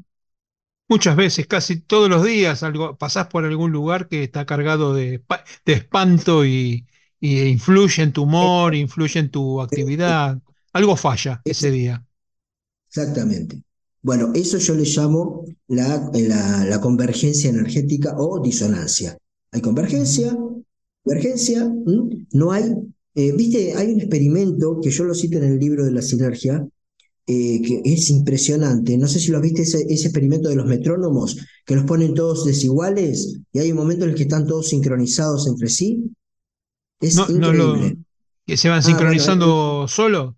Muchas 0.89 1.15
veces, 1.17 1.48
casi 1.48 1.82
todos 1.82 2.10
los 2.10 2.24
días, 2.26 2.63
algo, 2.63 2.98
pasás 2.98 3.28
por 3.28 3.46
algún 3.46 3.72
lugar 3.72 4.10
que 4.10 4.24
está 4.24 4.46
cargado 4.46 4.94
de, 4.94 5.24
de 5.65 5.74
espanto 5.74 6.46
y, 6.46 6.88
y 7.20 7.41
influye 7.44 8.04
en 8.04 8.13
tu 8.13 8.24
humor, 8.24 8.76
influye 8.76 9.20
en 9.20 9.32
tu 9.32 9.62
actividad. 9.62 10.41
Algo 10.74 10.98
falla 10.98 11.44
Es- 11.46 11.58
ese 11.60 11.72
día. 11.72 12.06
Exactamente. 12.89 13.63
Bueno, 14.02 14.32
eso 14.34 14.58
yo 14.58 14.74
le 14.76 14.84
llamo 14.84 15.46
la, 15.67 16.10
la, 16.13 16.65
la 16.65 16.82
convergencia 16.82 17.50
energética 17.50 18.15
o 18.17 18.41
disonancia. 18.41 19.17
Hay 19.52 19.62
convergencia, 19.62 20.36
convergencia, 21.04 21.70
no 22.34 22.52
hay, 22.52 22.66
eh, 23.16 23.32
viste, 23.34 23.74
hay 23.74 23.94
un 23.94 24.00
experimento 24.02 24.80
que 24.82 24.90
yo 24.92 25.04
lo 25.04 25.14
cito 25.16 25.38
en 25.38 25.46
el 25.46 25.60
libro 25.60 25.86
de 25.86 25.92
la 25.92 26.02
sinergia, 26.02 26.66
eh, 27.28 27.62
que 27.62 27.82
es 27.86 28.10
impresionante. 28.10 28.98
No 28.98 29.08
sé 29.08 29.20
si 29.20 29.32
lo 29.32 29.42
viste, 29.42 29.64
ese, 29.64 29.84
ese 29.90 30.08
experimento 30.08 30.50
de 30.50 30.56
los 30.56 30.68
metrónomos, 30.68 31.38
que 31.66 31.76
los 31.76 31.86
ponen 31.86 32.14
todos 32.16 32.46
desiguales 32.46 33.40
y 33.54 33.60
hay 33.60 33.72
un 33.72 33.78
momento 33.78 34.06
en 34.06 34.12
el 34.12 34.18
que 34.18 34.24
están 34.24 34.48
todos 34.48 34.70
sincronizados 34.70 35.48
entre 35.48 35.70
sí. 35.70 36.06
Es 37.02 37.16
No, 37.16 37.28
no 37.36 37.52
lo, 37.54 37.78
increíble. 37.78 37.98
que 38.46 38.58
se 38.58 38.70
van 38.70 38.82
Ah, 38.82 39.02
bueno, 39.04 39.36
eh, 39.36 39.42
sincronizando 39.42 39.88
solo. 39.88 40.38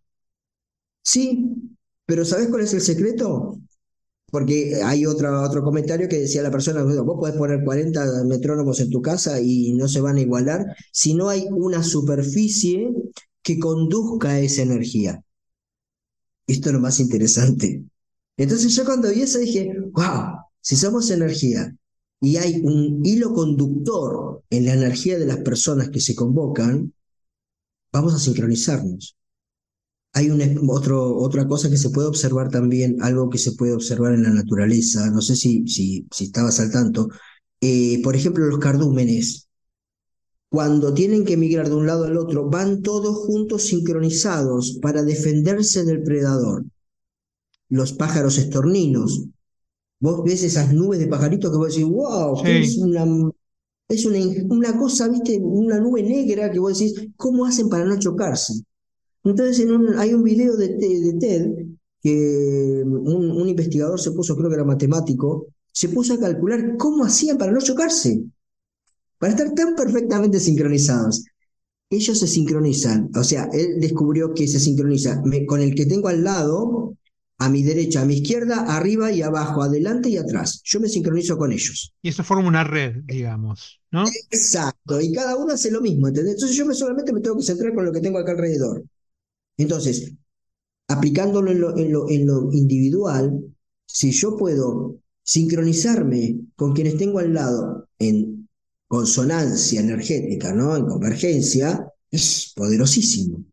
sí, 1.01 1.45
pero 2.05 2.25
¿sabés 2.25 2.47
cuál 2.49 2.63
es 2.63 2.73
el 2.73 2.81
secreto? 2.81 3.57
Porque 4.33 4.81
hay 4.83 5.05
otra, 5.05 5.43
otro 5.43 5.61
comentario 5.61 6.09
que 6.09 6.21
decía 6.21 6.41
la 6.41 6.49
persona, 6.49 6.81
vos 6.81 7.17
podés 7.19 7.35
poner 7.35 7.63
40 7.63 8.23
metrónomos 8.25 8.79
en 8.79 8.89
tu 8.89 8.99
casa 8.99 9.39
y 9.39 9.73
no 9.73 9.87
se 9.87 10.01
van 10.01 10.17
a 10.17 10.21
igualar 10.21 10.65
si 10.91 11.13
no 11.13 11.29
hay 11.29 11.45
una 11.51 11.83
superficie 11.83 12.89
que 13.43 13.59
conduzca 13.59 14.39
esa 14.39 14.63
energía. 14.63 15.23
Esto 16.47 16.69
es 16.69 16.73
lo 16.73 16.81
más 16.81 16.99
interesante. 16.99 17.83
Entonces 18.35 18.75
yo 18.75 18.85
cuando 18.85 19.11
vi 19.11 19.21
eso 19.21 19.37
dije, 19.37 19.71
wow, 19.91 20.39
si 20.59 20.77
somos 20.77 21.11
energía 21.11 21.77
y 22.19 22.37
hay 22.37 22.59
un 22.63 23.05
hilo 23.05 23.35
conductor 23.35 24.41
en 24.49 24.65
la 24.65 24.73
energía 24.73 25.19
de 25.19 25.27
las 25.27 25.41
personas 25.41 25.91
que 25.91 25.99
se 25.99 26.15
convocan, 26.15 26.91
vamos 27.91 28.15
a 28.15 28.19
sincronizarnos. 28.19 29.15
Hay 30.13 30.29
un, 30.29 30.41
es- 30.41 30.57
otro, 30.69 31.15
otra 31.17 31.47
cosa 31.47 31.69
que 31.69 31.77
se 31.77 31.89
puede 31.89 32.07
observar 32.07 32.49
también, 32.49 32.97
algo 33.01 33.29
que 33.29 33.37
se 33.39 33.53
puede 33.53 33.73
observar 33.73 34.13
en 34.13 34.23
la 34.23 34.29
naturaleza, 34.29 35.09
no 35.11 35.21
sé 35.21 35.35
si, 35.35 35.67
si, 35.67 36.07
si 36.11 36.25
estabas 36.25 36.59
al 36.59 36.71
tanto, 36.71 37.09
eh, 37.61 38.01
por 38.03 38.15
ejemplo, 38.15 38.45
los 38.45 38.59
cardúmenes, 38.59 39.47
cuando 40.49 40.93
tienen 40.93 41.25
que 41.25 41.35
migrar 41.35 41.67
de 41.67 41.75
un 41.75 41.85
lado 41.85 42.05
al 42.05 42.17
otro, 42.17 42.49
van 42.49 42.81
todos 42.81 43.25
juntos 43.25 43.63
sincronizados 43.63 44.79
para 44.81 45.03
defenderse 45.03 45.83
del 45.83 46.01
predador. 46.01 46.63
Los 47.67 47.91
pájaros 47.91 48.37
estorninos, 48.37 49.25
vos 49.99 50.23
ves 50.25 50.43
esas 50.43 50.73
nubes 50.73 50.99
de 50.99 51.07
pajaritos 51.07 51.51
que 51.51 51.57
vos 51.57 51.69
decís, 51.75 51.85
wow, 51.89 52.43
¿qué 52.43 52.59
es 52.61 52.77
Sí, 52.77 52.79
una, 52.79 53.05
es 53.89 54.05
una, 54.05 54.19
una 54.49 54.77
cosa, 54.79 55.07
viste, 55.09 55.39
una 55.41 55.79
nube 55.79 56.03
negra 56.03 56.51
que 56.51 56.59
vos 56.59 56.79
decís, 56.79 57.09
¿cómo 57.17 57.45
hacen 57.45 57.69
para 57.69 57.85
no 57.85 57.99
chocarse? 57.99 58.53
Entonces 59.23 59.59
en 59.61 59.71
un- 59.71 59.97
hay 59.99 60.13
un 60.13 60.23
video 60.23 60.55
de, 60.57 60.69
Te- 60.69 61.01
de 61.01 61.13
TED 61.19 61.51
que 62.01 62.83
un, 62.85 63.31
un 63.31 63.49
investigador 63.49 63.99
se 63.99 64.11
puso, 64.11 64.35
creo 64.35 64.49
que 64.49 64.55
era 64.55 64.65
matemático, 64.65 65.47
se 65.71 65.89
puso 65.89 66.13
a 66.13 66.19
calcular 66.19 66.75
cómo 66.77 67.05
hacían 67.05 67.37
para 67.37 67.51
no 67.51 67.61
chocarse, 67.61 68.23
para 69.19 69.33
estar 69.33 69.53
tan 69.55 69.75
perfectamente 69.75 70.39
sincronizados. 70.39 71.25
Ellos 71.89 72.19
se 72.19 72.27
sincronizan, 72.27 73.11
o 73.15 73.23
sea, 73.23 73.49
él 73.53 73.79
descubrió 73.79 74.33
que 74.33 74.47
se 74.47 74.59
sincroniza 74.59 75.21
me- 75.25 75.45
con 75.45 75.61
el 75.61 75.75
que 75.75 75.85
tengo 75.87 76.09
al 76.09 76.23
lado, 76.23 76.97
a 77.39 77.49
mi 77.49 77.63
derecha, 77.63 78.01
a 78.01 78.05
mi 78.05 78.15
izquierda, 78.15 78.61
arriba 78.77 79.11
y 79.11 79.21
abajo, 79.23 79.63
adelante 79.63 80.09
y 80.09 80.17
atrás. 80.17 80.61
Yo 80.65 80.79
me 80.81 80.89
sincronizo 80.89 81.37
con 81.37 81.51
ellos. 81.53 81.93
y 82.01 82.09
eso 82.09 82.23
forma 82.23 82.47
una 82.47 82.63
red, 82.63 82.97
digamos, 83.05 83.81
¿no? 83.91 84.19
Exacto, 84.31 84.99
y 85.01 85.13
cada 85.13 85.35
uno 85.37 85.53
hace 85.53 85.71
lo 85.71 85.79
mismo, 85.81 86.07
¿entendés? 86.07 86.33
Entonces 86.35 86.57
yo 86.57 86.65
me, 86.65 86.73
solamente 86.73 87.13
me 87.13 87.21
tengo 87.21 87.37
que 87.37 87.43
centrar 87.43 87.73
con 87.73 87.85
lo 87.85 87.91
que 87.91 88.01
tengo 88.01 88.17
acá 88.19 88.31
alrededor. 88.31 88.83
Entonces, 89.57 90.13
aplicándolo 90.87 91.51
en 91.51 91.61
lo, 91.61 91.77
en 91.77 91.91
lo, 91.93 92.09
en 92.09 92.25
lo 92.27 92.51
individual, 92.53 93.41
si 93.87 94.11
yo 94.11 94.37
puedo 94.37 94.97
sincronizarme 95.23 96.39
con 96.55 96.73
quienes 96.73 96.97
tengo 96.97 97.19
al 97.19 97.33
lado 97.33 97.89
en 97.99 98.49
consonancia 98.87 99.81
energética, 99.81 100.53
¿no? 100.53 100.75
En 100.77 100.85
convergencia, 100.87 101.87
es 102.11 102.53
poderosísimo, 102.55 103.45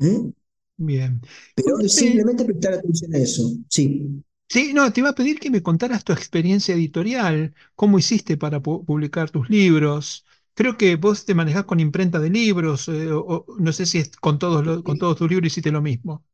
¿eh? 0.00 0.32
Bien. 0.76 1.20
Pero 1.54 1.72
simplemente 1.88 2.44
prestar 2.46 2.72
atención 2.74 3.14
a 3.14 3.18
eso, 3.18 3.42
sí. 3.68 4.22
Sí, 4.50 4.72
no, 4.72 4.90
te 4.92 5.00
iba 5.00 5.10
a 5.10 5.14
pedir 5.14 5.38
que 5.40 5.50
me 5.50 5.62
contaras 5.62 6.04
tu 6.04 6.12
experiencia 6.12 6.74
editorial, 6.74 7.54
cómo 7.74 7.98
hiciste 7.98 8.36
para 8.38 8.60
pu- 8.62 8.84
publicar 8.84 9.30
tus 9.30 9.48
libros. 9.50 10.24
Creo 10.58 10.76
que 10.76 10.96
vos 10.96 11.24
te 11.24 11.34
manejás 11.34 11.64
con 11.64 11.80
imprenta 11.80 12.18
de 12.20 12.28
libros, 12.30 12.88
eh, 12.88 13.10
o, 13.12 13.46
no 13.58 13.72
sé 13.72 13.86
si 13.86 13.98
es 13.98 14.10
con 14.16 14.38
todos, 14.38 14.64
lo- 14.66 14.82
con 14.84 14.98
todos 14.98 15.16
tus 15.16 15.28
libros 15.30 15.46
hiciste 15.52 15.70
lo 15.72 15.80
mismo. 15.82 16.24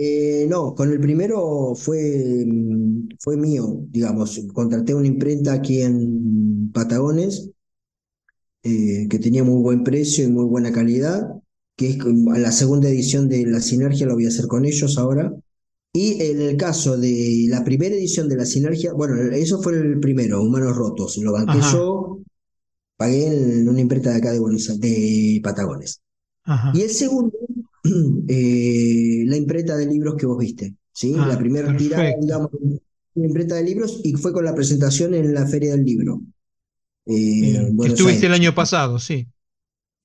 Eh, 0.00 0.46
no, 0.48 0.74
con 0.74 0.92
el 0.92 1.00
primero 1.00 1.74
fue, 1.74 2.44
fue 3.18 3.36
mío, 3.36 3.66
digamos. 3.88 4.40
Contraté 4.54 4.94
una 4.94 5.08
imprenta 5.08 5.52
aquí 5.54 5.82
en 5.82 6.70
Patagones 6.72 7.50
eh, 8.62 9.06
que 9.08 9.18
tenía 9.18 9.44
muy 9.44 9.62
buen 9.62 9.84
precio 9.84 10.24
y 10.24 10.28
muy 10.30 10.44
buena 10.44 10.72
calidad, 10.72 11.22
que 11.76 11.90
es 11.90 11.98
la 12.04 12.52
segunda 12.52 12.88
edición 12.88 13.28
de 13.28 13.46
La 13.46 13.60
Sinergia, 13.60 14.06
lo 14.06 14.14
voy 14.14 14.26
a 14.26 14.28
hacer 14.28 14.46
con 14.46 14.64
ellos 14.64 14.98
ahora. 14.98 15.32
Y 15.92 16.22
en 16.22 16.40
el 16.42 16.56
caso 16.56 16.96
de 16.98 17.46
la 17.50 17.64
primera 17.64 17.94
edición 17.96 18.28
de 18.28 18.36
La 18.36 18.46
Sinergia, 18.46 18.92
bueno, 18.94 19.16
eso 19.32 19.62
fue 19.62 19.74
el 19.74 20.00
primero, 20.00 20.42
Humanos 20.42 20.76
Rotos, 20.76 21.16
lo 21.18 21.32
banqué 21.32 21.60
Ajá, 21.60 21.62
yo, 21.62 22.17
pagué 22.98 23.28
en 23.28 23.68
una 23.70 23.80
imprenta 23.82 24.10
de 24.12 24.18
acá 24.18 24.32
de 24.32 24.40
Buenos 24.40 24.68
Aires, 24.70 24.82
de 24.82 25.40
Patagones. 25.44 26.02
ajá. 26.44 26.72
Y 26.74 26.82
el 26.82 26.90
segundo, 26.90 27.36
eh, 28.28 29.24
la 29.26 29.36
imprenta 29.36 29.76
de 29.76 29.86
libros 29.86 30.16
que 30.16 30.26
vos 30.26 30.38
viste, 30.38 30.76
¿sí? 30.92 31.12
La 31.14 31.34
Ah, 31.34 31.38
primera 31.38 31.76
tirada, 31.76 32.14
digamos, 32.20 32.50
una 33.14 33.26
imprenta 33.28 33.56
de 33.56 33.64
libros 33.64 34.00
y 34.04 34.14
fue 34.14 34.32
con 34.32 34.44
la 34.44 34.54
presentación 34.54 35.14
en 35.14 35.34
la 35.34 35.46
Feria 35.46 35.72
del 35.72 35.84
Libro, 35.84 36.22
eh, 37.06 37.70
Que 37.80 37.88
estuviste 37.88 38.26
el 38.26 38.34
año 38.34 38.54
pasado, 38.54 38.98
sí. 38.98 39.26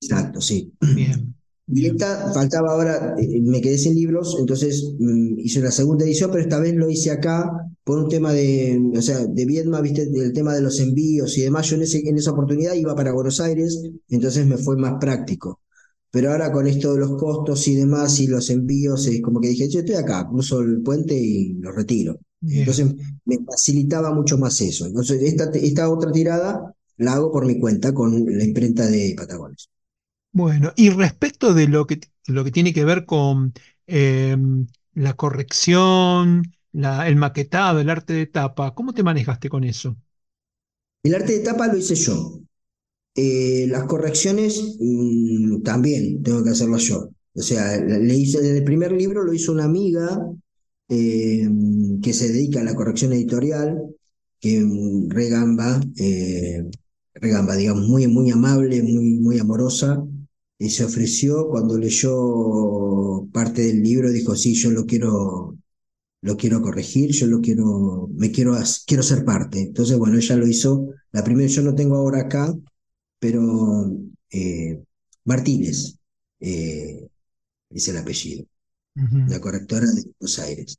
Exacto, 0.00 0.40
sí. 0.40 0.72
Bien, 0.80 1.34
Y 1.66 1.86
esta 1.86 2.30
faltaba 2.34 2.72
ahora, 2.72 3.14
eh, 3.18 3.40
me 3.40 3.60
quedé 3.62 3.78
sin 3.78 3.94
libros, 3.94 4.36
entonces 4.38 4.92
mm, 4.98 5.38
hice 5.38 5.60
una 5.60 5.70
segunda 5.70 6.04
edición, 6.04 6.30
pero 6.30 6.42
esta 6.42 6.60
vez 6.60 6.74
lo 6.74 6.90
hice 6.90 7.10
acá 7.10 7.50
por 7.84 7.98
un 7.98 8.08
tema 8.08 8.32
de, 8.32 8.80
o 8.96 9.02
sea, 9.02 9.26
de 9.26 9.44
Viedma, 9.44 9.80
viste, 9.82 10.02
el 10.02 10.32
tema 10.32 10.54
de 10.54 10.62
los 10.62 10.80
envíos 10.80 11.36
y 11.36 11.42
demás, 11.42 11.68
yo 11.68 11.76
en, 11.76 11.82
ese, 11.82 11.98
en 12.08 12.16
esa 12.16 12.32
oportunidad 12.32 12.74
iba 12.74 12.96
para 12.96 13.12
Buenos 13.12 13.40
Aires, 13.40 13.82
entonces 14.08 14.46
me 14.46 14.56
fue 14.56 14.76
más 14.76 14.94
práctico. 14.98 15.60
Pero 16.10 16.30
ahora 16.30 16.50
con 16.50 16.66
esto 16.66 16.94
de 16.94 17.00
los 17.00 17.16
costos 17.16 17.66
y 17.68 17.74
demás 17.74 18.20
y 18.20 18.26
los 18.28 18.48
envíos, 18.48 19.06
es 19.06 19.20
como 19.20 19.40
que 19.40 19.48
dije, 19.48 19.68
yo 19.68 19.80
estoy 19.80 19.96
acá, 19.96 20.26
cruzo 20.28 20.60
el 20.60 20.80
puente 20.80 21.14
y 21.14 21.54
lo 21.54 21.72
retiro. 21.72 22.18
Entonces 22.40 22.94
me 23.24 23.38
facilitaba 23.44 24.12
mucho 24.14 24.38
más 24.38 24.60
eso. 24.60 24.86
Entonces 24.86 25.22
esta, 25.22 25.50
esta 25.54 25.90
otra 25.90 26.12
tirada 26.12 26.74
la 26.98 27.14
hago 27.14 27.32
por 27.32 27.46
mi 27.46 27.58
cuenta 27.58 27.92
con 27.92 28.24
la 28.26 28.44
imprenta 28.44 28.86
de 28.86 29.14
Patagones. 29.16 29.68
Bueno, 30.32 30.72
y 30.76 30.90
respecto 30.90 31.54
de 31.54 31.68
lo 31.68 31.86
que, 31.86 32.00
lo 32.26 32.44
que 32.44 32.50
tiene 32.50 32.72
que 32.72 32.84
ver 32.84 33.06
con 33.06 33.52
em, 33.86 34.66
la 34.94 35.14
corrección, 35.14 36.54
el 36.74 37.16
maquetado, 37.16 37.80
el 37.80 37.90
arte 37.90 38.12
de 38.12 38.26
tapa, 38.26 38.74
¿cómo 38.74 38.92
te 38.92 39.02
manejaste 39.02 39.48
con 39.48 39.64
eso? 39.64 39.96
El 41.02 41.14
arte 41.14 41.38
de 41.38 41.44
tapa 41.44 41.68
lo 41.68 41.76
hice 41.76 41.94
yo. 41.94 42.40
Eh, 43.14 43.66
las 43.68 43.84
correcciones 43.84 44.76
mm, 44.80 45.62
también 45.62 46.22
tengo 46.22 46.42
que 46.42 46.50
hacerlas 46.50 46.82
yo. 46.82 47.10
O 47.34 47.42
sea, 47.42 47.76
le 47.76 48.22
el 48.22 48.64
primer 48.64 48.92
libro 48.92 49.22
lo 49.24 49.32
hizo 49.32 49.52
una 49.52 49.64
amiga 49.64 50.20
eh, 50.88 51.48
que 52.02 52.12
se 52.12 52.28
dedica 52.32 52.60
a 52.60 52.64
la 52.64 52.74
corrección 52.74 53.12
editorial, 53.12 53.78
que 54.40 54.62
regamba, 55.08 55.80
eh, 55.98 56.64
regamba, 57.14 57.56
digamos, 57.56 57.88
muy, 57.88 58.06
muy 58.08 58.30
amable, 58.30 58.82
muy, 58.82 59.14
muy 59.14 59.38
amorosa, 59.38 60.04
y 60.58 60.70
se 60.70 60.84
ofreció 60.84 61.48
cuando 61.48 61.78
leyó 61.78 63.26
parte 63.32 63.62
del 63.62 63.82
libro, 63.82 64.10
dijo, 64.10 64.36
sí, 64.36 64.54
yo 64.54 64.70
lo 64.70 64.86
quiero, 64.86 65.56
lo 66.24 66.38
quiero 66.38 66.62
corregir, 66.62 67.10
yo 67.12 67.26
lo 67.26 67.42
quiero, 67.42 68.08
me 68.16 68.30
quiero, 68.32 68.56
quiero 68.86 69.02
ser 69.02 69.26
parte. 69.26 69.60
Entonces, 69.60 69.98
bueno, 69.98 70.16
ella 70.16 70.36
lo 70.36 70.46
hizo. 70.46 70.88
La 71.12 71.22
primera 71.22 71.48
yo 71.48 71.60
lo 71.60 71.74
tengo 71.74 71.96
ahora 71.96 72.22
acá, 72.22 72.54
pero 73.18 73.92
eh, 74.30 74.82
Martínez 75.24 75.96
eh, 76.40 77.06
es 77.68 77.88
el 77.88 77.98
apellido, 77.98 78.46
la 79.28 79.38
correctora 79.38 79.86
de 79.86 80.02
Buenos 80.18 80.38
Aires. 80.38 80.78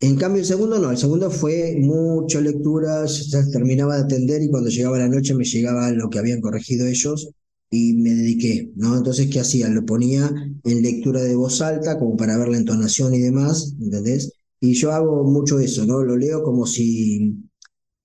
En 0.00 0.16
cambio, 0.16 0.40
el 0.40 0.46
segundo 0.46 0.80
no, 0.80 0.90
el 0.90 0.98
segundo 0.98 1.30
fue 1.30 1.76
mucha 1.78 2.40
lectura, 2.40 3.06
ya 3.06 3.48
terminaba 3.48 3.96
de 3.96 4.02
atender 4.02 4.42
y 4.42 4.50
cuando 4.50 4.70
llegaba 4.70 4.98
la 4.98 5.08
noche 5.08 5.34
me 5.36 5.44
llegaba 5.44 5.92
lo 5.92 6.10
que 6.10 6.18
habían 6.18 6.40
corregido 6.40 6.88
ellos 6.88 7.30
y 7.70 7.94
me 7.94 8.10
dediqué, 8.10 8.72
¿no? 8.74 8.96
Entonces, 8.96 9.28
¿qué 9.30 9.38
hacía? 9.38 9.68
Lo 9.68 9.86
ponía 9.86 10.32
en 10.64 10.82
lectura 10.82 11.22
de 11.22 11.36
voz 11.36 11.60
alta 11.60 11.96
como 11.96 12.16
para 12.16 12.36
ver 12.38 12.48
la 12.48 12.58
entonación 12.58 13.14
y 13.14 13.20
demás, 13.20 13.74
¿entendés? 13.80 14.32
Y 14.60 14.74
yo 14.74 14.92
hago 14.92 15.24
mucho 15.24 15.58
eso, 15.58 15.86
¿no? 15.86 16.02
Lo 16.02 16.16
leo 16.16 16.42
como 16.42 16.66
si, 16.66 17.34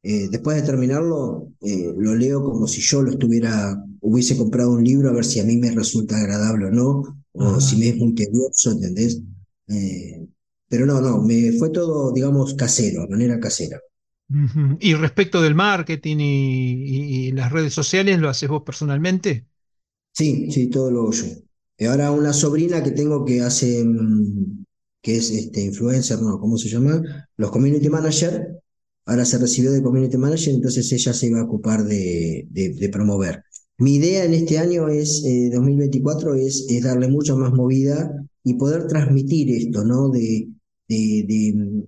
eh, 0.02 0.30
después 0.30 0.56
de 0.58 0.64
terminarlo, 0.64 1.52
eh, 1.62 1.94
lo 1.98 2.16
leo 2.16 2.44
como 2.44 2.66
si 2.68 2.82
yo 2.82 3.02
lo 3.02 3.12
estuviera, 3.12 3.84
hubiese 4.00 4.38
comprado 4.38 4.72
un 4.72 4.84
libro 4.84 5.10
a 5.10 5.14
ver 5.14 5.26
si 5.26 5.40
a 5.40 5.44
mí 5.44 5.58
me 5.58 5.72
resulta 5.72 6.18
agradable 6.18 6.68
o 6.68 6.72
no, 6.72 7.24
o 7.34 7.60
si 7.60 7.78
me 7.78 7.90
es 7.90 7.98
muy 7.98 8.16
tedioso, 8.16 8.72
¿entendés? 8.72 9.22
Eh, 9.68 10.26
pero 10.68 10.86
no, 10.86 11.02
no, 11.02 11.22
me 11.22 11.52
fue 11.54 11.70
todo, 11.70 12.12
digamos, 12.14 12.54
casero, 12.54 13.02
de 13.04 13.10
manera 13.10 13.40
casera. 13.40 13.80
Y 14.80 14.96
respecto 14.96 15.42
del 15.42 15.54
marketing 15.54 16.18
y, 16.20 17.32
las 17.32 17.52
redes 17.52 17.74
sociales, 17.74 18.20
¿lo 18.20 18.30
haces 18.30 18.50
vos 18.50 18.64
personalmente? 18.66 19.46
Sí, 20.14 20.50
sí, 20.52 20.68
todo 20.68 20.90
lo 20.90 21.02
hago 21.02 21.12
yo. 21.12 21.26
Y 21.78 21.86
ahora 21.86 22.12
una 22.12 22.34
sobrina 22.34 22.82
que 22.82 22.92
tengo 22.92 23.26
que 23.26 23.42
hace, 23.42 23.84
mm, 23.84 24.65
que 25.06 25.18
es 25.18 25.30
este 25.30 25.62
influencer, 25.62 26.20
no, 26.20 26.40
¿cómo 26.40 26.58
se 26.58 26.68
llama? 26.68 27.00
Los 27.38 27.52
community 27.52 27.90
manager. 27.90 28.60
Ahora 29.06 29.24
se 29.24 29.38
recibió 29.38 29.72
de 29.72 29.84
community 29.84 30.18
manager, 30.18 30.56
entonces 30.56 30.92
ella 30.92 31.14
se 31.14 31.28
iba 31.28 31.42
a 31.42 31.44
ocupar 31.44 31.84
de, 31.84 32.48
de, 32.50 32.90
promover. 32.90 33.44
Mi 33.78 33.98
idea 33.98 34.26
en 34.26 34.34
este 34.34 34.58
año 34.58 34.88
es, 34.88 35.22
2024, 35.22 36.34
eh, 36.34 36.48
es, 36.48 36.66
es 36.68 36.82
darle 36.82 37.08
mucha 37.08 37.36
más 37.36 37.54
movida 37.54 38.12
y 38.44 38.56
poder 38.56 38.88
transmitir 38.88 39.52
esto, 39.52 39.86
¿no? 39.86 40.10
De, 40.10 40.50
de, 40.88 41.86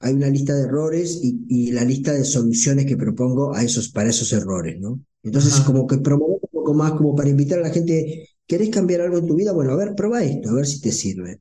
hay 0.00 0.12
una 0.12 0.28
lista 0.28 0.56
de 0.56 0.64
errores 0.64 1.20
y, 1.22 1.70
la 1.70 1.84
lista 1.84 2.12
de 2.12 2.24
soluciones 2.24 2.86
que 2.86 2.96
propongo 2.96 3.54
a 3.54 3.62
esos, 3.62 3.90
para 3.90 4.10
esos 4.10 4.32
errores, 4.32 4.80
¿no? 4.80 5.00
Entonces, 5.22 5.60
como 5.60 5.86
que 5.86 5.98
promuevo 5.98 6.40
un 6.42 6.50
poco 6.50 6.74
más 6.74 6.90
como 6.94 7.14
para 7.14 7.28
invitar 7.28 7.60
a 7.60 7.68
la 7.68 7.70
gente, 7.70 8.30
¿querés 8.48 8.70
cambiar 8.70 9.02
algo 9.02 9.18
en 9.18 9.28
tu 9.28 9.36
vida? 9.36 9.52
Bueno, 9.52 9.74
a 9.74 9.76
ver, 9.76 9.94
prueba 9.94 10.24
esto, 10.24 10.50
a 10.50 10.54
ver 10.54 10.66
si 10.66 10.80
te 10.80 10.90
sirve, 10.90 11.40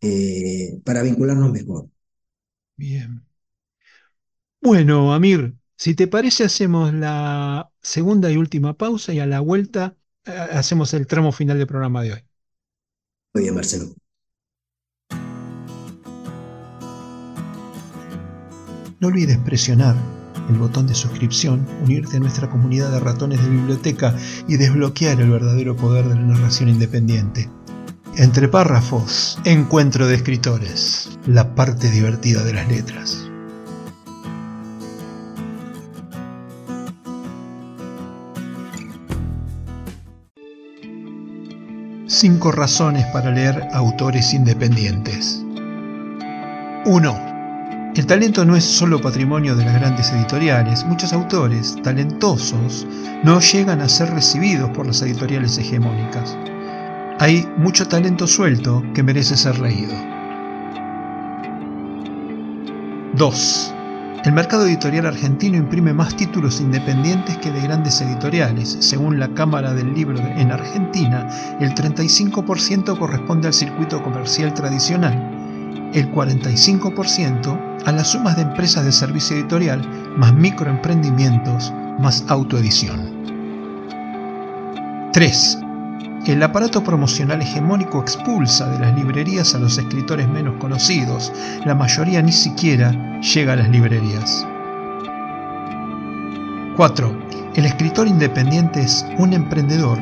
eh, 0.00 0.80
para 0.84 1.02
vincularnos 1.02 1.52
mejor. 1.52 1.88
Bien. 2.76 3.24
Bueno, 4.60 5.12
Amir, 5.12 5.54
si 5.76 5.94
te 5.94 6.08
parece, 6.08 6.44
hacemos 6.44 6.92
la 6.92 7.70
segunda 7.80 8.30
y 8.30 8.36
última 8.36 8.76
pausa 8.76 9.12
y 9.12 9.20
a 9.20 9.26
la 9.26 9.40
vuelta 9.40 9.96
eh, 10.24 10.32
hacemos 10.32 10.92
el 10.94 11.06
tramo 11.06 11.32
final 11.32 11.58
del 11.58 11.66
programa 11.66 12.02
de 12.02 12.12
hoy. 12.14 12.20
Muy 13.34 13.44
bien, 13.44 13.54
Marcelo. 13.54 13.94
No 19.00 19.06
olvides 19.06 19.38
presionar 19.38 19.94
el 20.48 20.56
botón 20.56 20.86
de 20.86 20.94
suscripción, 20.94 21.66
unirte 21.84 22.16
a 22.16 22.20
nuestra 22.20 22.50
comunidad 22.50 22.90
de 22.90 23.00
ratones 23.00 23.40
de 23.42 23.48
biblioteca 23.48 24.16
y 24.48 24.56
desbloquear 24.56 25.20
el 25.20 25.30
verdadero 25.30 25.76
poder 25.76 26.08
de 26.08 26.16
la 26.16 26.22
narración 26.22 26.68
independiente. 26.68 27.48
Entre 28.18 28.48
párrafos, 28.48 29.38
encuentro 29.44 30.08
de 30.08 30.16
escritores, 30.16 31.16
la 31.24 31.54
parte 31.54 31.88
divertida 31.88 32.42
de 32.42 32.52
las 32.52 32.66
letras. 32.66 33.30
Cinco 42.08 42.50
razones 42.50 43.06
para 43.12 43.30
leer 43.30 43.68
autores 43.72 44.34
independientes. 44.34 45.40
1. 46.86 47.92
El 47.94 48.06
talento 48.06 48.44
no 48.44 48.56
es 48.56 48.64
solo 48.64 49.00
patrimonio 49.00 49.54
de 49.54 49.64
las 49.64 49.74
grandes 49.74 50.10
editoriales. 50.10 50.84
Muchos 50.86 51.12
autores 51.12 51.76
talentosos 51.84 52.84
no 53.22 53.38
llegan 53.38 53.80
a 53.80 53.88
ser 53.88 54.10
recibidos 54.10 54.70
por 54.70 54.88
las 54.88 55.02
editoriales 55.02 55.56
hegemónicas. 55.56 56.36
Hay 57.20 57.48
mucho 57.56 57.88
talento 57.88 58.28
suelto 58.28 58.84
que 58.94 59.02
merece 59.02 59.36
ser 59.36 59.58
leído. 59.58 59.92
2. 63.16 63.74
El 64.24 64.32
mercado 64.32 64.64
editorial 64.66 65.06
argentino 65.06 65.56
imprime 65.56 65.92
más 65.92 66.16
títulos 66.16 66.60
independientes 66.60 67.36
que 67.38 67.50
de 67.50 67.60
grandes 67.60 68.00
editoriales. 68.00 68.76
Según 68.80 69.18
la 69.18 69.26
Cámara 69.34 69.74
del 69.74 69.94
Libro 69.94 70.16
en 70.16 70.52
Argentina, 70.52 71.28
el 71.58 71.74
35% 71.74 72.96
corresponde 72.96 73.48
al 73.48 73.54
circuito 73.54 74.00
comercial 74.00 74.54
tradicional 74.54 75.34
el 75.94 76.12
45% 76.12 77.82
a 77.84 77.92
las 77.92 78.12
sumas 78.12 78.36
de 78.36 78.42
empresas 78.42 78.84
de 78.84 78.92
servicio 78.92 79.36
editorial, 79.36 79.80
más 80.16 80.32
microemprendimientos, 80.34 81.72
más 81.98 82.24
autoedición. 82.28 83.18
3. 85.12 85.58
El 86.28 86.42
aparato 86.42 86.84
promocional 86.84 87.40
hegemónico 87.40 88.02
expulsa 88.02 88.68
de 88.68 88.78
las 88.78 88.94
librerías 88.94 89.54
a 89.54 89.58
los 89.58 89.78
escritores 89.78 90.28
menos 90.28 90.56
conocidos. 90.60 91.32
La 91.64 91.74
mayoría 91.74 92.20
ni 92.20 92.32
siquiera 92.32 93.18
llega 93.22 93.54
a 93.54 93.56
las 93.56 93.70
librerías. 93.70 94.46
4. 96.76 97.18
El 97.54 97.64
escritor 97.64 98.06
independiente 98.06 98.82
es 98.82 99.06
un 99.16 99.32
emprendedor 99.32 99.98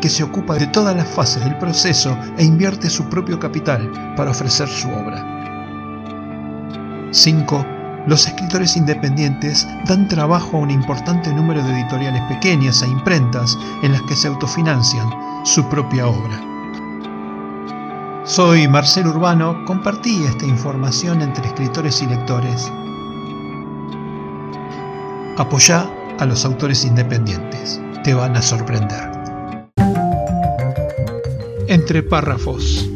que 0.00 0.08
se 0.08 0.24
ocupa 0.24 0.56
de 0.56 0.66
todas 0.66 0.96
las 0.96 1.06
fases 1.06 1.44
del 1.44 1.56
proceso 1.58 2.18
e 2.36 2.44
invierte 2.44 2.90
su 2.90 3.04
propio 3.04 3.38
capital 3.38 3.88
para 4.16 4.32
ofrecer 4.32 4.66
su 4.66 4.88
obra. 4.88 5.24
5. 7.12 7.66
Los 8.08 8.26
escritores 8.26 8.76
independientes 8.76 9.64
dan 9.86 10.08
trabajo 10.08 10.56
a 10.56 10.60
un 10.60 10.72
importante 10.72 11.32
número 11.32 11.62
de 11.62 11.70
editoriales 11.70 12.22
pequeñas 12.22 12.82
e 12.82 12.88
imprentas 12.88 13.56
en 13.84 13.92
las 13.92 14.02
que 14.02 14.16
se 14.16 14.26
autofinancian 14.26 15.27
su 15.44 15.68
propia 15.68 16.06
obra. 16.06 16.44
Soy 18.24 18.68
Marcelo 18.68 19.10
Urbano, 19.10 19.64
compartí 19.64 20.22
esta 20.24 20.44
información 20.44 21.22
entre 21.22 21.46
escritores 21.46 22.02
y 22.02 22.06
lectores. 22.06 22.70
Apoya 25.38 25.88
a 26.18 26.26
los 26.26 26.44
autores 26.44 26.84
independientes, 26.84 27.80
te 28.04 28.12
van 28.12 28.36
a 28.36 28.42
sorprender. 28.42 29.10
Entre 31.68 32.02
párrafos, 32.02 32.88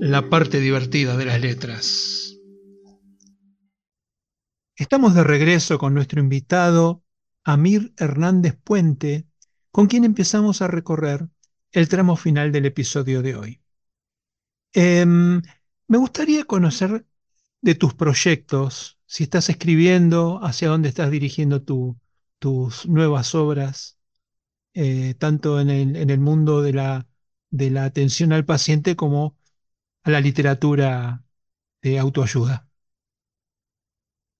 la 0.00 0.28
parte 0.30 0.60
divertida 0.60 1.16
de 1.16 1.24
las 1.24 1.40
letras. 1.40 2.38
Estamos 4.76 5.14
de 5.14 5.24
regreso 5.24 5.78
con 5.78 5.92
nuestro 5.92 6.20
invitado 6.20 7.02
Amir 7.44 7.92
Hernández 7.96 8.56
Puente, 8.62 9.26
con 9.72 9.86
quien 9.88 10.04
empezamos 10.04 10.62
a 10.62 10.68
recorrer 10.68 11.28
el 11.72 11.88
tramo 11.88 12.16
final 12.16 12.52
del 12.52 12.66
episodio 12.66 13.22
de 13.22 13.36
hoy. 13.36 13.62
Em, 14.72 15.42
me 15.88 15.98
gustaría 15.98 16.44
conocer 16.44 17.06
de 17.62 17.74
tus 17.74 17.94
proyectos 17.94 18.98
si 19.06 19.24
estás 19.24 19.48
escribiendo, 19.50 20.40
hacia 20.44 20.68
dónde 20.68 20.88
estás 20.90 21.10
dirigiendo 21.10 21.62
tus 22.38 22.86
nuevas 22.88 23.34
obras, 23.34 23.98
eh, 24.74 25.14
tanto 25.18 25.60
en 25.60 25.70
el, 25.70 25.96
en 25.96 26.10
el 26.10 26.20
mundo 26.20 26.62
de 26.62 26.72
la, 26.74 27.08
de 27.50 27.70
la 27.70 27.84
atención 27.86 28.32
al 28.32 28.46
paciente 28.46 28.96
como 28.96 29.36
a 30.04 30.10
la 30.10 30.20
literatura 30.22 31.24
de 31.82 31.98
autoayuda. 32.00 32.68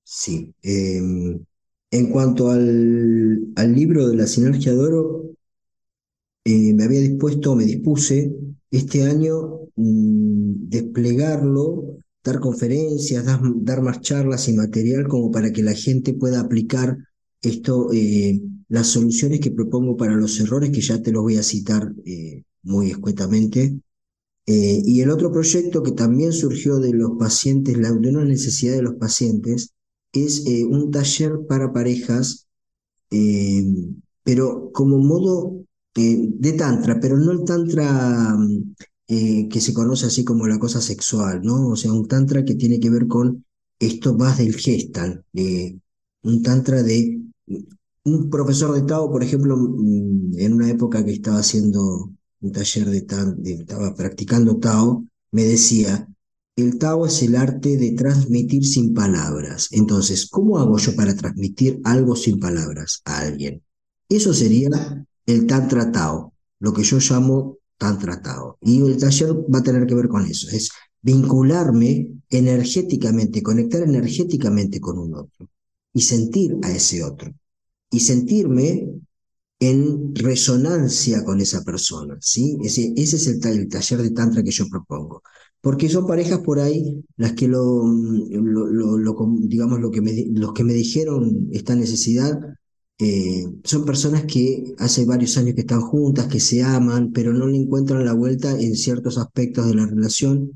Sí. 0.05 0.55
em, 0.62 1.45
en 1.91 2.11
cuanto 2.11 2.51
al, 2.51 3.49
al 3.57 3.74
libro 3.74 4.09
de 4.09 4.16
la 4.16 4.26
sinergia 4.26 4.72
de 4.72 4.79
oro, 4.79 5.22
eh, 6.51 6.73
me 6.73 6.85
había 6.85 7.01
dispuesto, 7.01 7.55
me 7.55 7.67
dispuse 7.67 8.33
este 8.71 9.03
año 9.03 9.69
mm, 9.77 10.69
desplegarlo, 10.71 11.99
dar 12.25 12.41
conferencias, 12.41 13.23
dar, 13.27 13.83
más 13.83 14.01
charlas 14.01 14.49
y 14.49 14.55
material 14.55 15.07
como 15.09 15.31
para 15.31 15.53
que 15.53 15.63
la 15.63 15.75
gente 15.75 16.15
pueda 16.15 16.41
aplicar 16.41 16.97
esto, 17.43 17.93
eh, 17.93 18.41
las 18.69 18.87
soluciones 18.87 19.41
que 19.41 19.51
propongo 19.51 19.99
para 19.99 20.17
los 20.17 20.41
errores, 20.41 20.71
que 20.71 20.81
ya 20.81 21.03
te 21.03 21.13
los 21.13 21.23
voy 21.23 21.37
a 21.37 21.43
citar 21.43 21.93
eh, 22.07 22.45
muy 22.63 22.93
escuetamente. 22.93 23.81
Y 24.51 25.03
el 25.03 25.11
otro 25.11 25.31
proyecto 25.31 25.83
que 25.83 25.93
también 25.93 26.33
surgió 26.33 26.79
de 26.79 26.95
los 26.95 27.19
pacientes, 27.19 27.77
la, 27.77 27.93
de 27.93 28.09
una 28.09 28.25
necesidad 28.25 28.77
de 28.77 28.83
los 28.83 28.95
pacientes, 28.95 29.75
es 30.15 30.43
un 30.71 30.91
taller 30.91 31.41
para 31.47 31.71
parejas, 31.71 32.49
pero 34.25 34.71
como 34.73 34.97
modo 34.97 35.68
de 35.99 36.53
tantra, 36.55 36.99
pero 37.01 37.17
no 37.19 37.33
el 37.33 37.45
tantra 37.45 38.35
mm, 38.37 38.75
eh, 39.09 39.49
que 39.49 39.61
se 39.61 39.73
conoce 39.75 40.07
así 40.07 40.25
como 40.25 40.47
la 40.47 40.59
cosa 40.59 40.81
sexual, 40.81 41.41
¿no? 41.43 41.69
O 41.69 41.77
sea, 41.77 41.93
un 41.93 42.07
tantra 42.09 42.45
que 42.45 42.55
tiene 42.55 42.81
que 42.81 42.91
ver 42.91 43.07
con 43.09 43.45
esto 43.79 44.15
más 44.15 44.39
del 44.39 44.55
gestal, 44.57 45.25
un 46.23 46.43
tantra 46.43 46.83
de 46.83 47.21
un 48.05 48.31
profesor 48.31 48.75
de 48.75 48.83
Tao, 48.83 49.11
por 49.11 49.23
ejemplo, 49.23 49.57
mm, 49.57 50.39
en 50.39 50.55
una 50.55 50.71
época 50.71 51.05
que 51.05 51.13
estaba 51.13 51.39
haciendo 51.41 52.13
un 52.41 52.53
taller 52.53 52.87
de, 52.91 53.03
de- 53.39 53.53
estaba 53.55 53.95
practicando 53.95 54.59
Tao, 54.59 55.05
me 55.33 55.45
decía, 55.45 56.09
el 56.57 56.79
Tao 56.79 57.07
es 57.07 57.23
el 57.23 57.37
arte 57.37 57.77
de 57.77 57.93
transmitir 57.93 58.65
sin 58.67 58.95
palabras. 58.95 59.69
Entonces, 59.73 60.29
¿cómo 60.31 60.59
hago 60.59 60.79
yo 60.79 60.95
para 60.97 61.15
transmitir 61.17 61.81
algo 61.85 62.17
sin 62.17 62.41
palabras 62.41 63.03
a 63.05 63.21
alguien? 63.21 63.63
Eso 64.09 64.35
sería 64.35 65.07
el 65.29 65.47
Tantra 65.47 65.93
Tao, 65.93 66.35
lo 66.61 66.72
que 66.72 66.83
yo 66.85 66.99
llamo 66.99 67.59
Tantra 67.79 68.20
Tao. 68.22 68.59
Y 68.62 68.83
el 68.83 68.99
taller 68.99 69.33
va 69.55 69.61
a 69.61 69.62
tener 69.62 69.87
que 69.87 69.95
ver 69.95 70.09
con 70.09 70.26
eso, 70.26 70.49
es 70.51 70.70
vincularme 71.03 72.09
energéticamente, 72.31 73.43
conectar 73.43 73.83
energéticamente 73.83 74.81
con 74.81 74.99
un 74.99 75.14
otro 75.14 75.49
y 75.95 76.03
sentir 76.03 76.57
a 76.62 76.70
ese 76.72 77.05
otro 77.05 77.33
y 77.91 78.01
sentirme 78.01 78.89
en 79.61 80.14
resonancia 80.14 81.24
con 81.24 81.41
esa 81.41 81.64
persona, 81.64 82.16
¿sí? 82.20 82.59
Ese, 82.62 82.93
ese 82.97 83.16
es 83.16 83.26
el, 83.26 83.41
ta- 83.41 83.51
el 83.51 83.68
taller 83.68 84.03
de 84.03 84.11
Tantra 84.12 84.43
que 84.43 84.53
yo 84.53 84.66
propongo. 84.68 85.22
Porque 85.61 85.89
son 85.89 86.07
parejas 86.07 86.41
por 86.41 86.61
ahí 86.61 87.05
las 87.16 87.33
que 87.33 87.49
lo, 87.49 87.83
mm, 87.85 89.49
digamos, 89.49 89.81
lo 89.81 89.91
que 89.91 90.01
los 90.35 90.53
que 90.53 90.64
me 90.64 90.74
dijeron 90.74 91.49
esta 91.53 91.74
necesidad, 91.74 92.39
eh, 92.99 93.47
son 93.65 93.85
personas 93.85 94.25
que 94.25 94.75
hace 94.79 95.05
varios 95.05 95.37
años 95.39 95.55
que 95.55 95.61
están 95.63 95.81
juntas, 95.81 96.27
que 96.29 96.41
se 96.41 96.63
aman, 96.63 97.13
pero 97.13 97.33
no 97.33 97.47
le 97.47 97.59
encuentran 97.59 98.05
la 98.05 98.13
vuelta 98.15 98.53
en 98.53 98.75
ciertos 98.77 99.19
aspectos 99.19 99.67
de 99.69 99.75
la 99.75 99.87
relación. 99.87 100.53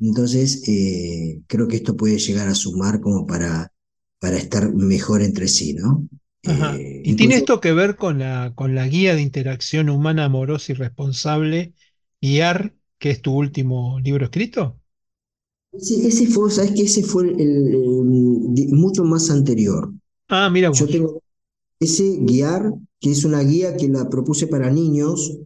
Entonces, 0.00 0.62
eh, 0.68 1.42
creo 1.46 1.68
que 1.68 1.76
esto 1.76 1.96
puede 1.96 2.18
llegar 2.18 2.48
a 2.48 2.54
sumar 2.54 3.00
como 3.00 3.26
para, 3.26 3.72
para 4.18 4.36
estar 4.36 4.72
mejor 4.74 5.22
entre 5.22 5.48
sí, 5.48 5.74
¿no? 5.74 6.08
Ajá. 6.44 6.82
Eh, 6.82 7.02
¿Y 7.02 7.14
tiene 7.16 7.36
esto 7.36 7.60
que 7.60 7.72
ver 7.72 7.96
con 7.96 8.18
la, 8.18 8.52
con 8.54 8.74
la 8.74 8.86
guía 8.86 9.14
de 9.14 9.20
interacción 9.22 9.88
humana 9.90 10.24
amorosa 10.24 10.72
y 10.72 10.74
responsable, 10.74 11.74
guiar, 12.22 12.74
que 12.98 13.10
es 13.10 13.20
tu 13.22 13.34
último 13.36 13.98
libro 14.00 14.24
escrito? 14.24 14.80
Ese, 15.72 16.06
ese 16.08 16.26
fue, 16.26 16.50
sabes 16.50 16.72
que 16.72 16.82
ese 16.82 17.02
fue 17.02 17.24
el, 17.24 17.40
el- 17.40 17.74
el 17.74 18.54
di- 18.54 18.68
mucho 18.72 19.04
más 19.04 19.30
anterior. 19.30 19.92
Ah, 20.28 20.48
mira 20.50 20.70
Yo 20.72 20.88
vos. 20.88 20.90
tengo 20.90 21.22
ese 21.80 22.18
guiar, 22.20 22.72
que 23.00 23.10
es 23.10 23.24
una 23.24 23.40
guía 23.40 23.76
que 23.76 23.88
la 23.88 24.08
propuse 24.08 24.46
para 24.46 24.70
niños, 24.70 25.38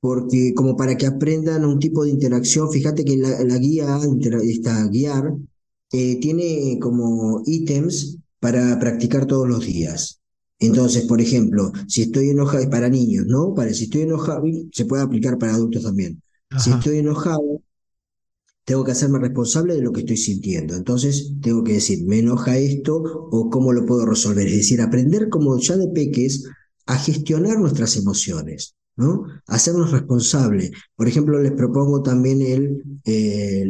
porque 0.00 0.54
como 0.54 0.76
para 0.76 0.96
que 0.96 1.06
aprendan 1.06 1.64
un 1.64 1.78
tipo 1.78 2.04
de 2.04 2.10
interacción. 2.10 2.70
Fíjate 2.70 3.04
que 3.04 3.16
la, 3.16 3.42
la 3.44 3.58
guía, 3.58 3.98
esta 4.42 4.86
guiar, 4.88 5.34
eh, 5.92 6.20
tiene 6.20 6.78
como 6.80 7.42
ítems 7.46 8.18
para 8.40 8.78
practicar 8.78 9.26
todos 9.26 9.48
los 9.48 9.66
días. 9.66 10.20
Entonces, 10.60 11.04
por 11.04 11.20
ejemplo, 11.20 11.72
si 11.86 12.02
estoy 12.02 12.30
enojado, 12.30 12.62
es 12.62 12.68
para 12.68 12.88
niños, 12.88 13.26
¿no? 13.26 13.54
Para 13.54 13.72
si 13.72 13.84
estoy 13.84 14.02
enojado, 14.02 14.42
se 14.72 14.84
puede 14.86 15.02
aplicar 15.02 15.38
para 15.38 15.54
adultos 15.54 15.84
también. 15.84 16.20
Si 16.58 16.70
estoy 16.70 16.98
enojado, 16.98 17.62
tengo 18.68 18.84
que 18.84 18.92
hacerme 18.92 19.18
responsable 19.18 19.74
de 19.74 19.80
lo 19.80 19.92
que 19.92 20.00
estoy 20.00 20.18
sintiendo. 20.18 20.76
Entonces, 20.76 21.32
tengo 21.40 21.64
que 21.64 21.72
decir, 21.72 22.04
me 22.06 22.18
enoja 22.18 22.58
esto 22.58 23.02
o 23.30 23.48
cómo 23.48 23.72
lo 23.72 23.86
puedo 23.86 24.04
resolver. 24.04 24.46
Es 24.46 24.56
decir, 24.56 24.82
aprender 24.82 25.30
como 25.30 25.58
ya 25.58 25.78
de 25.78 25.88
peques 25.88 26.44
a 26.84 26.98
gestionar 26.98 27.58
nuestras 27.58 27.96
emociones, 27.96 28.74
¿no? 28.94 29.24
Hacernos 29.46 29.90
responsables. 29.90 30.72
Por 30.96 31.08
ejemplo, 31.08 31.40
les 31.40 31.52
propongo 31.52 32.02
también 32.02 32.42
el, 32.42 32.82
eh, 33.06 33.64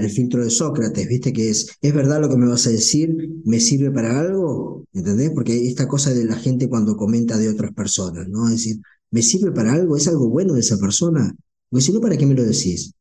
el 0.00 0.10
filtro 0.10 0.42
de 0.42 0.48
Sócrates, 0.48 1.06
¿viste? 1.06 1.34
Que 1.34 1.50
es, 1.50 1.76
¿es 1.82 1.94
verdad 1.94 2.22
lo 2.22 2.30
que 2.30 2.38
me 2.38 2.48
vas 2.48 2.66
a 2.66 2.70
decir? 2.70 3.14
¿Me 3.44 3.60
sirve 3.60 3.90
para 3.90 4.20
algo? 4.20 4.86
¿Entendés? 4.94 5.32
Porque 5.34 5.68
esta 5.68 5.86
cosa 5.86 6.14
de 6.14 6.24
la 6.24 6.36
gente 6.36 6.70
cuando 6.70 6.96
comenta 6.96 7.36
de 7.36 7.50
otras 7.50 7.74
personas, 7.74 8.26
¿no? 8.30 8.46
Es 8.46 8.52
decir, 8.52 8.80
¿me 9.10 9.20
sirve 9.20 9.52
para 9.52 9.74
algo? 9.74 9.98
¿Es 9.98 10.08
algo 10.08 10.30
bueno 10.30 10.54
de 10.54 10.60
esa 10.60 10.78
persona? 10.78 11.30
Porque 11.68 11.84
si 11.84 11.92
no, 11.92 12.00
¿para 12.00 12.16
qué 12.16 12.24
me 12.24 12.34
lo 12.34 12.42
decís? 12.42 12.94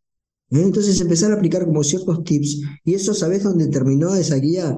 ¿Eh? 0.51 0.61
Entonces 0.61 0.99
empezar 1.01 1.31
a 1.31 1.35
aplicar 1.35 1.65
como 1.65 1.83
ciertos 1.83 2.23
tips, 2.23 2.61
y 2.83 2.93
eso, 2.95 3.13
¿sabés 3.13 3.43
dónde 3.43 3.67
terminó 3.67 4.15
esa 4.15 4.35
guía? 4.37 4.77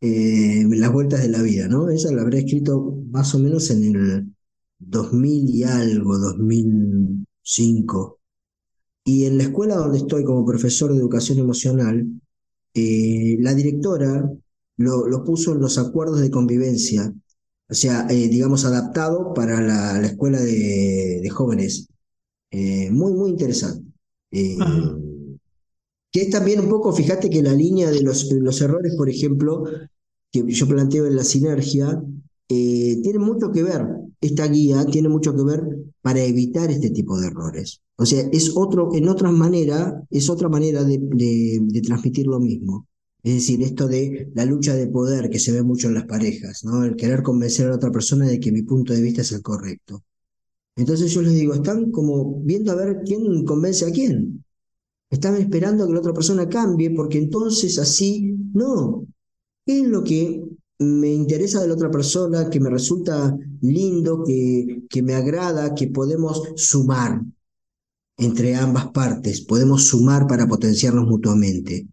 Eh, 0.00 0.64
las 0.70 0.92
vueltas 0.92 1.22
de 1.22 1.28
la 1.28 1.42
vida, 1.42 1.68
¿no? 1.68 1.88
Esa 1.90 2.12
la 2.12 2.22
habré 2.22 2.38
escrito 2.40 2.98
más 3.10 3.34
o 3.34 3.38
menos 3.38 3.70
en 3.70 3.84
el 3.84 4.34
2000 4.78 5.48
y 5.50 5.62
algo, 5.64 6.18
2005. 6.18 8.18
Y 9.04 9.24
en 9.26 9.38
la 9.38 9.44
escuela 9.44 9.76
donde 9.76 9.98
estoy 9.98 10.24
como 10.24 10.44
profesor 10.44 10.92
de 10.92 10.98
educación 10.98 11.38
emocional, 11.38 12.06
eh, 12.74 13.36
la 13.40 13.54
directora 13.54 14.30
lo, 14.76 15.24
puso 15.24 15.52
en 15.52 15.60
los 15.60 15.78
acuerdos 15.78 16.20
de 16.20 16.30
convivencia, 16.30 17.12
o 17.68 17.74
sea, 17.74 18.06
digamos, 18.06 18.64
adaptado 18.64 19.32
para 19.34 19.60
la, 19.60 20.00
la 20.00 20.06
escuela 20.06 20.40
de, 20.40 21.28
jóvenes. 21.30 21.88
Muy, 22.90 23.12
muy 23.14 23.30
interesante. 23.30 23.91
Que 26.10 26.22
es 26.22 26.30
también 26.30 26.60
un 26.60 26.68
poco, 26.68 26.92
fíjate 26.92 27.30
que 27.30 27.42
la 27.42 27.54
línea 27.54 27.90
de 27.90 28.02
los, 28.02 28.30
los 28.32 28.60
errores, 28.60 28.94
por 28.96 29.08
ejemplo, 29.08 29.64
que 30.30 30.44
yo 30.46 30.68
planteo 30.68 31.06
en 31.06 31.16
la 31.16 31.24
sinergia, 31.24 32.02
eh, 32.48 33.00
tiene 33.02 33.18
mucho 33.18 33.50
que 33.50 33.62
ver, 33.62 33.86
esta 34.20 34.46
guía 34.48 34.84
tiene 34.86 35.08
mucho 35.08 35.34
que 35.34 35.42
ver 35.42 35.62
para 36.02 36.22
evitar 36.22 36.70
este 36.70 36.90
tipo 36.90 37.18
de 37.18 37.28
errores. 37.28 37.80
O 37.96 38.04
sea, 38.06 38.28
es 38.32 38.52
otro, 38.56 38.90
en 38.94 39.08
otra 39.08 39.30
manera, 39.30 40.02
es 40.10 40.28
otra 40.28 40.48
manera 40.48 40.84
de, 40.84 40.98
de, 41.00 41.60
de 41.62 41.80
transmitir 41.80 42.26
lo 42.26 42.40
mismo. 42.40 42.86
Es 43.22 43.34
decir, 43.34 43.62
esto 43.62 43.86
de 43.88 44.30
la 44.34 44.44
lucha 44.44 44.74
de 44.74 44.88
poder 44.88 45.30
que 45.30 45.38
se 45.38 45.52
ve 45.52 45.62
mucho 45.62 45.88
en 45.88 45.94
las 45.94 46.06
parejas, 46.06 46.64
¿no? 46.64 46.84
El 46.84 46.96
querer 46.96 47.22
convencer 47.22 47.66
a 47.66 47.70
la 47.70 47.76
otra 47.76 47.92
persona 47.92 48.26
de 48.26 48.40
que 48.40 48.52
mi 48.52 48.62
punto 48.62 48.92
de 48.92 49.00
vista 49.00 49.22
es 49.22 49.32
el 49.32 49.42
correcto. 49.42 50.02
Entonces 50.76 51.12
yo 51.12 51.22
les 51.22 51.34
digo, 51.34 51.54
están 51.54 51.90
como 51.90 52.40
viendo 52.40 52.72
a 52.72 52.76
ver 52.76 53.02
quién 53.04 53.44
convence 53.44 53.84
a 53.84 53.90
quién. 53.90 54.44
Están 55.10 55.36
esperando 55.36 55.84
a 55.84 55.86
que 55.86 55.92
la 55.92 56.00
otra 56.00 56.14
persona 56.14 56.48
cambie, 56.48 56.90
porque 56.90 57.18
entonces 57.18 57.78
así, 57.78 58.34
no. 58.54 59.06
¿Qué 59.66 59.80
es 59.80 59.86
lo 59.86 60.02
que 60.02 60.42
me 60.78 61.12
interesa 61.12 61.60
de 61.60 61.68
la 61.68 61.74
otra 61.74 61.90
persona, 61.90 62.48
que 62.48 62.60
me 62.60 62.70
resulta 62.70 63.36
lindo, 63.60 64.24
que, 64.24 64.82
que 64.88 65.02
me 65.02 65.14
agrada, 65.14 65.74
que 65.74 65.88
podemos 65.88 66.42
sumar 66.56 67.22
entre 68.16 68.54
ambas 68.54 68.90
partes, 68.90 69.42
podemos 69.42 69.84
sumar 69.84 70.26
para 70.26 70.46
potenciarnos 70.46 71.06
mutuamente? 71.06 71.86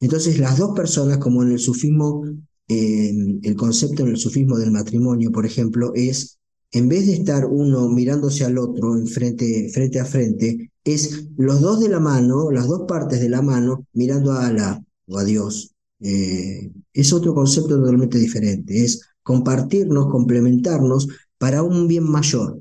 Entonces 0.00 0.38
las 0.38 0.58
dos 0.58 0.74
personas, 0.74 1.18
como 1.18 1.42
en 1.42 1.52
el 1.52 1.58
sufismo, 1.58 2.24
eh, 2.68 3.12
el 3.42 3.56
concepto 3.56 4.02
en 4.02 4.10
el 4.10 4.18
sufismo 4.18 4.58
del 4.58 4.70
matrimonio, 4.70 5.32
por 5.32 5.46
ejemplo, 5.46 5.92
es, 5.94 6.38
en 6.72 6.88
vez 6.88 7.06
de 7.06 7.14
estar 7.14 7.46
uno 7.46 7.88
mirándose 7.88 8.44
al 8.44 8.58
otro 8.58 8.96
en 8.96 9.06
frente, 9.06 9.70
frente 9.72 10.00
a 10.00 10.04
frente, 10.04 10.70
es 10.84 11.28
los 11.36 11.60
dos 11.60 11.80
de 11.80 11.88
la 11.88 12.00
mano, 12.00 12.50
las 12.50 12.66
dos 12.68 12.82
partes 12.86 13.20
de 13.20 13.28
la 13.28 13.42
mano, 13.42 13.86
mirando 13.92 14.32
a 14.32 14.46
Alá 14.46 14.82
o 15.06 15.18
a 15.18 15.24
Dios. 15.24 15.72
Eh, 16.00 16.70
es 16.92 17.12
otro 17.12 17.34
concepto 17.34 17.78
totalmente 17.78 18.18
diferente, 18.18 18.84
es 18.84 19.00
compartirnos, 19.22 20.08
complementarnos 20.10 21.08
para 21.38 21.62
un 21.62 21.88
bien 21.88 22.04
mayor. 22.04 22.60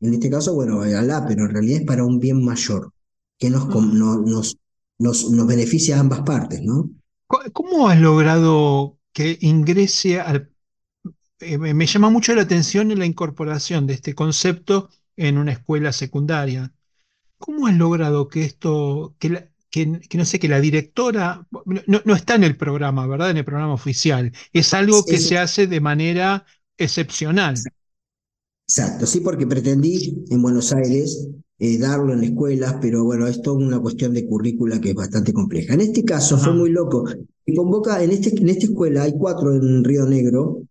En 0.00 0.14
este 0.14 0.30
caso, 0.30 0.54
bueno, 0.54 0.80
Alá, 0.82 1.24
pero 1.26 1.44
en 1.44 1.50
realidad 1.50 1.80
es 1.80 1.86
para 1.86 2.04
un 2.04 2.18
bien 2.18 2.44
mayor, 2.44 2.92
que 3.38 3.50
nos, 3.50 3.66
com- 3.66 3.96
no- 3.98 4.20
nos, 4.20 4.56
nos, 4.98 5.30
nos 5.30 5.46
beneficia 5.46 5.96
a 5.96 6.00
ambas 6.00 6.22
partes, 6.22 6.62
¿no? 6.62 6.90
¿Cómo 7.52 7.88
has 7.88 8.00
logrado 8.00 8.98
que 9.12 9.38
ingrese 9.40 10.20
al... 10.20 10.50
eh, 11.40 11.58
me 11.58 11.86
llama 11.86 12.10
mucho 12.10 12.34
la 12.34 12.42
atención 12.42 12.96
la 12.98 13.06
incorporación 13.06 13.86
de 13.86 13.94
este 13.94 14.14
concepto 14.14 14.90
en 15.16 15.38
una 15.38 15.52
escuela 15.52 15.92
secundaria. 15.92 16.72
¿Cómo 17.38 17.66
has 17.68 17.76
logrado 17.76 18.28
que 18.28 18.44
esto, 18.44 19.16
que, 19.20 19.30
la- 19.30 19.50
que- 19.70 20.00
que 20.08 20.18
no 20.18 20.24
sé, 20.26 20.38
que 20.40 20.48
la 20.48 20.60
directora, 20.60 21.46
no, 21.86 22.02
no 22.04 22.14
está 22.16 22.36
en 22.36 22.44
el 22.44 22.56
programa, 22.56 23.06
¿verdad? 23.06 23.30
En 23.30 23.38
el 23.38 23.44
programa 23.46 23.74
oficial. 23.74 24.32
Es 24.52 24.74
algo 24.74 25.06
que 25.06 25.18
se 25.18 25.38
hace 25.38 25.66
de 25.68 25.80
manera 25.80 26.46
excepcional. 26.78 27.68
exacto, 28.66 29.06
sí, 29.06 29.20
porque 29.20 29.46
pretendí 29.46 30.24
en 30.30 30.42
Buenos 30.42 30.72
Aires 30.72 31.28
eh, 31.58 31.78
darlo 31.78 32.12
en 32.14 32.24
escuelas, 32.24 32.76
pero 32.80 33.04
bueno, 33.04 33.26
es 33.26 33.42
toda 33.42 33.58
una 33.58 33.80
cuestión 33.80 34.14
de 34.14 34.26
currícula 34.26 34.80
que 34.80 34.90
es 34.90 34.94
bastante 34.94 35.32
compleja. 35.32 35.74
En 35.74 35.80
este 35.82 36.04
caso 36.04 36.38
fue 36.38 36.52
Ajá. 36.52 36.54
muy 36.54 36.70
loco. 36.70 37.04
Y 37.44 37.54
convoca, 37.54 38.02
en, 38.02 38.10
este, 38.12 38.30
en 38.40 38.48
esta 38.48 38.66
escuela 38.66 39.02
hay 39.04 39.12
cuatro 39.18 39.54
en 39.54 39.84
Río 39.84 40.06
Negro, 40.06 40.62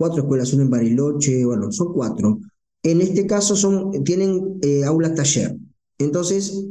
cuatro 0.00 0.22
escuelas, 0.22 0.54
una 0.54 0.62
en 0.62 0.70
Bariloche, 0.70 1.44
bueno, 1.44 1.70
son 1.70 1.92
cuatro. 1.92 2.40
En 2.82 3.02
este 3.02 3.26
caso 3.26 3.54
son, 3.54 4.02
tienen 4.02 4.58
eh, 4.62 4.82
aulas 4.82 5.14
taller. 5.14 5.58
Entonces, 5.98 6.64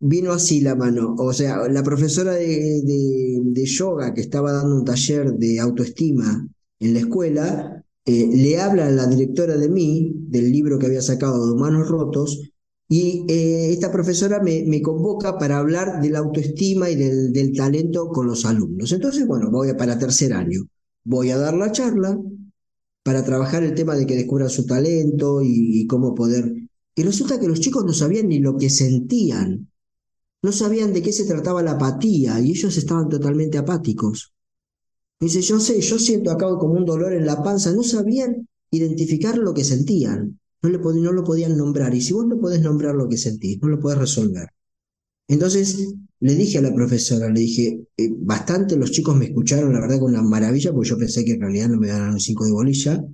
vino 0.00 0.32
así 0.32 0.60
la 0.60 0.74
mano. 0.74 1.14
O 1.16 1.32
sea, 1.32 1.68
la 1.68 1.84
profesora 1.84 2.32
de, 2.32 3.64
yoga 3.64 4.12
que 4.14 4.22
estaba 4.22 4.50
dando 4.50 4.74
un 4.78 4.84
taller 4.84 5.34
de 5.34 5.60
autoestima 5.60 6.48
en 6.80 6.94
la 6.94 6.98
escuela, 6.98 7.84
eh, 8.04 8.28
le 8.32 8.60
habla 8.60 8.88
a 8.88 8.90
la 8.90 9.06
directora 9.06 9.56
de 9.56 9.68
mí, 9.68 10.12
del 10.16 10.50
libro 10.50 10.76
que 10.76 10.86
había 10.86 11.02
sacado 11.02 11.46
de 11.46 11.52
Humanos 11.52 11.88
Rotos, 11.88 12.50
y 12.88 13.26
eh, 13.28 13.70
esta 13.70 13.92
profesora 13.92 14.42
me, 14.42 14.82
convoca 14.82 15.38
para 15.38 15.58
hablar 15.58 16.00
de 16.02 16.10
la 16.10 16.18
autoestima 16.18 16.90
y 16.90 16.96
del, 16.96 17.32
del 17.32 17.52
talento 17.52 18.08
con 18.08 18.26
los 18.26 18.44
alumnos. 18.44 18.90
Entonces, 18.90 19.24
bueno, 19.24 19.52
voy 19.52 19.68
a, 19.68 19.76
para 19.76 19.96
tercer 19.96 20.32
año. 20.32 20.62
Voy 21.04 21.30
a 21.30 21.38
dar 21.38 21.54
la 21.54 21.70
charla 21.70 22.18
para 23.10 23.24
trabajar 23.24 23.64
el 23.64 23.74
tema 23.74 23.96
de 23.96 24.06
que 24.06 24.14
descubran 24.14 24.48
su 24.48 24.66
talento 24.66 25.40
y, 25.42 25.84
cómo 25.88 26.14
poder... 26.14 26.54
Y 26.94 27.02
resulta 27.02 27.40
que 27.40 27.48
los 27.48 27.58
chicos 27.58 27.84
no 27.84 27.92
sabían 27.92 28.28
ni 28.28 28.38
lo 28.38 28.56
que 28.56 28.70
sentían. 28.70 29.68
No 30.42 30.52
sabían 30.52 30.92
de 30.92 31.02
qué 31.02 31.12
se 31.12 31.24
trataba 31.24 31.60
la 31.60 31.72
apatía 31.72 32.38
y 32.38 32.50
ellos 32.50 32.76
estaban 32.76 33.08
totalmente 33.08 33.58
apáticos. 33.58 34.32
Dice, 35.18 35.40
yo 35.40 35.58
sé, 35.58 35.80
yo 35.80 35.98
siento 35.98 36.30
acá 36.30 36.46
como 36.56 36.74
un 36.74 36.84
dolor 36.84 37.12
en 37.12 37.26
la 37.26 37.42
panza. 37.42 37.72
No 37.72 37.82
sabían 37.82 38.46
identificar 38.70 39.36
lo 39.38 39.54
que 39.54 39.64
sentían. 39.64 40.38
No, 40.62 40.68
no 40.70 41.12
lo 41.12 41.24
podían 41.24 41.56
nombrar. 41.56 41.92
Y 41.92 42.02
si 42.02 42.12
vos 42.12 42.28
no 42.28 42.38
podés 42.38 42.62
nombrar 42.62 42.94
lo 42.94 43.08
que 43.08 43.16
sentís, 43.16 43.58
no 43.60 43.66
lo 43.66 43.80
podés 43.80 43.98
resolver. 43.98 44.50
Entonces 45.30 45.94
le 46.20 46.34
dije 46.36 46.58
a 46.58 46.62
la 46.62 46.74
profesora, 46.74 47.28
le 47.30 47.40
dije, 47.40 47.82
eh, 47.96 48.10
bastante 48.18 48.76
los 48.76 48.90
chicos 48.92 49.16
me 49.16 49.26
escucharon, 49.26 49.72
la 49.72 49.80
verdad, 49.80 50.00
con 50.00 50.12
una 50.12 50.22
maravilla, 50.22 50.72
porque 50.72 50.90
yo 50.90 50.98
pensé 50.98 51.24
que 51.24 51.32
en 51.32 51.40
realidad 51.42 51.68
no 51.70 51.78
me 51.80 51.88
iban 51.88 52.00
a 52.02 52.04
dar 52.06 52.12
un 52.14 52.20
5 52.20 52.44
de 52.46 52.52
bolilla. 52.52 53.04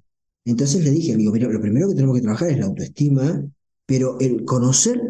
Entonces 0.45 0.85
le 0.85 0.91
dije, 0.91 1.17
digo, 1.17 1.33
mira, 1.33 1.49
lo 1.51 1.61
primero 1.61 1.89
que 1.89 1.95
tenemos 1.95 2.17
que 2.17 2.23
trabajar 2.23 2.51
es 2.51 2.59
la 2.59 2.67
autoestima, 2.67 3.45
pero 3.87 4.19
el 4.21 4.45
conocer 4.45 5.01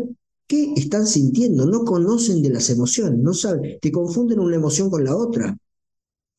qué 0.48 0.74
están 0.76 1.06
sintiendo, 1.06 1.66
no 1.66 1.84
conocen 1.84 2.42
de 2.42 2.50
las 2.50 2.70
emociones, 2.70 3.18
no 3.20 3.34
saben, 3.34 3.78
te 3.80 3.92
confunden 3.92 4.40
una 4.40 4.56
emoción 4.56 4.90
con 4.90 5.04
la 5.04 5.16
otra. 5.16 5.56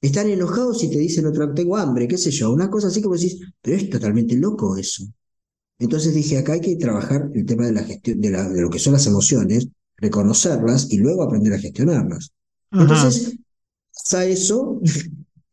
Están 0.01 0.29
enojados 0.29 0.83
y 0.83 0.89
te 0.91 0.99
dicen 0.99 1.25
otra, 1.27 1.53
tengo 1.53 1.77
hambre, 1.77 2.07
qué 2.07 2.17
sé 2.17 2.31
yo, 2.31 2.51
una 2.53 2.69
cosa 2.69 2.87
así 2.87 3.01
vos 3.01 3.21
decís, 3.21 3.39
pero 3.61 3.77
es 3.77 3.89
totalmente 3.89 4.35
loco 4.37 4.77
eso. 4.77 5.03
Entonces 5.79 6.13
dije, 6.15 6.37
acá 6.39 6.53
hay 6.53 6.61
que 6.61 6.77
trabajar 6.77 7.29
el 7.33 7.45
tema 7.45 7.67
de 7.67 7.73
la 7.73 7.83
gestión, 7.83 8.19
la- 8.23 8.49
de 8.49 8.61
lo 8.61 8.69
que 8.69 8.79
son 8.79 8.93
las 8.93 9.07
emociones, 9.07 9.67
reconocerlas 9.97 10.91
y 10.91 10.97
luego 10.97 11.23
aprender 11.23 11.53
a 11.53 11.59
gestionarlas. 11.59 12.31
Ajá. 12.71 12.83
Entonces, 12.83 13.37
pasa 13.93 14.25
eso 14.25 14.81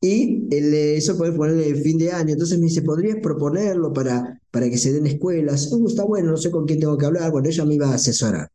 y 0.01 0.47
el, 0.55 0.75
eso 0.75 1.17
puede 1.17 1.33
ponerle 1.33 1.69
el 1.69 1.77
fin 1.77 1.97
de 1.97 2.13
año. 2.13 2.33
Entonces 2.33 2.59
me 2.59 2.67
dice, 2.67 2.83
¿podrías 2.83 3.17
proponerlo 3.23 3.93
para, 3.93 4.39
para 4.51 4.69
que 4.69 4.77
se 4.77 4.93
den 4.93 5.07
escuelas? 5.07 5.73
Uh, 5.73 5.89
está 5.89 6.05
bueno, 6.05 6.33
no 6.33 6.37
sé 6.37 6.51
con 6.51 6.67
quién 6.67 6.81
tengo 6.81 6.99
que 6.99 7.07
hablar. 7.07 7.31
Bueno, 7.31 7.49
ella 7.49 7.65
me 7.65 7.75
iba 7.75 7.89
a 7.89 7.95
asesorar. 7.95 8.51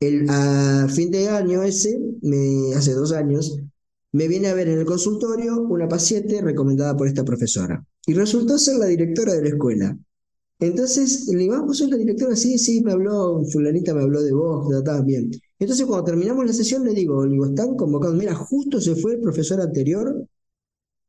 El, 0.00 0.28
a 0.28 0.88
fin 0.88 1.10
de 1.10 1.28
año 1.28 1.62
ese, 1.62 1.98
me, 2.22 2.74
hace 2.74 2.92
dos 2.92 3.12
años, 3.12 3.58
me 4.12 4.28
viene 4.28 4.48
a 4.48 4.54
ver 4.54 4.68
en 4.68 4.78
el 4.78 4.86
consultorio 4.86 5.60
una 5.62 5.88
paciente 5.88 6.40
recomendada 6.40 6.96
por 6.96 7.08
esta 7.08 7.24
profesora. 7.24 7.84
Y 8.06 8.14
resultó 8.14 8.58
ser 8.58 8.76
la 8.76 8.86
directora 8.86 9.34
de 9.34 9.42
la 9.42 9.48
escuela. 9.48 9.98
Entonces 10.60 11.28
le 11.28 11.38
digo, 11.38 11.54
ah, 11.54 11.62
vos 11.62 11.78
sos 11.78 11.90
la 11.90 11.96
directora, 11.96 12.36
sí, 12.36 12.58
sí, 12.58 12.82
me 12.82 12.92
habló, 12.92 13.44
fulanita 13.52 13.92
me 13.94 14.02
habló 14.02 14.22
de 14.22 14.32
vos, 14.32 14.84
ta, 14.84 15.02
bien. 15.02 15.30
Entonces 15.58 15.86
cuando 15.86 16.04
terminamos 16.04 16.46
la 16.46 16.52
sesión 16.52 16.84
le 16.84 16.94
digo, 16.94 17.24
le 17.26 17.32
digo, 17.32 17.46
están 17.46 17.76
convocados, 17.76 18.16
mira, 18.16 18.34
justo 18.34 18.80
se 18.80 18.94
fue 18.96 19.14
el 19.14 19.20
profesor 19.20 19.60
anterior 19.60 20.26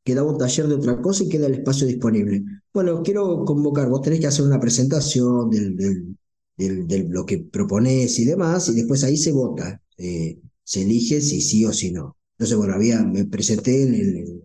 que 0.03 0.15
daba 0.15 0.31
un 0.31 0.37
taller 0.37 0.67
de 0.67 0.75
otra 0.75 1.01
cosa 1.01 1.23
y 1.23 1.29
queda 1.29 1.47
el 1.47 1.55
espacio 1.55 1.87
disponible. 1.87 2.43
Bueno, 2.73 3.01
quiero 3.03 3.43
convocar, 3.45 3.89
vos 3.89 4.01
tenés 4.01 4.19
que 4.19 4.27
hacer 4.27 4.45
una 4.45 4.59
presentación 4.59 5.49
del, 5.49 5.75
del, 5.75 6.17
del- 6.57 6.87
del- 6.87 7.09
lo 7.09 7.25
que 7.25 7.39
proponés 7.39 8.19
y 8.19 8.25
demás, 8.25 8.69
y 8.69 8.75
después 8.75 9.03
ahí 9.03 9.17
se 9.17 9.31
vota, 9.31 9.81
eh, 9.97 10.39
se 10.63 10.83
elige 10.83 11.21
si 11.21 11.41
sí 11.41 11.65
o 11.65 11.73
si 11.73 11.91
no. 11.91 12.17
Entonces, 12.37 12.57
bueno, 12.57 12.73
había, 12.75 13.03
me 13.03 13.25
presenté 13.25 13.83
en, 13.83 13.95
el- 13.95 14.43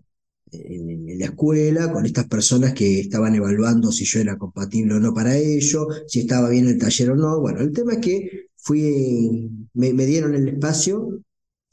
en- 0.51 1.19
la 1.19 1.25
escuela 1.25 1.91
con 1.91 2.05
estas 2.05 2.27
personas 2.27 2.73
que 2.73 2.99
estaban 3.01 3.35
evaluando 3.35 3.91
si 3.91 4.05
yo 4.05 4.19
era 4.19 4.37
compatible 4.37 4.95
o 4.95 4.99
no 4.99 5.13
para 5.13 5.37
ello, 5.37 5.87
si 6.07 6.19
estaba 6.21 6.49
bien 6.49 6.67
el 6.67 6.77
taller 6.77 7.11
o 7.11 7.15
no. 7.15 7.39
Bueno, 7.39 7.61
el 7.61 7.71
tema 7.73 7.93
es 7.93 7.99
que 7.99 8.47
fui, 8.57 9.49
me, 9.73 9.93
me 9.93 10.05
dieron 10.05 10.35
el 10.35 10.47
espacio 10.49 11.21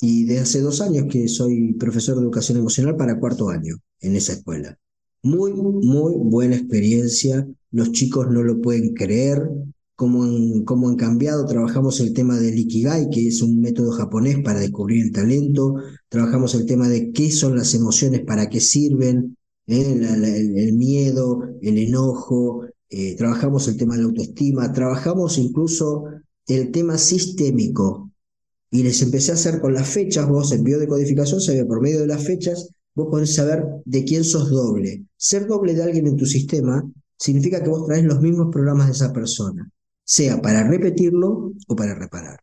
y 0.01 0.25
desde 0.25 0.41
hace 0.43 0.61
dos 0.61 0.81
años 0.81 1.07
que 1.11 1.29
soy 1.29 1.75
profesor 1.75 2.17
de 2.17 2.23
educación 2.23 2.59
emocional 2.59 2.97
para 2.97 3.19
cuarto 3.19 3.49
año 3.51 3.77
en 4.01 4.17
esa 4.17 4.35
escuela. 4.35 4.79
Muy, 5.23 5.53
muy 5.53 6.15
buena 6.17 6.57
experiencia. 6.57 7.47
Los 7.71 7.93
chicos 7.93 8.29
no 8.31 8.43
lo 8.43 8.61
pueden 8.61 8.95
creer 8.95 9.43
cómo 9.99 10.23
han, 10.23 10.63
cómo 10.65 10.89
han 10.89 10.95
cambiado. 10.97 11.45
Trabajamos 11.45 11.99
el 11.99 12.13
tema 12.13 12.39
del 12.39 12.57
Ikigai, 12.57 13.11
que 13.11 13.27
es 13.27 13.43
un 13.43 13.61
método 13.61 13.91
japonés 13.91 14.39
para 14.45 14.61
descubrir 14.61 15.07
el 15.07 15.13
talento. 15.13 15.75
Trabajamos 16.09 16.55
el 16.55 16.67
tema 16.67 16.89
de 16.89 17.11
qué 17.11 17.33
son 17.33 17.57
las 17.57 17.75
emociones, 17.75 18.21
para 18.25 18.49
qué 18.49 18.61
sirven, 18.61 19.37
¿eh? 19.67 19.99
El 20.55 20.73
miedo, 20.75 21.43
el 21.61 21.79
enojo. 21.79 22.63
eh, 22.91 23.17
trabajamos 23.17 23.67
el 23.67 23.77
tema 23.77 23.97
de 23.97 24.03
la 24.03 24.09
autoestima. 24.09 24.73
Trabajamos 24.73 25.37
incluso 25.37 26.05
el 26.47 26.71
tema 26.71 26.97
sistémico 26.97 28.13
y 28.71 28.85
les 28.85 29.03
empecé 29.03 29.33
a 29.33 29.35
hacer 29.35 29.61
con 29.61 29.75
las 29.75 29.89
fechas, 29.89 30.29
vos 30.29 30.53
en 30.53 30.63
biodecodificación 30.63 31.41
se 31.41 31.57
ve 31.57 31.65
por 31.65 31.81
medio 31.81 32.01
de 32.01 32.07
las 32.07 32.23
fechas, 32.25 32.69
vos 32.95 33.09
podés 33.11 33.35
saber 33.35 33.65
de 33.85 34.05
quién 34.05 34.23
sos 34.23 34.49
doble. 34.51 35.05
Ser 35.17 35.49
doble 35.49 35.75
de 35.75 35.83
alguien 35.83 36.07
en 36.07 36.17
tu 36.17 36.25
sistema 36.25 36.89
significa 37.19 37.63
que 37.63 37.69
vos 37.69 37.85
traes 37.87 38.05
los 38.05 38.21
mismos 38.21 38.49
programas 38.53 38.87
de 38.87 38.93
esa 38.93 39.13
persona, 39.13 39.69
sea 40.09 40.41
para 40.41 40.65
repetirlo 40.65 41.53
o 41.69 41.77
para 41.77 41.95
reparar. 41.95 42.41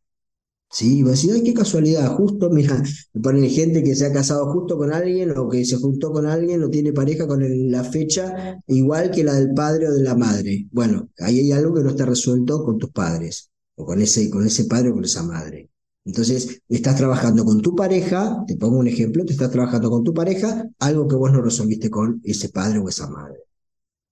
Sí, 0.72 1.04
vos 1.04 1.14
decís, 1.14 1.32
ay, 1.34 1.44
qué 1.44 1.54
casualidad, 1.54 2.16
justo, 2.16 2.50
mira, 2.50 2.82
me 3.14 3.22
ponen 3.22 3.50
gente 3.50 3.82
que 3.84 3.96
se 3.96 4.06
ha 4.06 4.14
casado 4.14 4.52
justo 4.54 4.78
con 4.78 4.94
alguien 4.94 5.32
o 5.38 5.50
que 5.50 5.66
se 5.66 5.78
juntó 5.78 6.12
con 6.12 6.26
alguien 6.28 6.62
o 6.64 6.70
tiene 6.70 6.94
pareja 6.94 7.28
con 7.28 7.42
la 7.72 7.84
fecha 7.84 8.60
igual 8.68 9.10
que 9.12 9.24
la 9.24 9.36
del 9.36 9.54
padre 9.54 9.88
o 9.90 9.94
de 9.94 10.04
la 10.04 10.16
madre. 10.16 10.68
Bueno, 10.72 11.10
ahí 11.20 11.40
hay 11.40 11.52
algo 11.54 11.74
que 11.74 11.84
no 11.84 11.90
está 11.92 12.06
resuelto 12.06 12.64
con 12.66 12.78
tus 12.78 12.92
padres 12.92 13.52
o 13.76 13.86
con 13.86 14.02
ese, 14.02 14.30
con 14.30 14.46
ese 14.46 14.66
padre 14.66 14.90
o 14.90 14.94
con 14.96 15.06
esa 15.06 15.24
madre. 15.24 15.72
Entonces, 16.06 16.62
estás 16.70 16.98
trabajando 16.98 17.46
con 17.46 17.62
tu 17.62 17.76
pareja, 17.76 18.44
te 18.48 18.58
pongo 18.58 18.78
un 18.78 18.88
ejemplo, 18.88 19.26
te 19.26 19.34
estás 19.34 19.52
trabajando 19.52 19.90
con 19.90 20.04
tu 20.04 20.14
pareja, 20.14 20.70
algo 20.80 21.08
que 21.08 21.16
vos 21.16 21.32
no 21.32 21.42
resolviste 21.42 21.90
con 21.90 22.22
ese 22.24 22.50
padre 22.50 22.80
o 22.80 22.90
esa 22.90 23.08
madre. 23.10 23.40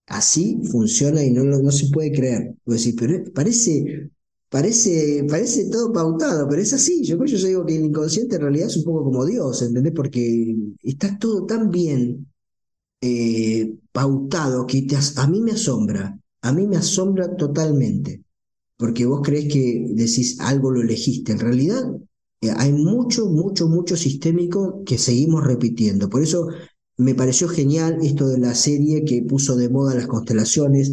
Así 0.08 0.60
funciona 0.72 1.24
y 1.24 1.32
no, 1.32 1.44
no 1.46 1.72
se 1.72 1.88
puede 1.90 2.12
creer. 2.12 2.56
Vos 2.66 2.78
decís, 2.84 2.96
pero 3.00 3.24
parece, 3.34 4.12
parece, 4.50 5.26
parece 5.30 5.70
todo 5.70 5.92
pautado, 5.94 6.48
pero 6.50 6.62
es 6.62 6.74
así. 6.74 7.04
Yo, 7.04 7.18
por 7.18 7.28
eso 7.28 7.38
yo 7.38 7.48
digo 7.48 7.66
que 7.66 7.78
el 7.78 7.86
inconsciente 7.86 8.36
en 8.36 8.42
realidad 8.42 8.68
es 8.68 8.78
un 8.78 8.84
poco 8.84 9.06
como 9.06 9.26
Dios, 9.26 9.62
¿entendés? 9.62 9.94
Porque 9.96 10.56
está 10.84 11.18
todo 11.18 11.46
tan 11.46 11.70
bien 11.72 12.28
eh, 13.02 13.76
pautado 13.92 14.66
que 14.68 14.84
te 14.84 14.98
a 15.18 15.28
mí 15.28 15.42
me 15.42 15.52
asombra, 15.52 16.20
a 16.42 16.54
mí 16.54 16.68
me 16.68 16.78
asombra 16.78 17.36
totalmente, 17.36 18.24
porque 18.78 19.06
vos 19.06 19.22
creés 19.24 19.52
que 19.54 19.88
decís 19.92 20.40
algo 20.40 20.72
lo 20.72 20.82
elegiste. 20.82 21.34
En 21.34 21.40
realidad 21.40 21.84
eh, 22.42 22.52
hay 22.58 22.74
mucho, 22.74 23.28
mucho, 23.28 23.68
mucho 23.70 23.96
sistémico 23.98 24.84
que 24.86 24.98
seguimos 24.98 25.44
repitiendo. 25.46 26.10
Por 26.10 26.24
eso 26.24 26.50
me 27.04 27.16
pareció 27.16 27.48
genial 27.48 27.98
esto 28.02 28.28
de 28.30 28.40
la 28.40 28.56
serie 28.56 29.04
que 29.04 29.22
puso 29.22 29.56
de 29.56 29.70
moda 29.70 29.96
las 29.96 30.08
constelaciones. 30.08 30.92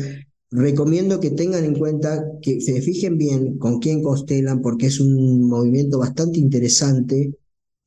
Recomiendo 0.51 1.21
que 1.21 1.31
tengan 1.31 1.65
en 1.65 1.75
cuenta, 1.79 2.25
que 2.43 2.61
se 2.61 2.83
fijen 2.83 3.17
bien 3.17 3.59
con 3.59 3.79
quién 3.79 4.03
constelan, 4.03 4.61
porque 4.61 4.87
es 4.87 5.01
un 5.01 5.49
movimiento 5.49 5.99
bastante 5.99 6.41
interesante, 6.41 7.35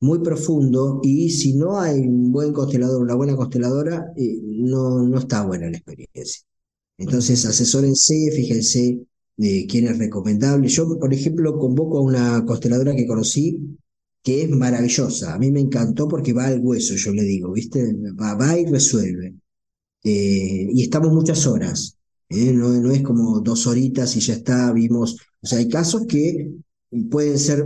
muy 0.00 0.20
profundo, 0.20 1.00
y 1.02 1.30
si 1.30 1.54
no 1.54 1.78
hay 1.80 2.00
un 2.00 2.32
buen 2.32 2.52
constelador, 2.52 3.02
una 3.02 3.14
buena 3.14 3.36
consteladora, 3.36 4.12
eh, 4.16 4.38
no, 4.42 5.02
no 5.02 5.18
está 5.18 5.46
buena 5.46 5.70
la 5.70 5.76
experiencia. 5.76 6.42
Entonces, 6.98 7.44
asesórense, 7.44 8.30
fíjense 8.34 9.00
eh, 9.38 9.66
quién 9.66 9.88
es 9.88 9.98
recomendable. 9.98 10.68
Yo, 10.68 10.98
por 10.98 11.12
ejemplo, 11.12 11.58
convoco 11.58 11.98
a 11.98 12.02
una 12.02 12.44
consteladora 12.46 12.94
que 12.94 13.06
conocí 13.06 13.76
que 14.24 14.42
es 14.42 14.50
maravillosa. 14.50 15.34
A 15.34 15.38
mí 15.38 15.52
me 15.52 15.60
encantó 15.60 16.08
porque 16.08 16.32
va 16.32 16.46
al 16.46 16.60
hueso, 16.60 16.94
yo 16.96 17.12
le 17.12 17.22
digo, 17.22 17.52
¿viste? 17.52 17.94
Va, 18.20 18.34
va 18.34 18.58
y 18.58 18.64
resuelve. 18.66 19.34
Eh, 20.02 20.68
y 20.72 20.82
estamos 20.82 21.12
muchas 21.12 21.46
horas, 21.46 21.98
¿eh? 22.28 22.52
no, 22.52 22.68
no 22.70 22.90
es 22.90 23.02
como 23.02 23.40
dos 23.40 23.66
horitas 23.66 24.16
y 24.16 24.20
ya 24.20 24.34
está, 24.34 24.72
vimos, 24.72 25.16
o 25.42 25.46
sea, 25.46 25.58
hay 25.58 25.68
casos 25.68 26.06
que 26.06 26.52
pueden 27.10 27.38
ser 27.38 27.64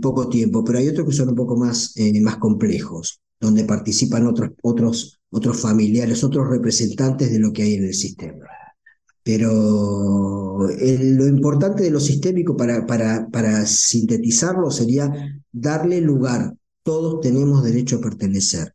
poco 0.00 0.28
tiempo, 0.28 0.64
pero 0.64 0.78
hay 0.78 0.88
otros 0.88 1.08
que 1.08 1.14
son 1.14 1.30
un 1.30 1.34
poco 1.34 1.56
más, 1.56 1.96
eh, 1.96 2.20
más 2.20 2.38
complejos, 2.38 3.20
donde 3.40 3.64
participan 3.64 4.26
otros, 4.26 4.50
otros, 4.62 5.20
otros 5.30 5.60
familiares, 5.60 6.24
otros 6.24 6.48
representantes 6.48 7.30
de 7.30 7.38
lo 7.38 7.52
que 7.52 7.62
hay 7.62 7.74
en 7.74 7.84
el 7.84 7.94
sistema. 7.94 8.46
Pero 9.22 10.66
lo 10.68 11.26
importante 11.26 11.82
de 11.82 11.90
lo 11.90 12.00
sistémico, 12.00 12.56
para, 12.56 12.86
para, 12.86 13.28
para 13.30 13.66
sintetizarlo, 13.66 14.70
sería 14.70 15.12
darle 15.52 16.00
lugar. 16.00 16.54
Todos 16.82 17.20
tenemos 17.20 17.62
derecho 17.62 17.96
a 17.96 18.00
pertenecer. 18.00 18.74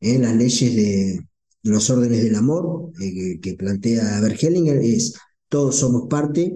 ¿eh? 0.00 0.18
Las 0.18 0.34
leyes 0.36 0.74
de, 0.74 1.20
los 1.62 1.90
órdenes 1.90 2.22
del 2.22 2.34
amor 2.36 2.92
eh, 3.00 3.38
que, 3.40 3.54
plantea 3.54 4.20
Bergelinger 4.20 4.78
es 4.78 5.14
todos 5.48 5.76
somos 5.76 6.08
parte. 6.08 6.54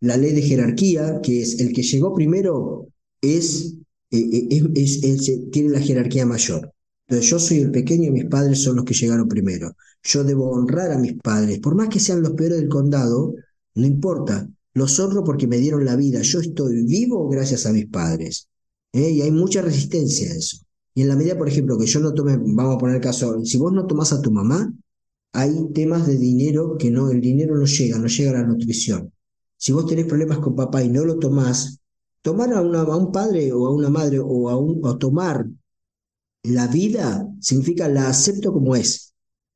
La 0.00 0.16
ley 0.16 0.32
de 0.32 0.42
jerarquía, 0.42 1.20
que 1.22 1.42
es 1.42 1.60
el 1.60 1.72
que 1.72 1.82
llegó 1.82 2.14
primero, 2.14 2.88
es, 3.20 3.76
eh, 4.10 4.48
es, 4.74 5.00
tiene 5.50 5.70
la 5.70 5.80
jerarquía 5.80 6.24
mayor. 6.26 6.72
Entonces 7.06 7.30
yo 7.30 7.38
soy 7.38 7.58
el 7.58 7.70
pequeño 7.70 8.08
y 8.08 8.12
mis 8.12 8.24
padres 8.26 8.62
son 8.62 8.76
los 8.76 8.84
que 8.84 8.94
llegaron 8.94 9.28
primero. 9.28 9.74
Yo 10.02 10.24
debo 10.24 10.50
honrar 10.50 10.92
a 10.92 10.98
mis 10.98 11.14
padres, 11.14 11.58
por 11.60 11.74
más 11.74 11.88
que 11.88 12.00
sean 12.00 12.22
los 12.22 12.32
peores 12.32 12.58
del 12.58 12.68
condado, 12.68 13.34
no 13.74 13.86
importa. 13.86 14.48
Los 14.72 14.98
honro 14.98 15.24
porque 15.24 15.46
me 15.46 15.58
dieron 15.58 15.84
la 15.84 15.96
vida. 15.96 16.22
Yo 16.22 16.40
estoy 16.40 16.84
vivo 16.84 17.28
gracias 17.28 17.66
a 17.66 17.72
mis 17.72 17.86
padres. 17.86 18.48
¿eh? 18.92 19.10
Y 19.10 19.22
hay 19.22 19.30
mucha 19.30 19.62
resistencia 19.62 20.30
a 20.30 20.34
eso. 20.34 20.58
Y 20.94 21.02
en 21.02 21.08
la 21.08 21.16
medida, 21.16 21.36
por 21.38 21.48
ejemplo, 21.48 21.78
que 21.78 21.86
yo 21.86 22.00
no 22.00 22.14
tome, 22.14 22.36
vamos 22.36 22.76
a 22.76 22.78
poner 22.78 23.00
caso, 23.00 23.44
si 23.44 23.58
vos 23.58 23.72
no 23.72 23.86
tomás 23.86 24.12
a 24.12 24.20
tu 24.20 24.30
mamá, 24.30 24.72
hay 25.32 25.72
temas 25.72 26.06
de 26.06 26.16
dinero 26.16 26.76
que 26.78 26.90
no, 26.90 27.10
el 27.10 27.20
dinero 27.20 27.56
no 27.56 27.64
llega, 27.64 27.98
no 27.98 28.06
llega 28.06 28.30
a 28.30 28.42
la 28.42 28.46
nutrición. 28.46 29.12
Si 29.56 29.72
vos 29.72 29.86
tenés 29.86 30.06
problemas 30.06 30.38
con 30.38 30.56
papá 30.56 30.82
y 30.82 30.88
no 30.88 31.04
lo 31.04 31.18
tomás, 31.18 31.78
tomar 32.22 32.52
a, 32.52 32.58
a 32.58 32.96
un 32.96 33.12
padre 33.12 33.52
o 33.52 33.66
a 33.66 33.74
una 33.74 33.90
madre 33.90 34.18
o 34.18 34.48
a, 34.48 34.56
un, 34.56 34.80
o 34.82 34.98
tomar 34.98 35.46
la 36.42 36.66
vida 36.66 37.28
significa 37.40 37.88
la 37.88 38.08
acepto 38.08 38.52
como 38.52 38.74
es. 38.74 39.09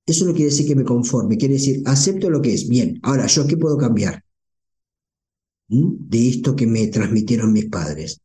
Eso 0.06 0.26
no 0.26 0.32
quiere 0.32 0.50
decir 0.50 0.66
que 0.66 0.76
me 0.76 0.84
conforme, 0.84 1.36
quiere 1.38 1.54
decir 1.54 1.82
acepto 1.86 2.28
lo 2.30 2.42
que 2.42 2.54
es. 2.54 2.68
Bien, 2.68 2.98
ahora 3.02 3.26
yo 3.26 3.46
qué 3.46 3.56
puedo 3.56 3.78
cambiar 3.78 4.22
¿Mm? 5.68 6.08
de 6.08 6.28
esto 6.28 6.54
que 6.54 6.66
me 6.66 6.86
transmitieron 6.88 7.52
mis 7.52 7.66
padres. 7.66 8.20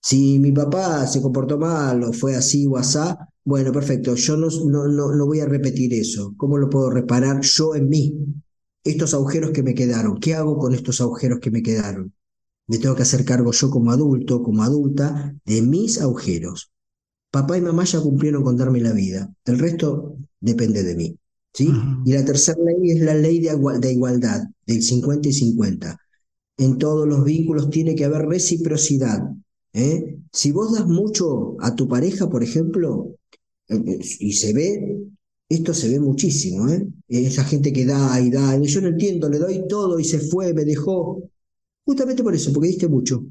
Si 0.00 0.38
mi 0.38 0.52
papá 0.52 1.06
se 1.06 1.20
comportó 1.20 1.58
mal 1.58 2.04
o 2.04 2.12
fue 2.12 2.36
así 2.36 2.66
o 2.66 2.76
asá, 2.76 3.28
bueno, 3.44 3.72
perfecto, 3.72 4.14
yo 4.14 4.36
no, 4.36 4.48
no, 4.66 4.86
no, 4.88 5.26
voy 5.26 5.40
a 5.40 5.46
repetir 5.46 5.94
eso. 5.94 6.34
¿Cómo 6.36 6.58
lo 6.58 6.68
puedo 6.70 6.90
reparar 6.90 7.40
yo 7.42 7.74
en 7.74 7.88
mí? 7.88 8.14
Estos 8.84 9.14
agujeros 9.14 9.50
que 9.50 9.64
me 9.64 9.74
quedaron, 9.74 10.18
¿qué 10.20 10.34
hago 10.34 10.58
con 10.58 10.74
estos 10.74 11.00
agujeros 11.00 11.40
que 11.40 11.50
me 11.50 11.62
quedaron? 11.62 12.12
Me 12.68 12.78
tengo 12.78 12.94
que 12.94 13.02
hacer 13.02 13.24
cargo 13.24 13.52
yo 13.52 13.70
como 13.70 13.90
adulto, 13.90 14.42
como 14.42 14.62
adulta, 14.62 15.34
de 15.44 15.62
mis 15.62 16.00
agujeros. 16.00 16.72
Papá 17.30 17.58
y 17.58 17.60
mamá 17.60 17.84
ya 17.84 18.00
cumplieron 18.00 18.42
con 18.42 18.56
darme 18.56 18.80
la 18.80 18.92
vida. 18.92 19.32
El 19.44 19.58
resto 19.58 20.16
depende 20.40 20.82
de 20.82 20.94
mí. 20.94 21.18
¿sí? 21.52 21.70
Y 22.04 22.12
la 22.12 22.24
tercera 22.24 22.58
ley 22.62 22.90
es 22.92 23.00
la 23.00 23.14
ley 23.14 23.40
de, 23.40 23.56
de 23.80 23.92
igualdad, 23.92 24.44
del 24.66 24.82
50 24.82 25.28
y 25.28 25.32
50. 25.32 25.98
En 26.58 26.78
todos 26.78 27.06
los 27.06 27.24
vínculos 27.24 27.70
tiene 27.70 27.94
que 27.94 28.04
haber 28.04 28.26
reciprocidad. 28.26 29.22
¿eh? 29.72 30.18
Si 30.32 30.52
vos 30.52 30.72
das 30.72 30.86
mucho 30.86 31.56
a 31.60 31.74
tu 31.74 31.88
pareja, 31.88 32.28
por 32.28 32.42
ejemplo, 32.42 33.16
eh, 33.68 33.76
eh, 33.86 33.98
y 34.20 34.32
se 34.32 34.52
ve, 34.52 35.02
esto 35.48 35.74
se 35.74 35.88
ve 35.88 36.00
muchísimo, 36.00 36.68
¿eh? 36.68 36.86
Esa 37.08 37.44
gente 37.44 37.72
que 37.72 37.86
da 37.86 38.20
y 38.20 38.30
da, 38.30 38.56
y 38.56 38.66
yo 38.66 38.80
no 38.80 38.88
entiendo, 38.88 39.28
le 39.28 39.38
doy 39.38 39.66
todo 39.68 39.98
y 40.00 40.04
se 40.04 40.18
fue, 40.18 40.52
me 40.52 40.64
dejó. 40.64 41.22
Justamente 41.84 42.22
por 42.22 42.34
eso, 42.34 42.52
porque 42.52 42.68
diste 42.68 42.88
mucho 42.88 43.24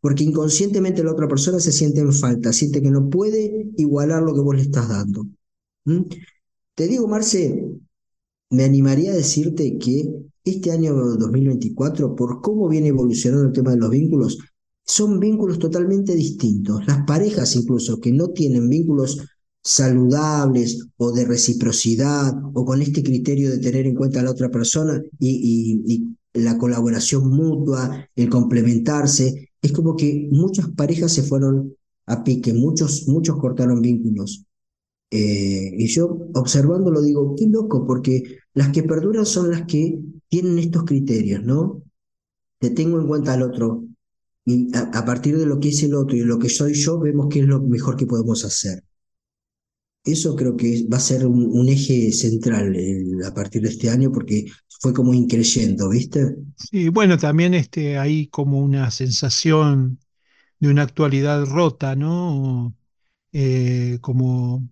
porque 0.00 0.24
inconscientemente 0.24 1.02
la 1.02 1.12
otra 1.12 1.28
persona 1.28 1.60
se 1.60 1.72
siente 1.72 2.00
en 2.00 2.12
falta, 2.12 2.52
siente 2.52 2.82
que 2.82 2.90
no 2.90 3.08
puede 3.10 3.68
igualar 3.76 4.22
lo 4.22 4.34
que 4.34 4.40
vos 4.40 4.54
le 4.54 4.62
estás 4.62 4.88
dando. 4.88 5.26
¿Mm? 5.88 6.02
Te 6.74 6.86
digo, 6.86 7.08
Marce, 7.08 7.64
me 8.50 8.64
animaría 8.64 9.12
a 9.12 9.16
decirte 9.16 9.78
que 9.78 10.04
este 10.44 10.70
año 10.70 10.94
2024, 10.94 12.14
por 12.14 12.42
cómo 12.42 12.68
viene 12.68 12.88
evolucionando 12.88 13.46
el 13.46 13.52
tema 13.52 13.70
de 13.70 13.78
los 13.78 13.90
vínculos, 13.90 14.38
son 14.84 15.18
vínculos 15.18 15.58
totalmente 15.58 16.14
distintos. 16.14 16.86
Las 16.86 17.06
parejas 17.06 17.56
incluso 17.56 18.00
que 18.00 18.12
no 18.12 18.28
tienen 18.28 18.68
vínculos 18.68 19.18
saludables 19.62 20.88
o 20.98 21.10
de 21.12 21.24
reciprocidad 21.24 22.34
o 22.54 22.64
con 22.66 22.82
este 22.82 23.02
criterio 23.02 23.50
de 23.50 23.58
tener 23.58 23.86
en 23.86 23.94
cuenta 23.94 24.20
a 24.20 24.24
la 24.24 24.30
otra 24.30 24.50
persona 24.50 25.02
y, 25.18 25.82
y 25.86 26.16
la 26.34 26.58
colaboración 26.58 27.30
mutua, 27.30 28.08
el 28.14 28.28
complementarse, 28.28 29.52
es 29.62 29.72
como 29.72 29.96
que 29.96 30.28
muchas 30.30 30.68
parejas 30.68 31.12
se 31.12 31.22
fueron 31.22 31.74
a 32.06 32.24
pique, 32.24 32.52
muchos, 32.52 33.08
muchos 33.08 33.38
cortaron 33.38 33.80
vínculos. 33.80 34.47
Eh, 35.10 35.72
y 35.78 35.86
yo 35.86 36.28
observándolo 36.34 37.00
digo, 37.00 37.34
qué 37.36 37.46
loco, 37.46 37.86
porque 37.86 38.38
las 38.54 38.68
que 38.70 38.82
perduran 38.82 39.24
son 39.24 39.50
las 39.50 39.62
que 39.62 39.98
tienen 40.28 40.58
estos 40.58 40.84
criterios, 40.84 41.42
¿no? 41.42 41.82
Te 42.58 42.70
tengo 42.70 43.00
en 43.00 43.06
cuenta 43.06 43.34
al 43.34 43.42
otro. 43.42 43.84
Y 44.44 44.74
a, 44.76 45.04
partir 45.04 45.36
de 45.38 45.46
lo 45.46 45.60
que 45.60 45.68
es 45.68 45.82
el 45.82 45.94
otro 45.94 46.16
y 46.16 46.20
lo 46.20 46.38
que 46.38 46.48
soy 46.48 46.74
yo, 46.74 46.98
vemos 46.98 47.28
qué 47.30 47.40
es 47.40 47.46
lo 47.46 47.60
mejor 47.60 47.96
que 47.96 48.06
podemos 48.06 48.44
hacer. 48.44 48.82
Eso 50.04 50.34
creo 50.36 50.56
que 50.56 50.86
va 50.90 50.96
a 50.96 51.00
ser 51.00 51.26
un, 51.26 51.68
eje 51.68 52.12
central 52.12 52.74
a 53.26 53.34
partir 53.34 53.62
de 53.62 53.68
este 53.68 53.90
año 53.90 54.10
porque 54.10 54.46
fue 54.80 54.94
como 54.94 55.12
increyendo, 55.12 55.90
¿viste? 55.90 56.36
Sí, 56.56 56.88
bueno, 56.88 57.18
también 57.18 57.52
este, 57.52 57.98
hay 57.98 58.28
como 58.28 58.60
una 58.60 58.90
sensación 58.90 59.98
de 60.60 60.68
una 60.68 60.82
actualidad 60.82 61.44
rota, 61.44 61.94
¿no? 61.94 62.74
Eh, 63.32 63.98
como 64.00 64.66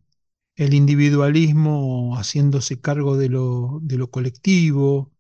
el 0.56 0.74
individualismo 0.74 2.16
haciéndose 2.18 2.80
cargo 2.80 3.16
de 3.16 3.28
lo, 3.30 3.80
de 3.82 3.96
lo 3.98 4.10
colectivo, 4.10 5.12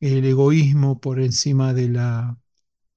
el 0.00 0.24
egoísmo 0.26 1.00
por 1.00 1.20
encima 1.20 1.74
de 1.74 1.88
la, 1.90 2.38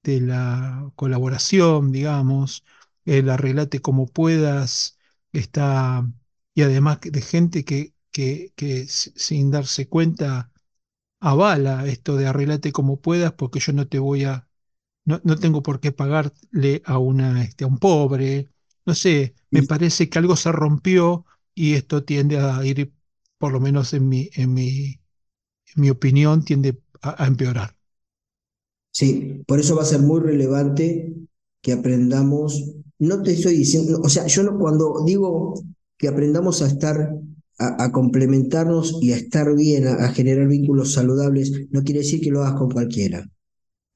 de 0.02 0.20
la 0.20 0.92
colaboración, 0.96 1.92
digamos, 1.92 2.64
el 3.04 3.30
arreglate 3.30 3.80
como 3.80 4.06
puedas, 4.08 4.98
está 5.32 6.08
y 6.54 6.62
además 6.62 7.00
de 7.02 7.20
gente 7.22 7.64
que, 7.64 7.94
que, 8.12 8.52
que 8.56 8.86
sin 8.88 9.50
darse 9.50 9.88
cuenta 9.88 10.52
avala 11.20 11.86
esto 11.86 12.16
de 12.16 12.26
arreglate 12.26 12.72
como 12.72 13.00
puedas 13.00 13.32
porque 13.32 13.60
yo 13.60 13.72
no 13.72 13.88
te 13.88 13.98
voy 13.98 14.24
a, 14.24 14.48
no, 15.04 15.20
no 15.24 15.36
tengo 15.38 15.62
por 15.62 15.80
qué 15.80 15.92
pagarle 15.92 16.82
a, 16.86 16.98
una, 16.98 17.42
este, 17.44 17.64
a 17.64 17.68
un 17.68 17.78
pobre. 17.78 18.50
No 18.86 18.94
sé, 18.94 19.34
me 19.50 19.62
parece 19.64 20.08
que 20.10 20.18
algo 20.18 20.36
se 20.36 20.52
rompió 20.52 21.26
y 21.56 21.72
esto 21.72 22.04
tiende 22.04 22.38
a 22.38 22.64
ir, 22.64 22.92
por 23.38 23.50
lo 23.50 23.58
menos 23.58 23.94
en 23.94 24.08
mi, 24.08 24.28
en 24.34 24.52
mi, 24.52 25.00
en 25.74 25.82
mi 25.82 25.90
opinión, 25.90 26.44
tiende 26.44 26.78
a, 27.00 27.26
empeorar. 27.26 27.74
Sí, 28.92 29.42
por 29.46 29.58
eso 29.58 29.74
va 29.74 29.82
a 29.82 29.86
ser 29.86 30.00
muy 30.00 30.20
relevante 30.20 31.14
que 31.62 31.72
aprendamos, 31.72 32.74
no 32.98 33.22
te 33.22 33.32
estoy 33.32 33.56
diciendo, 33.56 34.00
o 34.04 34.08
sea, 34.08 34.26
yo 34.26 34.42
no, 34.42 34.58
cuando 34.58 35.02
digo 35.04 35.54
que 35.96 36.08
aprendamos 36.08 36.60
a 36.60 36.66
estar, 36.66 37.10
a, 37.58 37.90
complementarnos 37.90 38.98
y 39.00 39.12
a 39.12 39.16
estar 39.16 39.54
bien, 39.54 39.88
a, 39.88 40.08
generar 40.12 40.46
vínculos 40.48 40.92
saludables, 40.92 41.68
no 41.70 41.82
quiere 41.82 42.00
decir 42.00 42.20
que 42.20 42.30
lo 42.30 42.42
hagas 42.42 42.58
con 42.58 42.70
cualquiera. 42.70 43.26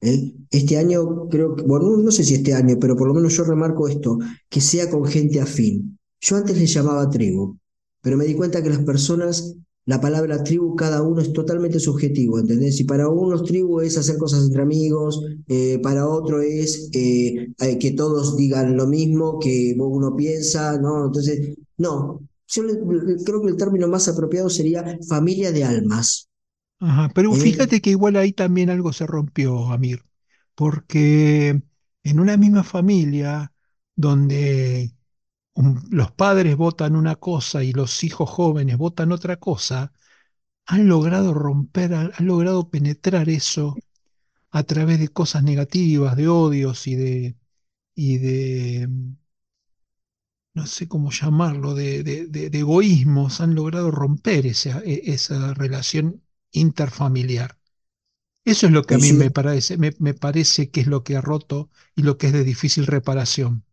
¿eh? 0.01 0.33
Este 0.49 0.77
año 0.79 1.29
creo 1.29 1.55
que, 1.55 1.61
bueno, 1.61 1.95
no 1.97 2.09
sé 2.09 2.23
si 2.23 2.33
este 2.33 2.55
año, 2.55 2.77
pero 2.79 2.95
por 2.95 3.07
lo 3.07 3.13
menos 3.13 3.37
yo 3.37 3.43
remarco 3.43 3.87
esto, 3.87 4.17
que 4.49 4.61
sea 4.61 4.89
con 4.89 5.05
gente 5.05 5.39
afín. 5.39 5.99
Yo 6.21 6.37
antes 6.37 6.57
le 6.57 6.65
llamaba 6.65 7.09
tribu, 7.09 7.57
pero 8.01 8.17
me 8.17 8.25
di 8.25 8.35
cuenta 8.35 8.63
que 8.63 8.69
las 8.69 8.79
personas 8.79 9.55
la 9.85 9.99
palabra 9.99 10.43
tribu, 10.43 10.75
cada 10.75 11.01
uno 11.01 11.21
es 11.21 11.33
totalmente 11.33 11.79
subjetivo, 11.79 12.39
¿entendés? 12.39 12.79
Y 12.79 12.83
para 12.83 13.09
unos 13.09 13.43
tribu 13.43 13.81
es 13.81 13.97
hacer 13.97 14.17
cosas 14.17 14.45
entre 14.45 14.61
amigos, 14.61 15.25
eh, 15.47 15.79
para 15.81 16.07
otro 16.07 16.41
es 16.41 16.89
eh, 16.93 17.49
que 17.79 17.91
todos 17.91 18.37
digan 18.37 18.77
lo 18.77 18.87
mismo 18.87 19.39
que 19.39 19.75
uno 19.77 20.15
piensa, 20.15 20.77
¿no? 20.79 21.07
Entonces, 21.07 21.57
no, 21.77 22.21
yo 22.47 22.63
creo 23.25 23.41
que 23.41 23.49
el 23.49 23.57
término 23.57 23.87
más 23.87 24.07
apropiado 24.07 24.49
sería 24.49 24.99
familia 25.09 25.51
de 25.51 25.63
almas. 25.63 26.29
Ajá, 26.79 27.11
pero 27.15 27.33
¿Eh? 27.33 27.39
fíjate 27.39 27.81
que 27.81 27.89
igual 27.91 28.15
ahí 28.17 28.33
también 28.33 28.69
algo 28.69 28.93
se 28.93 29.07
rompió, 29.07 29.71
Amir, 29.71 30.03
porque 30.53 31.59
en 32.03 32.19
una 32.19 32.37
misma 32.37 32.63
familia 32.63 33.51
donde 33.95 34.93
los 35.55 36.11
padres 36.11 36.55
votan 36.57 36.95
una 36.95 37.15
cosa 37.15 37.63
y 37.63 37.73
los 37.73 38.03
hijos 38.03 38.29
jóvenes 38.29 38.77
votan 38.77 39.11
otra 39.11 39.37
cosa, 39.37 39.93
han 40.65 40.87
logrado 40.89 41.33
romper, 41.33 41.93
han, 41.95 42.11
logrado 42.21 42.69
penetrar 42.71 43.29
eso 43.29 43.83
a 44.51 44.63
través 44.63 44.99
de 44.99 45.09
cosas 45.09 45.43
negativas, 45.43 46.15
de 46.17 46.27
odios 46.29 46.87
y 46.87 46.95
de, 46.95 47.37
y 47.95 48.17
de 48.19 48.89
no 50.53 50.65
sé 50.67 50.87
cómo 50.87 51.11
llamarlo, 51.11 51.73
de, 51.75 52.03
de- 52.03 52.27
egoísmos, 52.59 53.41
han 53.41 53.55
logrado 53.55 53.91
romper 53.91 54.45
esa, 54.45 54.79
e- 54.85 55.01
esa 55.13 55.53
relación 55.53 56.21
interfamiliar. 56.51 57.57
Eso 58.45 58.67
es 58.67 58.73
lo 58.73 58.83
que 58.83 58.95
a 58.95 58.99
mí 58.99 59.13
me 59.13 59.31
parece, 59.31 59.77
me, 59.77 59.93
me 59.99 60.13
parece 60.15 60.71
que 60.71 60.81
es 60.81 60.87
lo 60.87 61.03
que 61.03 61.17
ha 61.17 61.21
roto 61.21 61.69
y 61.95 62.03
lo 62.03 62.17
que 62.19 62.27
es 62.29 62.33
de 62.33 62.43
difícil 62.45 62.87
reparación. 62.87 63.65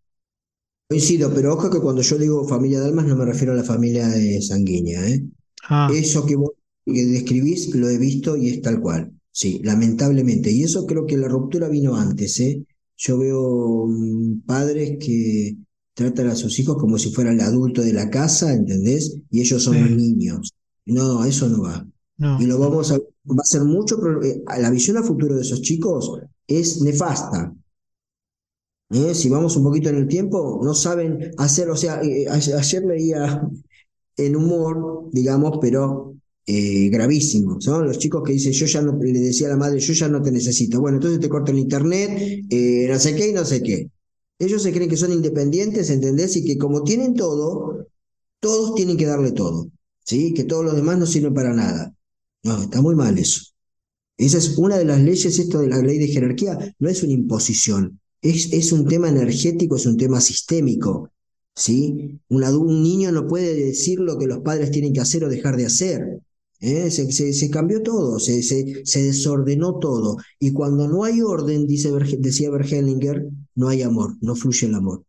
Coincido, 0.88 1.32
pero 1.34 1.54
ojo 1.54 1.70
que 1.70 1.80
cuando 1.80 2.02
yo 2.02 2.18
digo 2.18 2.48
familia 2.48 2.80
de 2.80 2.86
almas 2.86 3.06
no 3.06 3.16
me 3.16 3.24
refiero 3.24 3.52
a 3.52 3.56
la 3.56 3.64
familia 3.64 4.16
eh, 4.16 4.40
sanguínea, 4.40 5.06
¿eh? 5.08 5.24
Ah, 5.68 5.88
Eso 5.92 6.24
que 6.24 6.36
vos 6.36 6.52
describís 6.86 7.74
lo 7.74 7.88
he 7.90 7.98
visto 7.98 8.36
y 8.36 8.48
es 8.48 8.62
tal 8.62 8.80
cual, 8.80 9.12
sí, 9.30 9.60
lamentablemente. 9.62 10.50
Y 10.50 10.62
eso 10.62 10.86
creo 10.86 11.06
que 11.06 11.16
la 11.18 11.28
ruptura 11.28 11.68
vino 11.68 11.96
antes, 11.96 12.40
¿eh? 12.40 12.64
Yo 12.96 13.18
veo 13.18 13.86
mm, 13.86 14.40
padres 14.46 14.96
que 14.98 15.56
tratan 15.94 16.28
a 16.28 16.36
sus 16.36 16.58
hijos 16.58 16.76
como 16.78 16.96
si 16.98 17.10
fueran 17.10 17.34
el 17.34 17.40
adulto 17.42 17.82
de 17.82 17.92
la 17.92 18.08
casa, 18.08 18.52
¿entendés? 18.54 19.18
Y 19.30 19.40
ellos 19.40 19.62
son 19.62 19.80
los 19.80 19.90
niños. 19.90 20.54
No, 20.86 21.24
eso 21.24 21.48
no 21.48 21.62
va. 21.62 21.86
Y 22.36 22.46
lo 22.46 22.58
vamos 22.58 22.90
a, 22.92 22.98
va 22.98 23.42
a 23.42 23.44
ser 23.44 23.64
mucho, 23.64 23.98
eh, 24.22 24.42
la 24.58 24.70
visión 24.70 24.96
a 24.96 25.02
futuro 25.02 25.36
de 25.36 25.42
esos 25.42 25.60
chicos 25.62 26.12
es 26.46 26.80
nefasta. 26.82 27.54
¿Eh? 28.90 29.14
Si 29.14 29.28
vamos 29.28 29.56
un 29.56 29.64
poquito 29.64 29.88
en 29.90 29.96
el 29.96 30.08
tiempo, 30.08 30.60
no 30.62 30.74
saben 30.74 31.30
hacer, 31.38 31.68
o 31.70 31.76
sea, 31.76 32.00
eh, 32.02 32.26
a- 32.28 32.34
ayer 32.34 32.84
leía 32.84 33.42
en 34.16 34.36
humor, 34.36 35.08
digamos, 35.12 35.58
pero 35.60 36.14
eh, 36.46 36.88
gravísimo. 36.90 37.60
Son 37.60 37.86
los 37.86 37.98
chicos 37.98 38.22
que 38.24 38.32
dicen, 38.32 38.52
yo 38.52 38.66
ya 38.66 38.82
no, 38.82 38.98
le 39.00 39.12
decía 39.20 39.48
a 39.48 39.50
la 39.50 39.56
madre, 39.56 39.80
yo 39.80 39.92
ya 39.94 40.08
no 40.08 40.22
te 40.22 40.32
necesito. 40.32 40.80
Bueno, 40.80 40.96
entonces 40.98 41.20
te 41.20 41.28
corto 41.28 41.52
el 41.52 41.58
internet, 41.58 42.44
eh, 42.50 42.86
no 42.90 42.98
sé 42.98 43.14
qué 43.16 43.28
y 43.28 43.32
no 43.32 43.44
sé 43.44 43.62
qué. 43.62 43.90
Ellos 44.38 44.62
se 44.62 44.72
creen 44.72 44.90
que 44.90 44.96
son 44.96 45.12
independientes, 45.12 45.90
¿entendés? 45.90 46.36
Y 46.36 46.44
que 46.44 46.58
como 46.58 46.82
tienen 46.84 47.14
todo, 47.14 47.86
todos 48.40 48.74
tienen 48.74 48.96
que 48.96 49.06
darle 49.06 49.32
todo, 49.32 49.70
¿sí? 50.04 50.34
Que 50.34 50.44
todos 50.44 50.64
los 50.64 50.76
demás 50.76 50.98
no 50.98 51.06
sirven 51.06 51.34
para 51.34 51.54
nada. 51.54 51.94
No, 52.44 52.62
está 52.62 52.80
muy 52.82 52.94
mal 52.96 53.18
eso. 53.18 53.42
Esa 54.18 54.38
es 54.38 54.58
una 54.58 54.76
de 54.78 54.84
las 54.84 55.00
leyes, 55.00 55.38
esto 55.38 55.60
de 55.60 55.68
la 55.68 55.78
ley 55.78 55.98
de 55.98 56.08
jerarquía, 56.08 56.58
no 56.78 56.88
es 56.88 57.02
una 57.02 57.12
imposición, 57.12 58.00
es, 58.22 58.52
es 58.52 58.72
un 58.72 58.86
tema 58.86 59.08
energético, 59.08 59.76
es 59.76 59.86
un 59.86 59.96
tema 59.96 60.20
sistémico, 60.20 61.10
¿sí? 61.54 62.20
Un, 62.28 62.82
niño 62.82 63.12
no 63.12 63.26
puede 63.26 63.54
decir 63.54 64.00
lo 64.00 64.18
que 64.18 64.26
los 64.26 64.40
padres 64.40 64.70
tienen 64.70 64.92
que 64.92 65.00
hacer 65.00 65.24
o 65.24 65.28
dejar 65.28 65.56
de 65.56 65.66
hacer. 65.66 66.20
¿eh? 66.60 66.90
Se, 66.90 67.10
se- 67.12 67.32
se 67.32 67.50
cambió 67.50 67.82
todo, 67.82 68.18
se, 68.18 68.42
se- 68.42 68.82
se 68.84 69.02
desordenó 69.02 69.78
todo. 69.78 70.16
Y 70.38 70.52
cuando 70.52 70.88
no 70.88 71.04
hay 71.04 71.20
orden, 71.22 71.66
dice, 71.66 71.90
decía 72.18 72.50
Bergelinger, 72.50 73.26
no 73.54 73.68
hay 73.68 73.82
amor, 73.82 74.16
no 74.20 74.34
fluye 74.34 74.66
el 74.66 74.74
amor. 74.74 75.04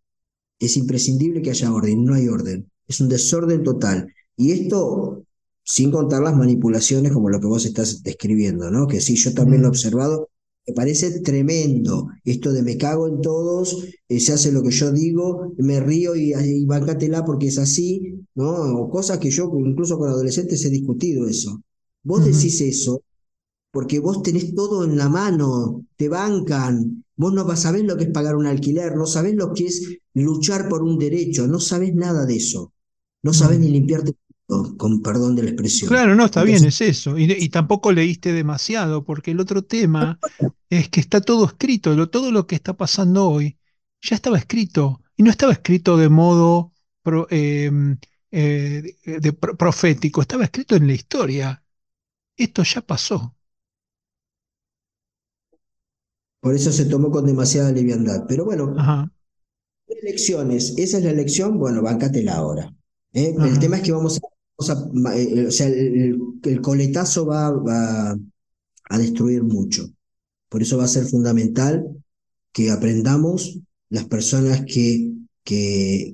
Es 0.59 0.77
imprescindible 0.77 1.41
que 1.41 1.51
haya 1.51 1.73
orden, 1.73 2.03
no 2.05 2.13
hay 2.15 2.27
orden. 2.27 2.69
Es 2.87 2.99
un 3.01 3.09
desorden 3.09 3.63
total. 3.63 4.13
Y 4.35 4.51
esto, 4.51 5.23
sin 5.63 5.91
contar 5.91 6.21
las 6.23 6.35
manipulaciones 6.35 7.11
como 7.13 7.29
lo 7.29 7.39
que 7.39 7.47
vos 7.47 7.65
estás 7.65 8.03
describiendo, 8.03 8.69
¿no? 8.71 8.87
Que 8.87 8.99
sí, 9.01 9.15
yo 9.15 9.33
también 9.33 9.61
lo 9.61 9.67
he 9.67 9.71
observado. 9.71 10.29
Me 10.69 10.73
parece 10.75 11.21
tremendo 11.21 12.09
esto 12.23 12.53
de 12.53 12.61
me 12.61 12.77
cago 12.77 13.07
en 13.07 13.21
todos, 13.21 13.85
eh, 14.07 14.19
se 14.19 14.33
hace 14.33 14.51
lo 14.51 14.61
que 14.61 14.69
yo 14.71 14.91
digo, 14.91 15.53
me 15.57 15.79
río 15.79 16.15
y, 16.15 16.33
y 16.35 16.65
bancátela 16.65 17.25
porque 17.25 17.47
es 17.47 17.57
así, 17.57 18.19
¿no? 18.35 18.51
O 18.79 18.89
cosas 18.89 19.17
que 19.17 19.31
yo 19.31 19.51
incluso 19.65 19.97
con 19.97 20.09
adolescentes 20.09 20.63
he 20.65 20.69
discutido 20.69 21.27
eso. 21.27 21.61
Vos 22.03 22.23
decís 22.23 22.61
eso 22.61 23.01
porque 23.71 23.99
vos 23.99 24.23
tenés 24.23 24.55
todo 24.55 24.83
en 24.85 24.97
la 24.97 25.09
mano, 25.09 25.85
te 25.97 26.09
bancan, 26.09 27.05
vos 27.15 27.33
no 27.33 27.55
sabés 27.55 27.83
lo 27.83 27.97
que 27.97 28.05
es 28.05 28.11
pagar 28.11 28.35
un 28.35 28.47
alquiler, 28.47 28.95
no 28.95 29.05
sabés 29.05 29.35
lo 29.35 29.53
que 29.53 29.65
es 29.67 29.83
luchar 30.13 30.69
por 30.69 30.83
un 30.83 30.97
derecho, 30.99 31.47
no 31.47 31.59
sabés 31.59 31.93
nada 31.95 32.25
de 32.25 32.35
eso, 32.37 32.73
no 33.23 33.33
sabés 33.33 33.59
ni 33.59 33.69
limpiarte, 33.69 34.13
con 34.77 35.01
perdón 35.01 35.35
de 35.35 35.43
la 35.43 35.49
expresión. 35.51 35.89
Claro, 35.89 36.15
no, 36.15 36.25
está 36.25 36.43
bien, 36.43 36.63
es 36.65 36.81
eso. 36.81 37.17
Y, 37.17 37.31
y 37.31 37.49
tampoco 37.49 37.91
leíste 37.91 38.33
demasiado, 38.33 39.03
porque 39.05 39.31
el 39.31 39.39
otro 39.39 39.63
tema 39.63 40.19
es 40.69 40.89
que 40.89 40.99
está 40.99 41.21
todo 41.21 41.45
escrito, 41.45 41.95
lo- 41.95 42.09
todo 42.09 42.31
lo 42.31 42.45
que 42.47 42.55
está 42.55 42.75
pasando 42.75 43.29
hoy 43.29 43.57
ya 44.01 44.15
estaba 44.15 44.37
escrito, 44.37 45.01
y 45.17 45.23
no 45.23 45.31
estaba 45.31 45.51
escrito 45.53 45.97
de 45.97 46.09
modo 46.09 46.73
pro- 47.01 47.27
em, 47.31 47.97
eh, 48.31 48.95
de- 49.03 49.33
pro- 49.33 49.57
profético, 49.57 50.21
estaba 50.21 50.43
escrito 50.45 50.75
en 50.75 50.87
la 50.87 50.93
historia. 50.93 51.63
Esto 52.37 52.63
ya 52.63 52.81
pasó. 52.81 53.35
por 56.41 56.53
eso 56.55 56.71
se 56.71 56.85
tomó 56.85 57.11
con 57.11 57.25
demasiada 57.25 57.71
liviandad. 57.71 58.25
Pero 58.27 58.43
bueno, 58.45 58.73
Ajá, 58.77 59.09
elecciones, 59.87 60.73
esa 60.77 60.97
es 60.97 61.03
la 61.03 61.11
elección, 61.11 61.57
bueno, 61.59 61.81
bancátela 61.81 62.35
ahora. 62.35 62.73
¿eh? 63.13 63.35
El 63.43 63.59
tema 63.59 63.77
es 63.77 63.83
que 63.83 63.91
vamos 63.91 64.17
a, 64.17 64.21
a- 64.69 65.17
eh, 65.17 65.47
o 65.47 65.51
sea, 65.51 65.67
el, 65.67 66.61
coletazo 66.61 67.25
va, 67.25 68.15
a 68.89 68.97
destruir 68.97 69.43
mucho. 69.43 69.89
Por 70.49 70.61
eso 70.61 70.77
va 70.77 70.85
a 70.85 70.87
ser 70.87 71.05
fundamental 71.05 71.85
que 72.53 72.71
aprendamos 72.71 73.59
las 73.89 74.05
personas 74.05 74.63
que, 74.65 75.13
que, 75.43 76.13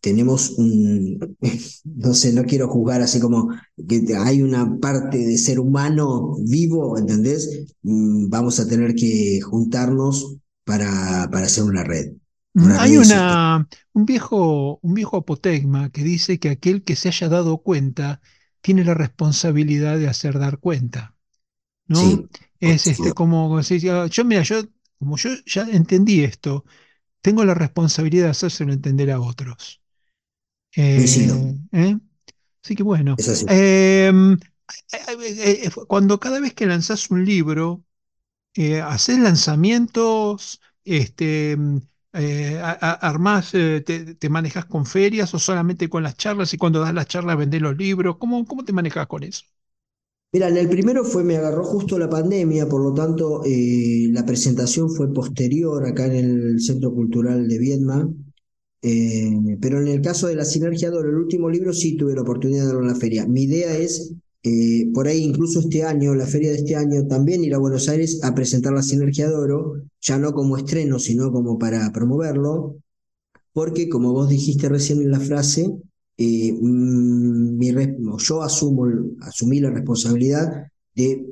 tenemos 0.00 0.50
un, 0.58 1.36
no 1.84 2.14
sé, 2.14 2.32
no 2.32 2.44
quiero 2.44 2.68
jugar 2.68 3.02
así 3.02 3.18
como 3.20 3.48
que 3.88 4.04
hay 4.16 4.42
una 4.42 4.78
parte 4.78 5.18
de 5.18 5.38
ser 5.38 5.58
humano 5.60 6.36
vivo, 6.44 6.98
¿entendés? 6.98 7.66
Mm, 7.82 8.28
Vamos 8.28 8.60
a 8.60 8.68
tener 8.68 8.94
que 8.94 9.40
juntarnos 9.42 10.36
para, 10.64 11.28
para 11.32 11.46
hacer 11.46 11.64
una 11.64 11.82
red, 11.84 12.12
una 12.56 12.78
Hay 12.78 12.96
una, 12.96 13.68
un 13.92 14.06
viejo, 14.06 14.78
un 14.82 14.94
viejo 14.94 15.16
apotegma 15.18 15.90
que 15.90 16.02
dice 16.02 16.38
que 16.38 16.50
aquel 16.50 16.84
que 16.84 16.96
se 16.96 17.08
haya 17.08 17.28
dado 17.28 17.58
cuenta 17.58 18.20
tiene 18.60 18.84
la 18.84 18.94
responsabilidad 18.94 19.98
de 19.98 20.08
hacer 20.08 20.38
dar 20.38 20.58
cuenta. 20.58 21.14
¿no? 21.88 22.22
Sí, 22.22 22.28
Es 22.60 22.86
este 22.88 23.12
como 23.14 23.62
si 23.62 23.80
yo, 23.80 24.06
yo, 24.06 24.24
mira, 24.24 24.42
yo, 24.42 24.62
como 24.98 25.16
yo 25.18 25.30
ya 25.46 25.62
entendí 25.70 26.24
esto, 26.24 26.64
tengo 27.22 27.44
la 27.44 27.54
responsabilidad 27.54 28.26
de 28.26 28.30
hacérselo 28.32 28.72
entender 28.74 29.10
a 29.12 29.20
otros. 29.20 29.82
coincido, 30.94 31.36
Eh, 31.38 31.54
¿eh? 31.72 31.96
Así 32.64 32.76
que 32.76 32.82
bueno, 32.84 33.20
así. 33.28 33.46
em, 33.46 34.38
eh, 34.92 35.70
cuando 35.88 36.20
cada 36.20 36.40
vez 36.40 36.54
que 36.54 36.66
lanzás 36.66 37.10
un 37.10 37.24
libro, 37.24 37.84
haces 38.84 39.18
lanzamientos, 39.18 40.60
este, 40.84 41.56
mm, 41.56 41.78
eh, 42.16 42.58
armás, 42.62 43.54
eh, 43.54 43.82
te, 43.84 44.14
te 44.14 44.28
manejas 44.28 44.66
con 44.66 44.86
ferias 44.86 45.32
o 45.34 45.38
solamente 45.38 45.88
con 45.88 46.02
las 46.02 46.16
charlas 46.16 46.52
y 46.54 46.58
cuando 46.58 46.80
das 46.80 46.94
las 46.94 47.06
charlas 47.06 47.36
vendés 47.38 47.62
los 47.62 47.76
libros, 47.76 48.16
¿cómo, 48.18 48.44
cómo 48.46 48.64
te 48.64 48.72
manejas 48.72 49.06
con 49.06 49.22
eso? 49.24 49.44
Mira, 50.32 50.48
en 50.48 50.56
el 50.58 50.68
primero 50.68 51.04
fue, 51.04 51.24
me 51.24 51.36
agarró 51.36 51.64
justo 51.64 51.98
la 51.98 52.10
pandemia, 52.10 52.68
por 52.68 52.82
lo 52.82 52.92
tanto, 52.92 53.42
eh, 53.44 54.08
la 54.10 54.24
presentación 54.26 54.90
fue 54.90 55.12
posterior 55.12 55.86
acá 55.86 56.06
en 56.06 56.14
el 56.16 56.60
Centro 56.60 56.92
Cultural 56.94 57.48
de 57.48 57.58
Viedma, 57.58 58.12
eh, 58.82 59.58
pero 59.60 59.80
en 59.80 59.88
el 59.88 60.02
caso 60.02 60.28
de 60.28 60.36
la 60.36 60.44
Sinergia 60.44 60.90
de 60.90 60.98
Oro, 60.98 61.10
el 61.10 61.16
último 61.16 61.50
libro, 61.50 61.72
sí 61.72 61.96
tuve 61.96 62.14
la 62.14 62.22
oportunidad 62.22 62.62
de 62.62 62.66
darlo 62.68 62.82
en 62.82 62.88
la 62.88 62.96
feria. 62.96 63.26
Mi 63.26 63.44
idea 63.44 63.76
es, 63.76 64.14
eh, 64.42 64.90
por 64.94 65.08
ahí 65.08 65.18
incluso 65.22 65.60
este 65.60 65.82
año, 65.84 66.14
la 66.14 66.26
feria 66.26 66.50
de 66.50 66.58
este 66.58 66.76
año, 66.76 67.06
también 67.08 67.44
ir 67.44 67.54
a 67.54 67.58
Buenos 67.58 67.88
Aires 67.88 68.20
a 68.24 68.34
presentar 68.34 68.72
la 68.72 68.82
Sinergia 68.82 69.28
de 69.28 69.34
Oro, 69.34 69.74
ya 70.00 70.18
no 70.18 70.32
como 70.32 70.56
estreno, 70.56 70.98
sino 70.98 71.32
como 71.32 71.58
para 71.58 71.90
promoverlo, 71.92 72.76
porque 73.52 73.88
como 73.88 74.12
vos 74.12 74.28
dijiste 74.28 74.68
recién 74.68 75.02
en 75.02 75.10
la 75.10 75.20
frase, 75.20 75.72
eh, 76.18 76.52
mm, 76.52 77.56
mi 77.58 77.72
yo 78.18 78.42
asumo, 78.42 78.86
asumí 79.22 79.60
la 79.60 79.70
responsabilidad 79.70 80.66
de 80.94 81.26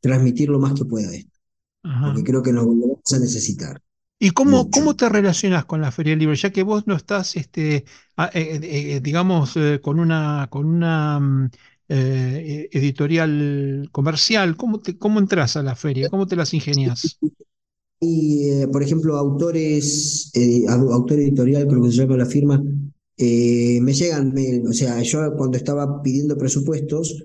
transmitir 0.00 0.48
lo 0.50 0.58
más 0.58 0.74
que 0.74 0.84
pueda 0.84 1.14
esto, 1.14 1.38
porque 2.02 2.24
creo 2.24 2.42
que 2.42 2.52
nos 2.52 2.66
volvemos 2.66 3.00
a 3.14 3.18
necesitar 3.20 3.82
¿Y 4.22 4.32
cómo, 4.32 4.70
mucho. 4.70 4.70
cómo 4.70 4.96
te 4.96 5.08
relacionas 5.08 5.64
con 5.64 5.80
la 5.80 5.90
Feria 5.92 6.10
del 6.12 6.18
Libro? 6.20 6.34
Ya 6.34 6.50
que 6.52 6.62
vos 6.62 6.86
no 6.86 6.94
estás, 6.94 7.36
este, 7.36 7.86
a- 8.16 8.26
eh, 8.34 8.60
eh, 8.96 9.00
digamos, 9.00 9.56
eh, 9.56 9.80
con 9.82 9.98
una, 9.98 10.48
con 10.50 10.66
una 10.66 11.18
mm, 11.20 11.50
eh, 11.90 12.68
editorial 12.72 13.88
comercial, 13.92 14.56
¿cómo 14.56 14.80
te, 14.80 14.98
cómo 14.98 15.18
entras 15.20 15.56
a 15.56 15.62
la 15.62 15.76
feria? 15.76 16.08
¿Cómo 16.10 16.26
te 16.26 16.36
las 16.36 16.54
ingenias? 16.54 17.20
Y, 18.00 18.48
eh, 18.50 18.68
por 18.68 18.82
ejemplo, 18.82 19.16
autores, 19.16 20.30
eh, 20.34 20.64
au- 20.68 20.92
autor 20.92 21.18
editorial, 21.20 21.66
creo 21.68 21.82
que 21.82 21.90
se 21.90 21.96
llama 21.98 22.16
la 22.16 22.26
firma, 22.26 22.62
me 23.84 23.92
llegan 23.92 24.32
mail, 24.32 24.66
o 24.66 24.72
sea, 24.72 25.00
yo 25.02 25.34
cuando 25.36 25.56
estaba 25.58 26.02
pidiendo 26.02 26.36
presupuestos, 26.38 27.22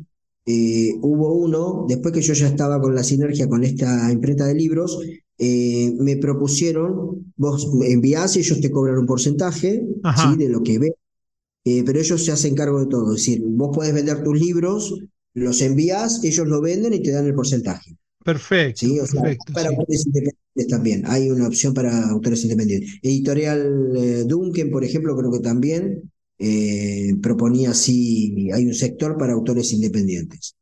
hubo 1.01 1.33
uno, 1.33 1.85
después 1.87 2.13
que 2.13 2.21
yo 2.21 2.33
ya 2.33 2.47
estaba 2.47 2.81
con 2.81 2.93
la 2.95 3.03
sinergia 3.03 3.47
con 3.47 3.63
esta 3.63 4.11
imprenta 4.11 4.45
de 4.45 4.55
libros, 4.55 4.99
me 5.37 6.17
propusieron, 6.17 7.33
vos 7.37 7.67
envías 7.85 8.35
y 8.35 8.39
ellos 8.39 8.61
te 8.61 8.71
cobran 8.71 8.97
un 8.99 9.05
porcentaje, 9.05 9.85
¿sí? 10.13 10.35
De 10.35 10.49
lo 10.49 10.61
que 10.63 10.79
ves, 10.79 10.91
eh, 11.65 11.83
pero 11.85 11.99
ellos 11.99 12.23
se 12.23 12.31
hacen 12.31 12.55
cargo 12.55 12.79
de 12.79 12.87
todo, 12.87 13.15
es 13.15 13.21
decir, 13.25 13.41
vos 13.45 13.75
podés 13.75 13.93
vender 13.93 14.23
tus 14.23 14.39
libros, 14.39 14.95
los 15.33 15.61
envías, 15.61 16.23
ellos 16.23 16.47
lo 16.47 16.61
venden 16.61 16.93
y 16.93 17.01
te 17.03 17.11
dan 17.11 17.25
el 17.25 17.35
porcentaje. 17.35 17.97
perfecto, 18.23 18.87
¿sí? 18.87 18.99
O 18.99 19.05
sea, 19.07 19.21
perfecto, 19.21 19.53
para 19.53 19.69
sí. 19.69 19.75
autores 19.75 20.05
independientes. 20.05 20.67
también. 20.69 21.03
Hay 21.05 21.29
una 21.31 21.47
opción 21.47 21.73
para 21.73 22.07
autores 22.09 22.43
independientes. 22.43 22.99
Editorial 23.01 23.91
eh, 23.97 24.23
Duncan, 24.25 24.69
por 24.71 24.83
ejemplo, 24.83 25.15
creo 25.17 25.31
que 25.31 25.39
también 25.39 26.11
eh, 26.39 27.15
proponía 27.21 27.71
así, 27.71 28.49
hay 28.51 28.65
un 28.65 28.73
sector 28.73 29.17
para 29.17 29.33
autores 29.33 29.73
independientes. 29.73 30.55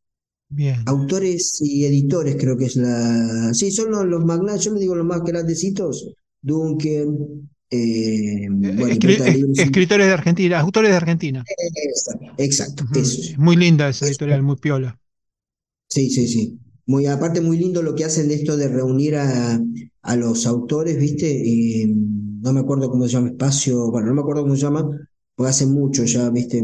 Bien. 0.49 0.77
Autores 0.85 1.59
y 1.61 1.85
editores 1.85 2.35
creo 2.37 2.57
que 2.57 2.65
es 2.65 2.75
la... 2.75 3.53
Sí, 3.53 3.71
son 3.71 3.91
los, 3.91 4.05
los 4.05 4.23
magnates, 4.25 4.65
yo 4.65 4.73
me 4.73 4.79
digo 4.79 4.95
los 4.95 5.05
más 5.05 5.21
grandecitos. 5.23 6.15
Duncan, 6.41 7.49
eh, 7.73 8.47
bueno, 8.49 8.93
Escri- 8.93 9.17
sí. 9.53 9.63
escritores 9.63 10.07
de 10.07 10.13
Argentina, 10.13 10.59
autores 10.59 10.91
de 10.91 10.97
Argentina. 10.97 11.43
Exacto, 12.37 12.83
eso. 12.93 13.33
Muy 13.37 13.55
linda 13.55 13.89
esa 13.89 14.05
editorial, 14.05 14.43
muy 14.43 14.55
piola. 14.57 14.97
Sí, 15.87 16.09
sí, 16.09 16.27
sí. 16.27 16.59
Muy, 16.85 17.05
aparte, 17.05 17.39
muy 17.41 17.57
lindo 17.57 17.81
lo 17.81 17.95
que 17.95 18.05
hacen 18.05 18.27
de 18.27 18.35
esto 18.35 18.57
de 18.57 18.67
reunir 18.67 19.15
a, 19.15 19.59
a 20.01 20.15
los 20.15 20.45
autores, 20.45 20.97
¿viste? 20.97 21.29
Y, 21.31 21.85
no 21.87 22.51
me 22.51 22.59
acuerdo 22.59 22.89
cómo 22.89 23.05
se 23.05 23.13
llama, 23.13 23.29
espacio, 23.29 23.89
bueno, 23.89 24.07
no 24.07 24.15
me 24.15 24.21
acuerdo 24.21 24.41
cómo 24.43 24.55
se 24.55 24.61
llama, 24.63 24.85
porque 25.35 25.49
hace 25.49 25.65
mucho 25.65 26.03
ya, 26.03 26.29
¿viste? 26.29 26.61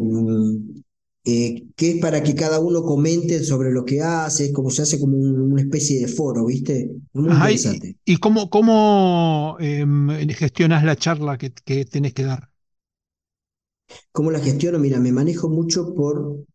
Eh, 1.30 1.68
que 1.76 1.92
es 1.92 2.02
para 2.02 2.24
que 2.24 2.36
cada 2.36 2.60
uno 2.60 2.82
comente 2.84 3.44
sobre 3.44 3.72
lo 3.72 3.86
que 3.86 4.02
hace, 4.02 4.46
es 4.48 4.54
como 4.54 4.70
se 4.72 4.84
hace 4.84 5.00
como 5.00 5.18
un- 5.18 5.42
una 5.54 5.62
especie 5.62 6.00
de 6.00 6.08
foro, 6.08 6.46
¿viste? 6.46 6.90
Muy 7.14 7.32
Ajá, 7.32 7.52
y, 7.52 7.60
interesante. 7.60 7.98
y 8.06 8.18
cómo, 8.18 8.50
cómo 8.50 9.56
em, 9.60 10.10
gestionas 10.30 10.84
la 10.84 10.96
charla 10.96 11.38
que, 11.38 11.52
que 11.54 11.86
tenés 11.86 12.14
que 12.14 12.24
dar? 12.24 12.50
¿Cómo 14.12 14.30
la 14.32 14.40
gestiono? 14.40 14.78
Mira, 14.80 15.00
me 15.00 15.12
manejo 15.12 15.50
mucho 15.50 15.94
por, 15.96 16.46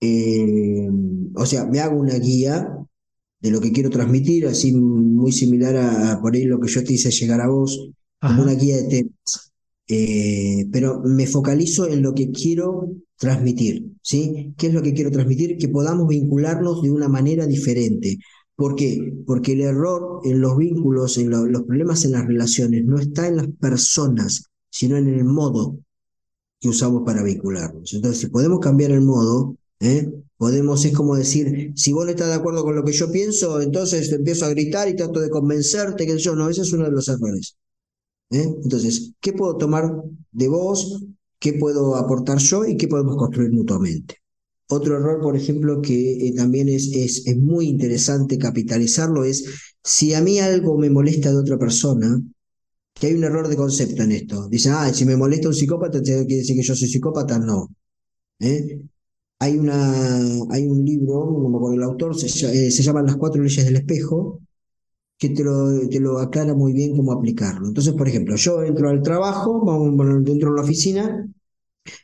eh, 0.00 0.88
o 1.34 1.46
sea, 1.46 1.64
me 1.66 1.80
hago 1.80 1.98
una 1.98 2.14
guía 2.18 2.68
de 3.40 3.50
lo 3.50 3.60
que 3.60 3.72
quiero 3.72 3.90
transmitir, 3.90 4.46
así 4.46 4.72
muy 4.74 5.32
similar 5.32 5.76
a, 5.76 6.12
a 6.14 6.20
por 6.22 6.34
ahí 6.34 6.44
lo 6.44 6.60
que 6.60 6.68
yo 6.68 6.84
te 6.84 6.94
hice 6.94 7.10
llegar 7.12 7.40
a 7.40 7.48
vos, 7.48 7.90
como 8.24 8.42
una 8.42 8.54
guía 8.54 8.76
de 8.78 8.84
temas. 8.88 9.52
Eh, 9.88 10.66
pero 10.72 11.02
me 11.04 11.26
focalizo 11.26 11.88
en 11.88 12.02
lo 12.02 12.14
que 12.14 12.30
quiero 12.32 12.90
transmitir, 13.18 13.92
¿sí? 14.02 14.54
¿Qué 14.56 14.68
es 14.68 14.74
lo 14.74 14.82
que 14.82 14.94
quiero 14.94 15.10
transmitir? 15.10 15.56
Que 15.58 15.68
podamos 15.68 16.08
vincularnos 16.08 16.82
de 16.82 16.90
una 16.90 17.08
manera 17.08 17.46
diferente. 17.46 18.18
¿Por 18.54 18.74
qué? 18.74 19.12
Porque 19.26 19.52
el 19.52 19.62
error 19.62 20.20
en 20.24 20.40
los 20.40 20.56
vínculos, 20.56 21.18
en 21.18 21.30
lo- 21.30 21.46
los 21.46 21.64
problemas 21.64 22.04
en 22.04 22.12
las 22.12 22.26
relaciones, 22.26 22.84
no 22.84 22.98
está 22.98 23.28
en 23.28 23.36
las 23.36 23.48
personas, 23.60 24.44
sino 24.70 24.96
en 24.96 25.08
el 25.08 25.24
modo 25.24 25.78
que 26.60 26.68
usamos 26.68 27.02
para 27.04 27.22
vincularnos. 27.22 27.92
Entonces, 27.94 28.20
si 28.20 28.26
podemos 28.28 28.60
cambiar 28.60 28.90
el 28.92 29.02
modo, 29.02 29.56
¿eh? 29.80 30.10
Podemos, 30.38 30.84
es 30.84 30.92
como 30.92 31.16
decir, 31.16 31.72
si 31.76 31.92
vos 31.92 32.04
no 32.04 32.10
estás 32.10 32.28
de 32.28 32.34
acuerdo 32.34 32.62
con 32.62 32.76
lo 32.76 32.84
que 32.84 32.92
yo 32.92 33.10
pienso, 33.10 33.60
entonces 33.62 34.10
te 34.10 34.16
empiezo 34.16 34.44
a 34.44 34.50
gritar 34.50 34.86
y 34.88 34.94
trato 34.96 35.20
de 35.20 35.30
convencerte, 35.30 36.06
que 36.06 36.18
yo 36.18 36.36
no, 36.36 36.48
ese 36.50 36.62
es 36.62 36.72
uno 36.74 36.84
de 36.84 36.90
los 36.92 37.08
errores. 37.08 37.56
¿eh? 38.30 38.44
Entonces, 38.64 39.12
¿qué 39.20 39.32
puedo 39.34 39.56
tomar 39.56 39.92
de 40.32 40.48
vos? 40.48 41.04
¿Qué 41.46 41.52
puedo 41.52 41.94
aportar 41.94 42.38
yo? 42.38 42.64
¿Y 42.66 42.76
qué 42.76 42.88
podemos 42.88 43.16
construir 43.16 43.52
mutuamente? 43.52 44.16
Otro 44.68 44.96
error, 44.96 45.20
por 45.20 45.36
ejemplo, 45.36 45.80
que 45.80 46.26
eh, 46.26 46.34
también 46.34 46.68
es, 46.68 46.90
es, 46.92 47.24
es 47.24 47.36
muy 47.36 47.68
interesante 47.68 48.36
capitalizarlo 48.36 49.22
es, 49.22 49.44
si 49.84 50.12
a 50.12 50.20
mí 50.20 50.40
algo 50.40 50.76
me 50.76 50.90
molesta 50.90 51.30
de 51.30 51.36
otra 51.36 51.56
persona, 51.56 52.20
que 52.94 53.06
hay 53.06 53.14
un 53.14 53.22
error 53.22 53.46
de 53.46 53.54
concepto 53.54 54.02
en 54.02 54.10
esto. 54.10 54.48
Dicen, 54.48 54.72
ah, 54.74 54.92
si 54.92 55.04
me 55.04 55.16
molesta 55.16 55.46
un 55.46 55.54
psicópata, 55.54 56.02
¿te 56.02 56.26
quiere 56.26 56.38
decir 56.38 56.56
que 56.56 56.64
yo 56.64 56.74
soy 56.74 56.88
psicópata? 56.88 57.38
No. 57.38 57.68
¿eh? 58.40 58.80
Hay 59.38 59.56
una, 59.56 59.94
hay 60.50 60.66
un 60.66 60.84
libro, 60.84 61.30
no 61.44 61.48
me 61.48 61.58
acuerdo 61.58 61.76
el 61.76 61.82
autor, 61.84 62.18
se, 62.18 62.26
eh, 62.26 62.72
se 62.72 62.82
llama 62.82 63.02
Las 63.02 63.14
cuatro 63.14 63.40
leyes 63.40 63.64
del 63.64 63.76
espejo, 63.76 64.40
que 65.16 65.28
te 65.28 65.44
lo, 65.44 65.88
te 65.88 66.00
lo 66.00 66.18
aclara 66.18 66.54
muy 66.54 66.72
bien 66.72 66.96
cómo 66.96 67.12
aplicarlo. 67.12 67.68
Entonces, 67.68 67.94
por 67.94 68.08
ejemplo, 68.08 68.34
yo 68.34 68.64
entro 68.64 68.88
al 68.88 69.00
trabajo, 69.00 69.64
vamos, 69.64 69.94
bueno, 69.94 70.18
entro 70.26 70.50
a 70.50 70.56
la 70.56 70.62
oficina 70.62 71.28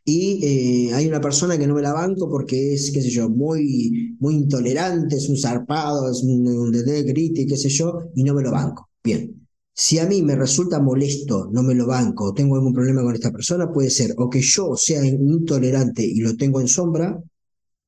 y 0.05 0.89
eh, 0.89 0.95
hay 0.95 1.07
una 1.07 1.20
persona 1.20 1.59
que 1.59 1.66
no 1.66 1.74
me 1.74 1.83
la 1.83 1.93
banco 1.93 2.28
porque 2.30 2.74
es, 2.74 2.91
qué 2.93 3.03
sé 3.03 3.11
yo, 3.11 3.28
muy, 3.28 4.16
muy 4.20 4.35
intolerante, 4.35 5.16
es 5.16 5.28
un 5.28 5.37
zarpado, 5.37 6.11
es 6.11 6.22
un, 6.22 6.47
un 6.47 6.72
qué 6.72 7.57
sé 7.57 7.68
yo, 7.68 8.01
y 8.14 8.24
no 8.24 8.35
me 8.35 8.43
lo 8.43 8.51
banco. 8.51 8.89
Bien. 9.03 9.39
Si 9.74 9.99
a 9.99 10.07
mí 10.07 10.20
me 10.22 10.37
resulta 10.37 10.80
molesto, 10.80 11.49
no 11.51 11.62
me 11.62 11.74
lo 11.74 11.87
banco, 11.87 12.35
tengo 12.35 12.57
algún 12.57 12.74
problema 12.74 13.03
con 13.03 13.14
esta 13.14 13.33
persona, 13.33 13.72
puede 13.72 13.91
ser 13.91 14.14
o 14.18 14.28
que 14.28 14.41
yo 14.43 14.76
sea 14.76 15.05
intolerante 15.05 16.05
y 16.05 16.20
lo 16.20 16.37
tengo 16.37 16.61
en 16.61 16.68
sombra, 16.68 17.18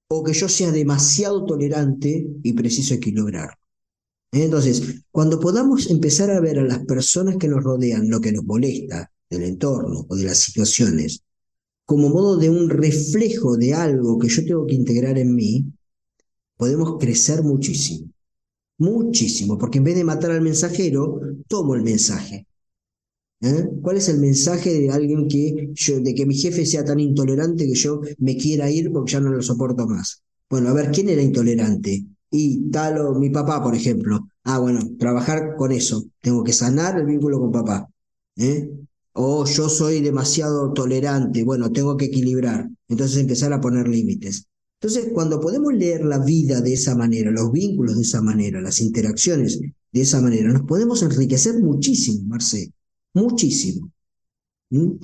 o 0.08 0.22
que 0.24 0.32
yo 0.32 0.48
sea 0.48 0.70
demasiado 0.72 1.44
tolerante 1.44 2.26
y 2.42 2.52
preciso 2.52 2.94
equilibrar. 2.94 3.50
Entonces, 4.32 5.04
cuando 5.10 5.38
podamos 5.38 5.88
empezar 5.90 6.30
a 6.30 6.40
ver 6.40 6.58
a 6.58 6.64
las 6.64 6.84
personas 6.84 7.36
que 7.36 7.48
nos 7.48 7.62
rodean 7.62 8.10
lo 8.10 8.20
que 8.20 8.32
nos 8.32 8.44
molesta 8.44 9.10
del 9.30 9.44
entorno 9.44 10.06
o 10.08 10.16
de 10.16 10.24
las 10.24 10.38
situaciones, 10.38 11.22
como 11.84 12.08
modo 12.08 12.36
de 12.36 12.50
un 12.50 12.70
reflejo 12.70 13.56
de 13.56 13.74
algo 13.74 14.18
que 14.18 14.28
yo 14.28 14.44
tengo 14.44 14.66
que 14.66 14.74
integrar 14.74 15.18
en 15.18 15.34
mí, 15.34 15.66
podemos 16.56 16.98
crecer 16.98 17.42
muchísimo. 17.42 18.10
Muchísimo, 18.78 19.56
porque 19.58 19.78
en 19.78 19.84
vez 19.84 19.96
de 19.96 20.04
matar 20.04 20.32
al 20.32 20.40
mensajero, 20.40 21.20
tomo 21.48 21.74
el 21.74 21.82
mensaje. 21.82 22.46
¿Eh? 23.40 23.68
¿Cuál 23.82 23.98
es 23.98 24.08
el 24.08 24.18
mensaje 24.18 24.72
de 24.72 24.90
alguien 24.90 25.28
que 25.28 25.70
yo, 25.74 26.00
de 26.00 26.14
que 26.14 26.24
mi 26.24 26.34
jefe 26.34 26.64
sea 26.64 26.84
tan 26.84 26.98
intolerante 26.98 27.66
que 27.66 27.74
yo 27.74 28.00
me 28.18 28.36
quiera 28.36 28.70
ir 28.70 28.90
porque 28.90 29.12
ya 29.12 29.20
no 29.20 29.30
lo 29.30 29.42
soporto 29.42 29.86
más? 29.86 30.22
Bueno, 30.48 30.70
a 30.70 30.72
ver, 30.72 30.90
¿quién 30.90 31.08
era 31.10 31.22
intolerante? 31.22 32.06
Y 32.30 32.70
tal 32.70 32.98
o 32.98 33.18
mi 33.18 33.30
papá, 33.30 33.62
por 33.62 33.74
ejemplo. 33.74 34.28
Ah, 34.44 34.58
bueno, 34.58 34.80
trabajar 34.98 35.56
con 35.56 35.72
eso. 35.72 36.04
Tengo 36.20 36.42
que 36.42 36.52
sanar 36.52 36.98
el 36.98 37.06
vínculo 37.06 37.38
con 37.38 37.52
papá. 37.52 37.88
¿eh? 38.36 38.70
O 39.14 39.46
yo 39.46 39.68
soy 39.68 40.00
demasiado 40.00 40.72
tolerante. 40.72 41.44
Bueno, 41.44 41.70
tengo 41.72 41.96
que 41.96 42.06
equilibrar. 42.06 42.68
Entonces 42.88 43.18
empezar 43.18 43.52
a 43.52 43.60
poner 43.60 43.88
límites. 43.88 44.46
Entonces, 44.80 45.12
cuando 45.14 45.40
podemos 45.40 45.72
leer 45.72 46.04
la 46.04 46.18
vida 46.18 46.60
de 46.60 46.74
esa 46.74 46.94
manera, 46.94 47.30
los 47.30 47.50
vínculos 47.50 47.96
de 47.96 48.02
esa 48.02 48.20
manera, 48.20 48.60
las 48.60 48.80
interacciones 48.80 49.58
de 49.58 50.00
esa 50.00 50.20
manera, 50.20 50.52
nos 50.52 50.62
podemos 50.62 51.02
enriquecer 51.02 51.58
muchísimo, 51.58 52.24
Marce, 52.26 52.70
muchísimo. 53.14 53.90
¿Mm? 54.70 54.96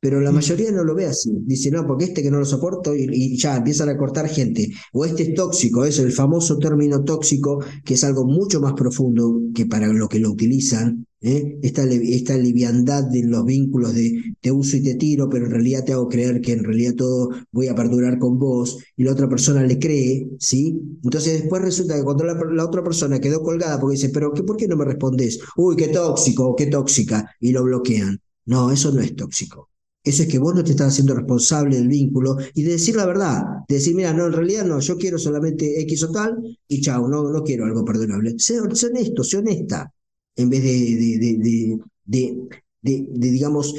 Pero 0.00 0.20
la 0.20 0.32
mayoría 0.32 0.72
no 0.72 0.82
lo 0.82 0.94
ve 0.94 1.06
así. 1.06 1.30
Dice, 1.44 1.70
no, 1.70 1.86
porque 1.86 2.06
este 2.06 2.22
que 2.22 2.30
no 2.30 2.38
lo 2.38 2.44
soporto 2.44 2.94
y, 2.96 3.08
y 3.12 3.36
ya 3.36 3.56
empiezan 3.56 3.88
a 3.88 3.96
cortar 3.96 4.28
gente. 4.28 4.72
O 4.92 5.04
este 5.04 5.22
es 5.24 5.34
tóxico, 5.34 5.84
es 5.84 5.98
el 5.98 6.12
famoso 6.12 6.58
término 6.58 7.04
tóxico, 7.04 7.62
que 7.84 7.94
es 7.94 8.04
algo 8.04 8.24
mucho 8.24 8.60
más 8.60 8.72
profundo 8.74 9.40
que 9.54 9.66
para 9.66 9.86
lo 9.88 10.08
que 10.08 10.18
lo 10.20 10.32
utilizan. 10.32 11.06
¿Eh? 11.20 11.58
Esta, 11.62 11.84
esta 11.84 12.36
liviandad 12.36 13.04
de 13.04 13.24
los 13.24 13.44
vínculos 13.44 13.94
de 13.94 14.22
te 14.40 14.52
uso 14.52 14.76
y 14.76 14.82
te 14.82 14.94
tiro, 14.94 15.28
pero 15.28 15.46
en 15.46 15.52
realidad 15.52 15.84
te 15.84 15.92
hago 15.92 16.08
creer 16.08 16.40
que 16.40 16.52
en 16.52 16.64
realidad 16.64 16.94
todo 16.94 17.30
voy 17.52 17.68
a 17.68 17.74
perdurar 17.74 18.18
con 18.18 18.38
vos 18.38 18.78
y 18.96 19.04
la 19.04 19.12
otra 19.12 19.28
persona 19.28 19.62
le 19.64 19.78
cree, 19.78 20.28
¿sí? 20.38 20.80
Entonces 21.02 21.40
después 21.40 21.62
resulta 21.62 21.96
que 21.96 22.04
cuando 22.04 22.24
la, 22.24 22.34
la 22.34 22.64
otra 22.64 22.82
persona 22.82 23.20
quedó 23.20 23.42
colgada 23.42 23.80
porque 23.80 23.96
dice, 23.96 24.10
pero 24.10 24.32
¿qué, 24.32 24.42
¿por 24.42 24.56
qué 24.56 24.68
no 24.68 24.76
me 24.76 24.84
respondes? 24.84 25.38
Uy, 25.56 25.76
qué 25.76 25.88
tóxico, 25.88 26.54
qué 26.56 26.66
tóxica, 26.66 27.30
y 27.40 27.52
lo 27.52 27.64
bloquean. 27.64 28.20
No, 28.46 28.70
eso 28.70 28.92
no 28.92 29.00
es 29.00 29.14
tóxico. 29.14 29.70
Eso 30.02 30.22
es 30.22 30.28
que 30.28 30.38
vos 30.38 30.54
no 30.54 30.64
te 30.64 30.70
estás 30.70 30.88
haciendo 30.88 31.14
responsable 31.14 31.76
del 31.76 31.88
vínculo 31.88 32.36
y 32.54 32.62
de 32.62 32.72
decir 32.72 32.96
la 32.96 33.04
verdad, 33.04 33.42
de 33.68 33.74
decir, 33.74 33.94
mira, 33.94 34.14
no, 34.14 34.26
en 34.26 34.32
realidad 34.32 34.64
no, 34.64 34.80
yo 34.80 34.96
quiero 34.96 35.18
solamente 35.18 35.80
X 35.82 36.04
o 36.04 36.10
tal 36.10 36.38
y 36.66 36.80
chao, 36.80 37.08
no, 37.08 37.30
no 37.30 37.42
quiero 37.42 37.66
algo 37.66 37.84
perdonable. 37.84 38.34
Sé, 38.38 38.58
sé 38.72 38.86
honesto, 38.86 39.22
sé 39.24 39.38
honesta, 39.38 39.92
en 40.38 40.48
vez 40.50 40.62
de, 40.62 40.70
de, 40.70 41.78
de, 42.04 42.48
de, 42.80 43.30
digamos, 43.30 43.74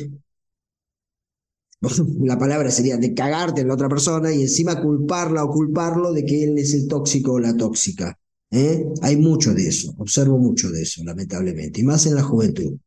la 2.22 2.38
palabra 2.38 2.70
sería 2.70 2.97
de 2.97 3.14
cagarte 3.14 3.62
en 3.62 3.70
la 3.70 3.74
otra 3.76 3.88
persona 3.88 4.32
y 4.34 4.41
encima 4.41 4.82
culparla 4.82 5.45
o 5.45 5.49
culparlo 5.49 6.12
de 6.12 6.26
que 6.26 6.43
él 6.43 6.57
es 6.57 6.74
el 6.74 6.88
tóxico 6.88 7.34
o 7.34 7.39
la 7.39 7.55
tóxica. 7.55 8.20
¿eh? 8.51 8.86
Hay 9.01 9.16
mucho 9.16 9.53
de 9.53 9.68
eso, 9.68 9.95
observo 9.97 10.38
mucho 10.38 10.70
de 10.70 10.82
eso, 10.82 11.01
lamentablemente, 11.03 11.80
y 11.80 11.84
más 11.84 12.05
en 12.05 12.16
la 12.16 12.24
juventud. 12.24 12.78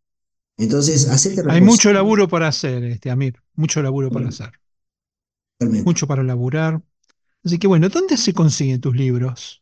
Entonces, 0.58 1.08
Hay 1.48 1.62
mucho 1.62 1.92
laburo 1.94 2.28
para 2.28 2.48
hacer, 2.48 2.84
este, 2.84 3.10
Amir, 3.10 3.36
mucho 3.54 3.82
laburo 3.82 4.10
para 4.10 4.28
hacer, 4.28 4.50
mucho 5.60 6.06
para 6.06 6.22
laburar. 6.22 6.82
Así 7.42 7.58
que 7.58 7.66
bueno, 7.66 7.88
¿dónde 7.88 8.18
se 8.18 8.34
consiguen 8.34 8.80
tus 8.80 8.94
libros? 8.94 9.61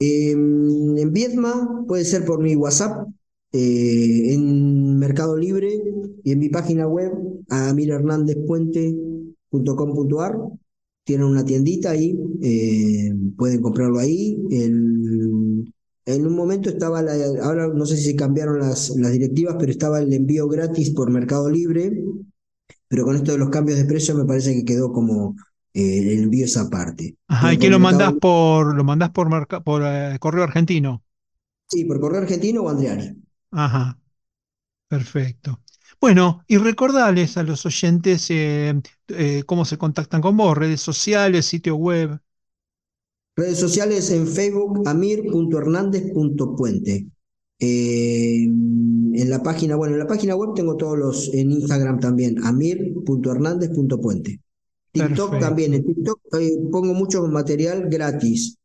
Eh, 0.00 0.30
en 0.30 1.12
Viedma 1.12 1.84
puede 1.86 2.04
ser 2.04 2.24
por 2.24 2.40
mi 2.40 2.54
WhatsApp, 2.54 3.08
eh, 3.52 4.34
en 4.34 4.96
Mercado 4.98 5.36
Libre 5.36 5.82
y 6.22 6.32
en 6.32 6.38
mi 6.38 6.48
página 6.48 6.86
web, 6.86 7.12
amirhernandezpuente.com.ar. 7.48 10.36
Tienen 11.04 11.26
una 11.26 11.44
tiendita 11.44 11.90
ahí, 11.90 12.16
eh, 12.42 13.12
pueden 13.36 13.60
comprarlo 13.62 13.98
ahí. 13.98 14.38
En 14.50 16.26
un 16.26 16.34
momento 16.34 16.70
estaba, 16.70 17.02
la, 17.02 17.12
ahora 17.42 17.68
no 17.68 17.84
sé 17.86 17.96
si 17.96 18.16
cambiaron 18.16 18.58
las 18.60 18.94
directivas, 19.12 19.56
pero 19.58 19.72
estaba 19.72 20.00
el 20.00 20.12
envío 20.12 20.48
gratis 20.48 20.90
por 20.90 21.10
Mercado 21.10 21.50
Libre, 21.50 22.04
pero 22.88 23.04
con 23.04 23.16
esto 23.16 23.32
de 23.32 23.38
los 23.38 23.50
cambios 23.50 23.78
de 23.78 23.84
precio 23.84 24.14
me 24.14 24.24
parece 24.24 24.54
que 24.54 24.64
quedó 24.64 24.92
como 24.92 25.36
eh, 25.74 26.00
el 26.14 26.24
envío 26.24 26.46
esa 26.46 26.70
parte. 26.70 27.16
Ajá, 27.26 27.52
¿y 27.54 27.58
por 27.58 27.68
lo 27.70 27.78
mandás 27.78 28.12
por, 28.14 28.74
lo 28.74 28.84
mandás 28.84 29.10
por, 29.10 29.28
merca- 29.30 29.60
por 29.62 29.82
eh, 29.84 30.18
correo 30.20 30.44
argentino? 30.44 31.02
Sí, 31.70 31.84
por 31.86 31.98
correo 32.02 32.20
argentino 32.22 32.60
o 32.62 32.68
Andreari. 32.68 33.06
Ajá, 33.50 33.98
perfecto. 34.88 35.62
Bueno, 36.00 36.44
y 36.48 36.58
recordarles 36.58 37.38
a 37.38 37.44
los 37.44 37.66
oyentes 37.66 38.28
eh, 38.30 38.80
eh, 39.08 39.44
cómo 39.46 39.66
se 39.66 39.78
contactan 39.78 40.22
con 40.22 40.38
vos, 40.38 40.58
redes 40.58 40.82
sociales, 40.82 41.46
sitio 41.46 41.76
web. 41.76 42.20
Redes 43.36 43.58
sociales 43.58 44.10
en 44.10 44.26
Facebook, 44.26 44.82
amir.hernández.puente. 44.86 47.08
Eh, 47.60 48.44
en 48.44 49.30
la 49.30 49.42
página, 49.42 49.76
bueno, 49.76 49.94
en 49.94 50.00
la 50.00 50.06
página 50.06 50.34
web 50.36 50.50
tengo 50.54 50.76
todos 50.76 50.98
los, 50.98 51.32
en 51.34 51.52
Instagram 51.52 52.00
también, 52.00 52.36
amir.hernández.puente. 52.44 54.40
TikTok 54.98 55.38
también, 55.38 55.74
en 55.74 55.84
TikTok 55.84 56.20
pongo 56.70 56.94
mucho 56.94 57.26
material 57.26 57.88
gratis. 57.88 58.58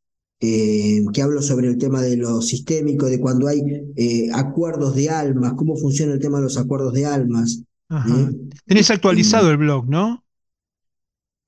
Eh, 0.45 1.05
que 1.13 1.21
hablo 1.21 1.41
sobre 1.41 1.67
el 1.69 1.77
tema 1.77 2.01
de 2.01 2.17
lo 2.17 2.41
sistémico, 2.41 3.05
de 3.05 3.17
cuando 3.17 3.47
hay 3.47 3.61
eh, 3.95 4.27
acuerdos 4.33 4.93
de 4.93 5.09
almas, 5.09 5.53
cómo 5.53 5.77
funciona 5.77 6.11
el 6.11 6.19
tema 6.19 6.39
de 6.39 6.43
los 6.43 6.57
acuerdos 6.57 6.91
de 6.91 7.05
almas. 7.05 7.63
Ajá. 7.87 8.29
Tenés 8.65 8.91
actualizado 8.91 9.49
el 9.51 9.55
blog, 9.57 9.87
¿no? 9.87 10.25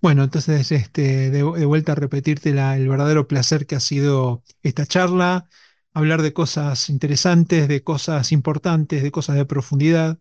Bueno, 0.00 0.24
entonces 0.24 0.72
este, 0.72 1.30
de, 1.30 1.42
vuelta 1.42 1.92
a 1.92 1.94
repetirte 1.94 2.50
el 2.50 2.88
verdadero 2.88 3.26
placer 3.28 3.66
que 3.66 3.76
ha 3.76 3.80
sido 3.80 4.44
esta 4.62 4.86
charla, 4.86 5.48
hablar 5.94 6.22
de 6.22 6.32
cosas 6.34 6.90
interesantes, 6.90 7.68
de 7.68 7.82
cosas 7.82 8.32
importantes, 8.32 9.02
de 9.02 9.10
cosas 9.10 9.36
de 9.36 9.46
profundidad. 9.46 10.18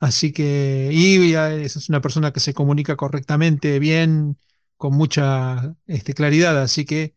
Así 0.00 0.32
que, 0.32 0.90
y 0.92 1.34
es 1.34 1.88
una 1.88 2.00
persona 2.00 2.32
que 2.32 2.40
se 2.40 2.54
comunica 2.54 2.96
correctamente, 2.96 3.78
bien, 3.78 4.38
con 4.76 4.94
mucha 4.94 5.76
este, 5.86 6.14
claridad, 6.14 6.60
así 6.62 6.84
que 6.86 7.14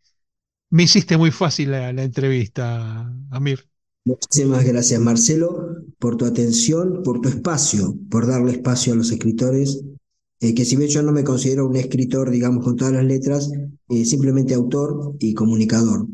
me 0.70 0.84
hiciste 0.84 1.18
muy 1.18 1.32
fácil 1.32 1.72
la, 1.72 1.90
entrevista, 1.92 3.12
Amir. 3.32 3.70
Muchísimas 4.06 4.66
gracias, 4.66 5.00
Marcelo, 5.00 5.78
por 5.98 6.18
tu 6.18 6.26
atención, 6.26 7.04
por 7.04 7.22
tu 7.22 7.30
espacio, 7.30 7.96
por 8.10 8.28
darle 8.28 8.52
espacio 8.52 8.94
a 8.94 8.96
los 8.98 9.12
escritores 9.12 9.82
eh, 10.44 10.54
que 10.54 10.66
si 10.66 10.76
bien 10.76 10.90
yo 10.90 11.02
no 11.02 11.14
me 11.14 11.24
considero 11.24 11.66
un 11.66 11.78
escritor, 11.78 12.30
digamos, 12.30 12.66
con 12.66 12.76
todas 12.76 12.92
las 12.92 13.06
letras, 13.06 13.50
eh, 13.88 14.04
simplemente 14.04 14.54
autor 14.54 15.16
y 15.18 15.34
comunicador, 15.34 16.06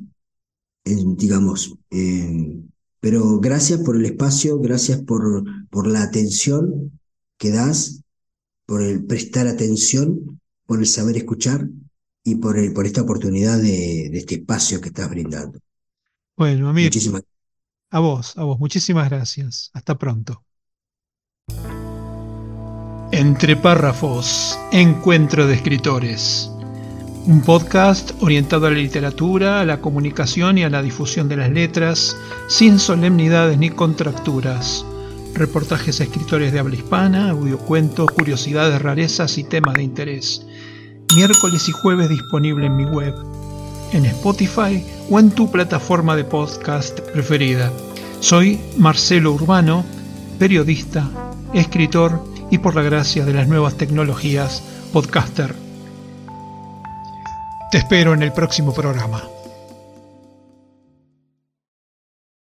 digamos. 0.86 1.76
Pero 3.00 3.40
gracias 3.40 3.80
por 3.80 3.96
el 3.96 4.06
espacio, 4.06 4.60
gracias 4.60 5.02
por, 5.02 5.44
por 5.72 5.88
la 5.88 6.04
atención 6.04 7.00
que 7.40 7.50
das, 7.50 8.04
por 8.68 8.84
el 8.84 9.04
prestar 9.06 9.48
atención, 9.48 10.40
por 10.68 10.78
el 10.78 10.86
saber 10.86 11.18
escuchar 11.18 11.68
y 12.24 12.36
por, 12.36 12.60
el, 12.60 12.72
por 12.72 12.86
esta 12.86 13.02
oportunidad 13.02 13.58
de, 13.60 14.16
este 14.16 14.36
espacio 14.36 14.80
que 14.80 14.90
estás 14.90 15.10
brindando. 15.10 15.58
Bueno, 16.38 16.70
Amir. 16.70 16.86
Muchísimas 16.86 17.24
A 17.92 18.00
vos, 18.00 18.38
a 18.38 18.44
vos. 18.44 18.60
Muchísimas 18.60 19.10
gracias. 19.10 19.72
Hasta 19.74 19.98
pronto. 19.98 20.44
Entre 23.12 23.56
párrafos, 23.56 24.60
Encuentro 24.72 25.48
de 25.48 25.56
Escritores. 25.56 26.52
Un 27.26 27.42
podcast 27.42 28.12
orientado 28.22 28.68
a 28.68 28.70
la 28.70 28.78
literatura, 28.78 29.62
a 29.62 29.66
la 29.66 29.82
comunicación 29.82 30.60
y 30.60 30.64
a 30.64 30.70
la 30.70 30.84
difusión 30.84 31.28
de 31.28 31.38
las 31.38 31.50
letras, 31.50 32.16
sin 32.48 32.78
solemnidades 32.78 33.58
ni 33.58 33.72
contracturas. 33.72 34.86
Reportajes 35.34 36.00
a 36.00 36.04
escritores 36.04 36.54
de 36.54 36.60
habla 36.60 36.76
hispana, 36.76 37.32
audiocuentos, 37.32 38.12
curiosidades, 38.12 38.82
rarezas 38.82 39.38
y 39.40 39.44
temas 39.44 39.74
de 39.74 39.84
interés. 39.84 40.46
Miércoles 41.16 41.68
y 41.68 41.72
jueves 41.72 42.10
disponible 42.10 42.68
en 42.68 42.78
mi 42.78 42.86
web, 42.86 43.16
en 43.94 44.06
Spotify 44.06 44.84
o 45.10 45.20
en 45.20 45.32
tu 45.32 45.52
plataforma 45.52 46.16
de 46.16 46.24
podcast 46.24 47.00
preferida. 47.00 47.72
Soy 48.20 48.60
Marcelo 48.78 49.32
Urbano, 49.32 49.86
periodista, 50.38 51.10
escritor 51.54 52.24
y 52.52 52.58
por 52.58 52.76
la 52.76 52.82
gracia 52.82 53.26
de 53.26 53.34
las 53.34 53.48
nuevas 53.48 53.76
tecnologías, 53.76 54.64
podcaster. 54.92 55.56
Te 57.72 57.78
espero 57.78 58.14
en 58.14 58.24
el 58.24 58.34
próximo 58.34 58.74
programa. 58.74 59.24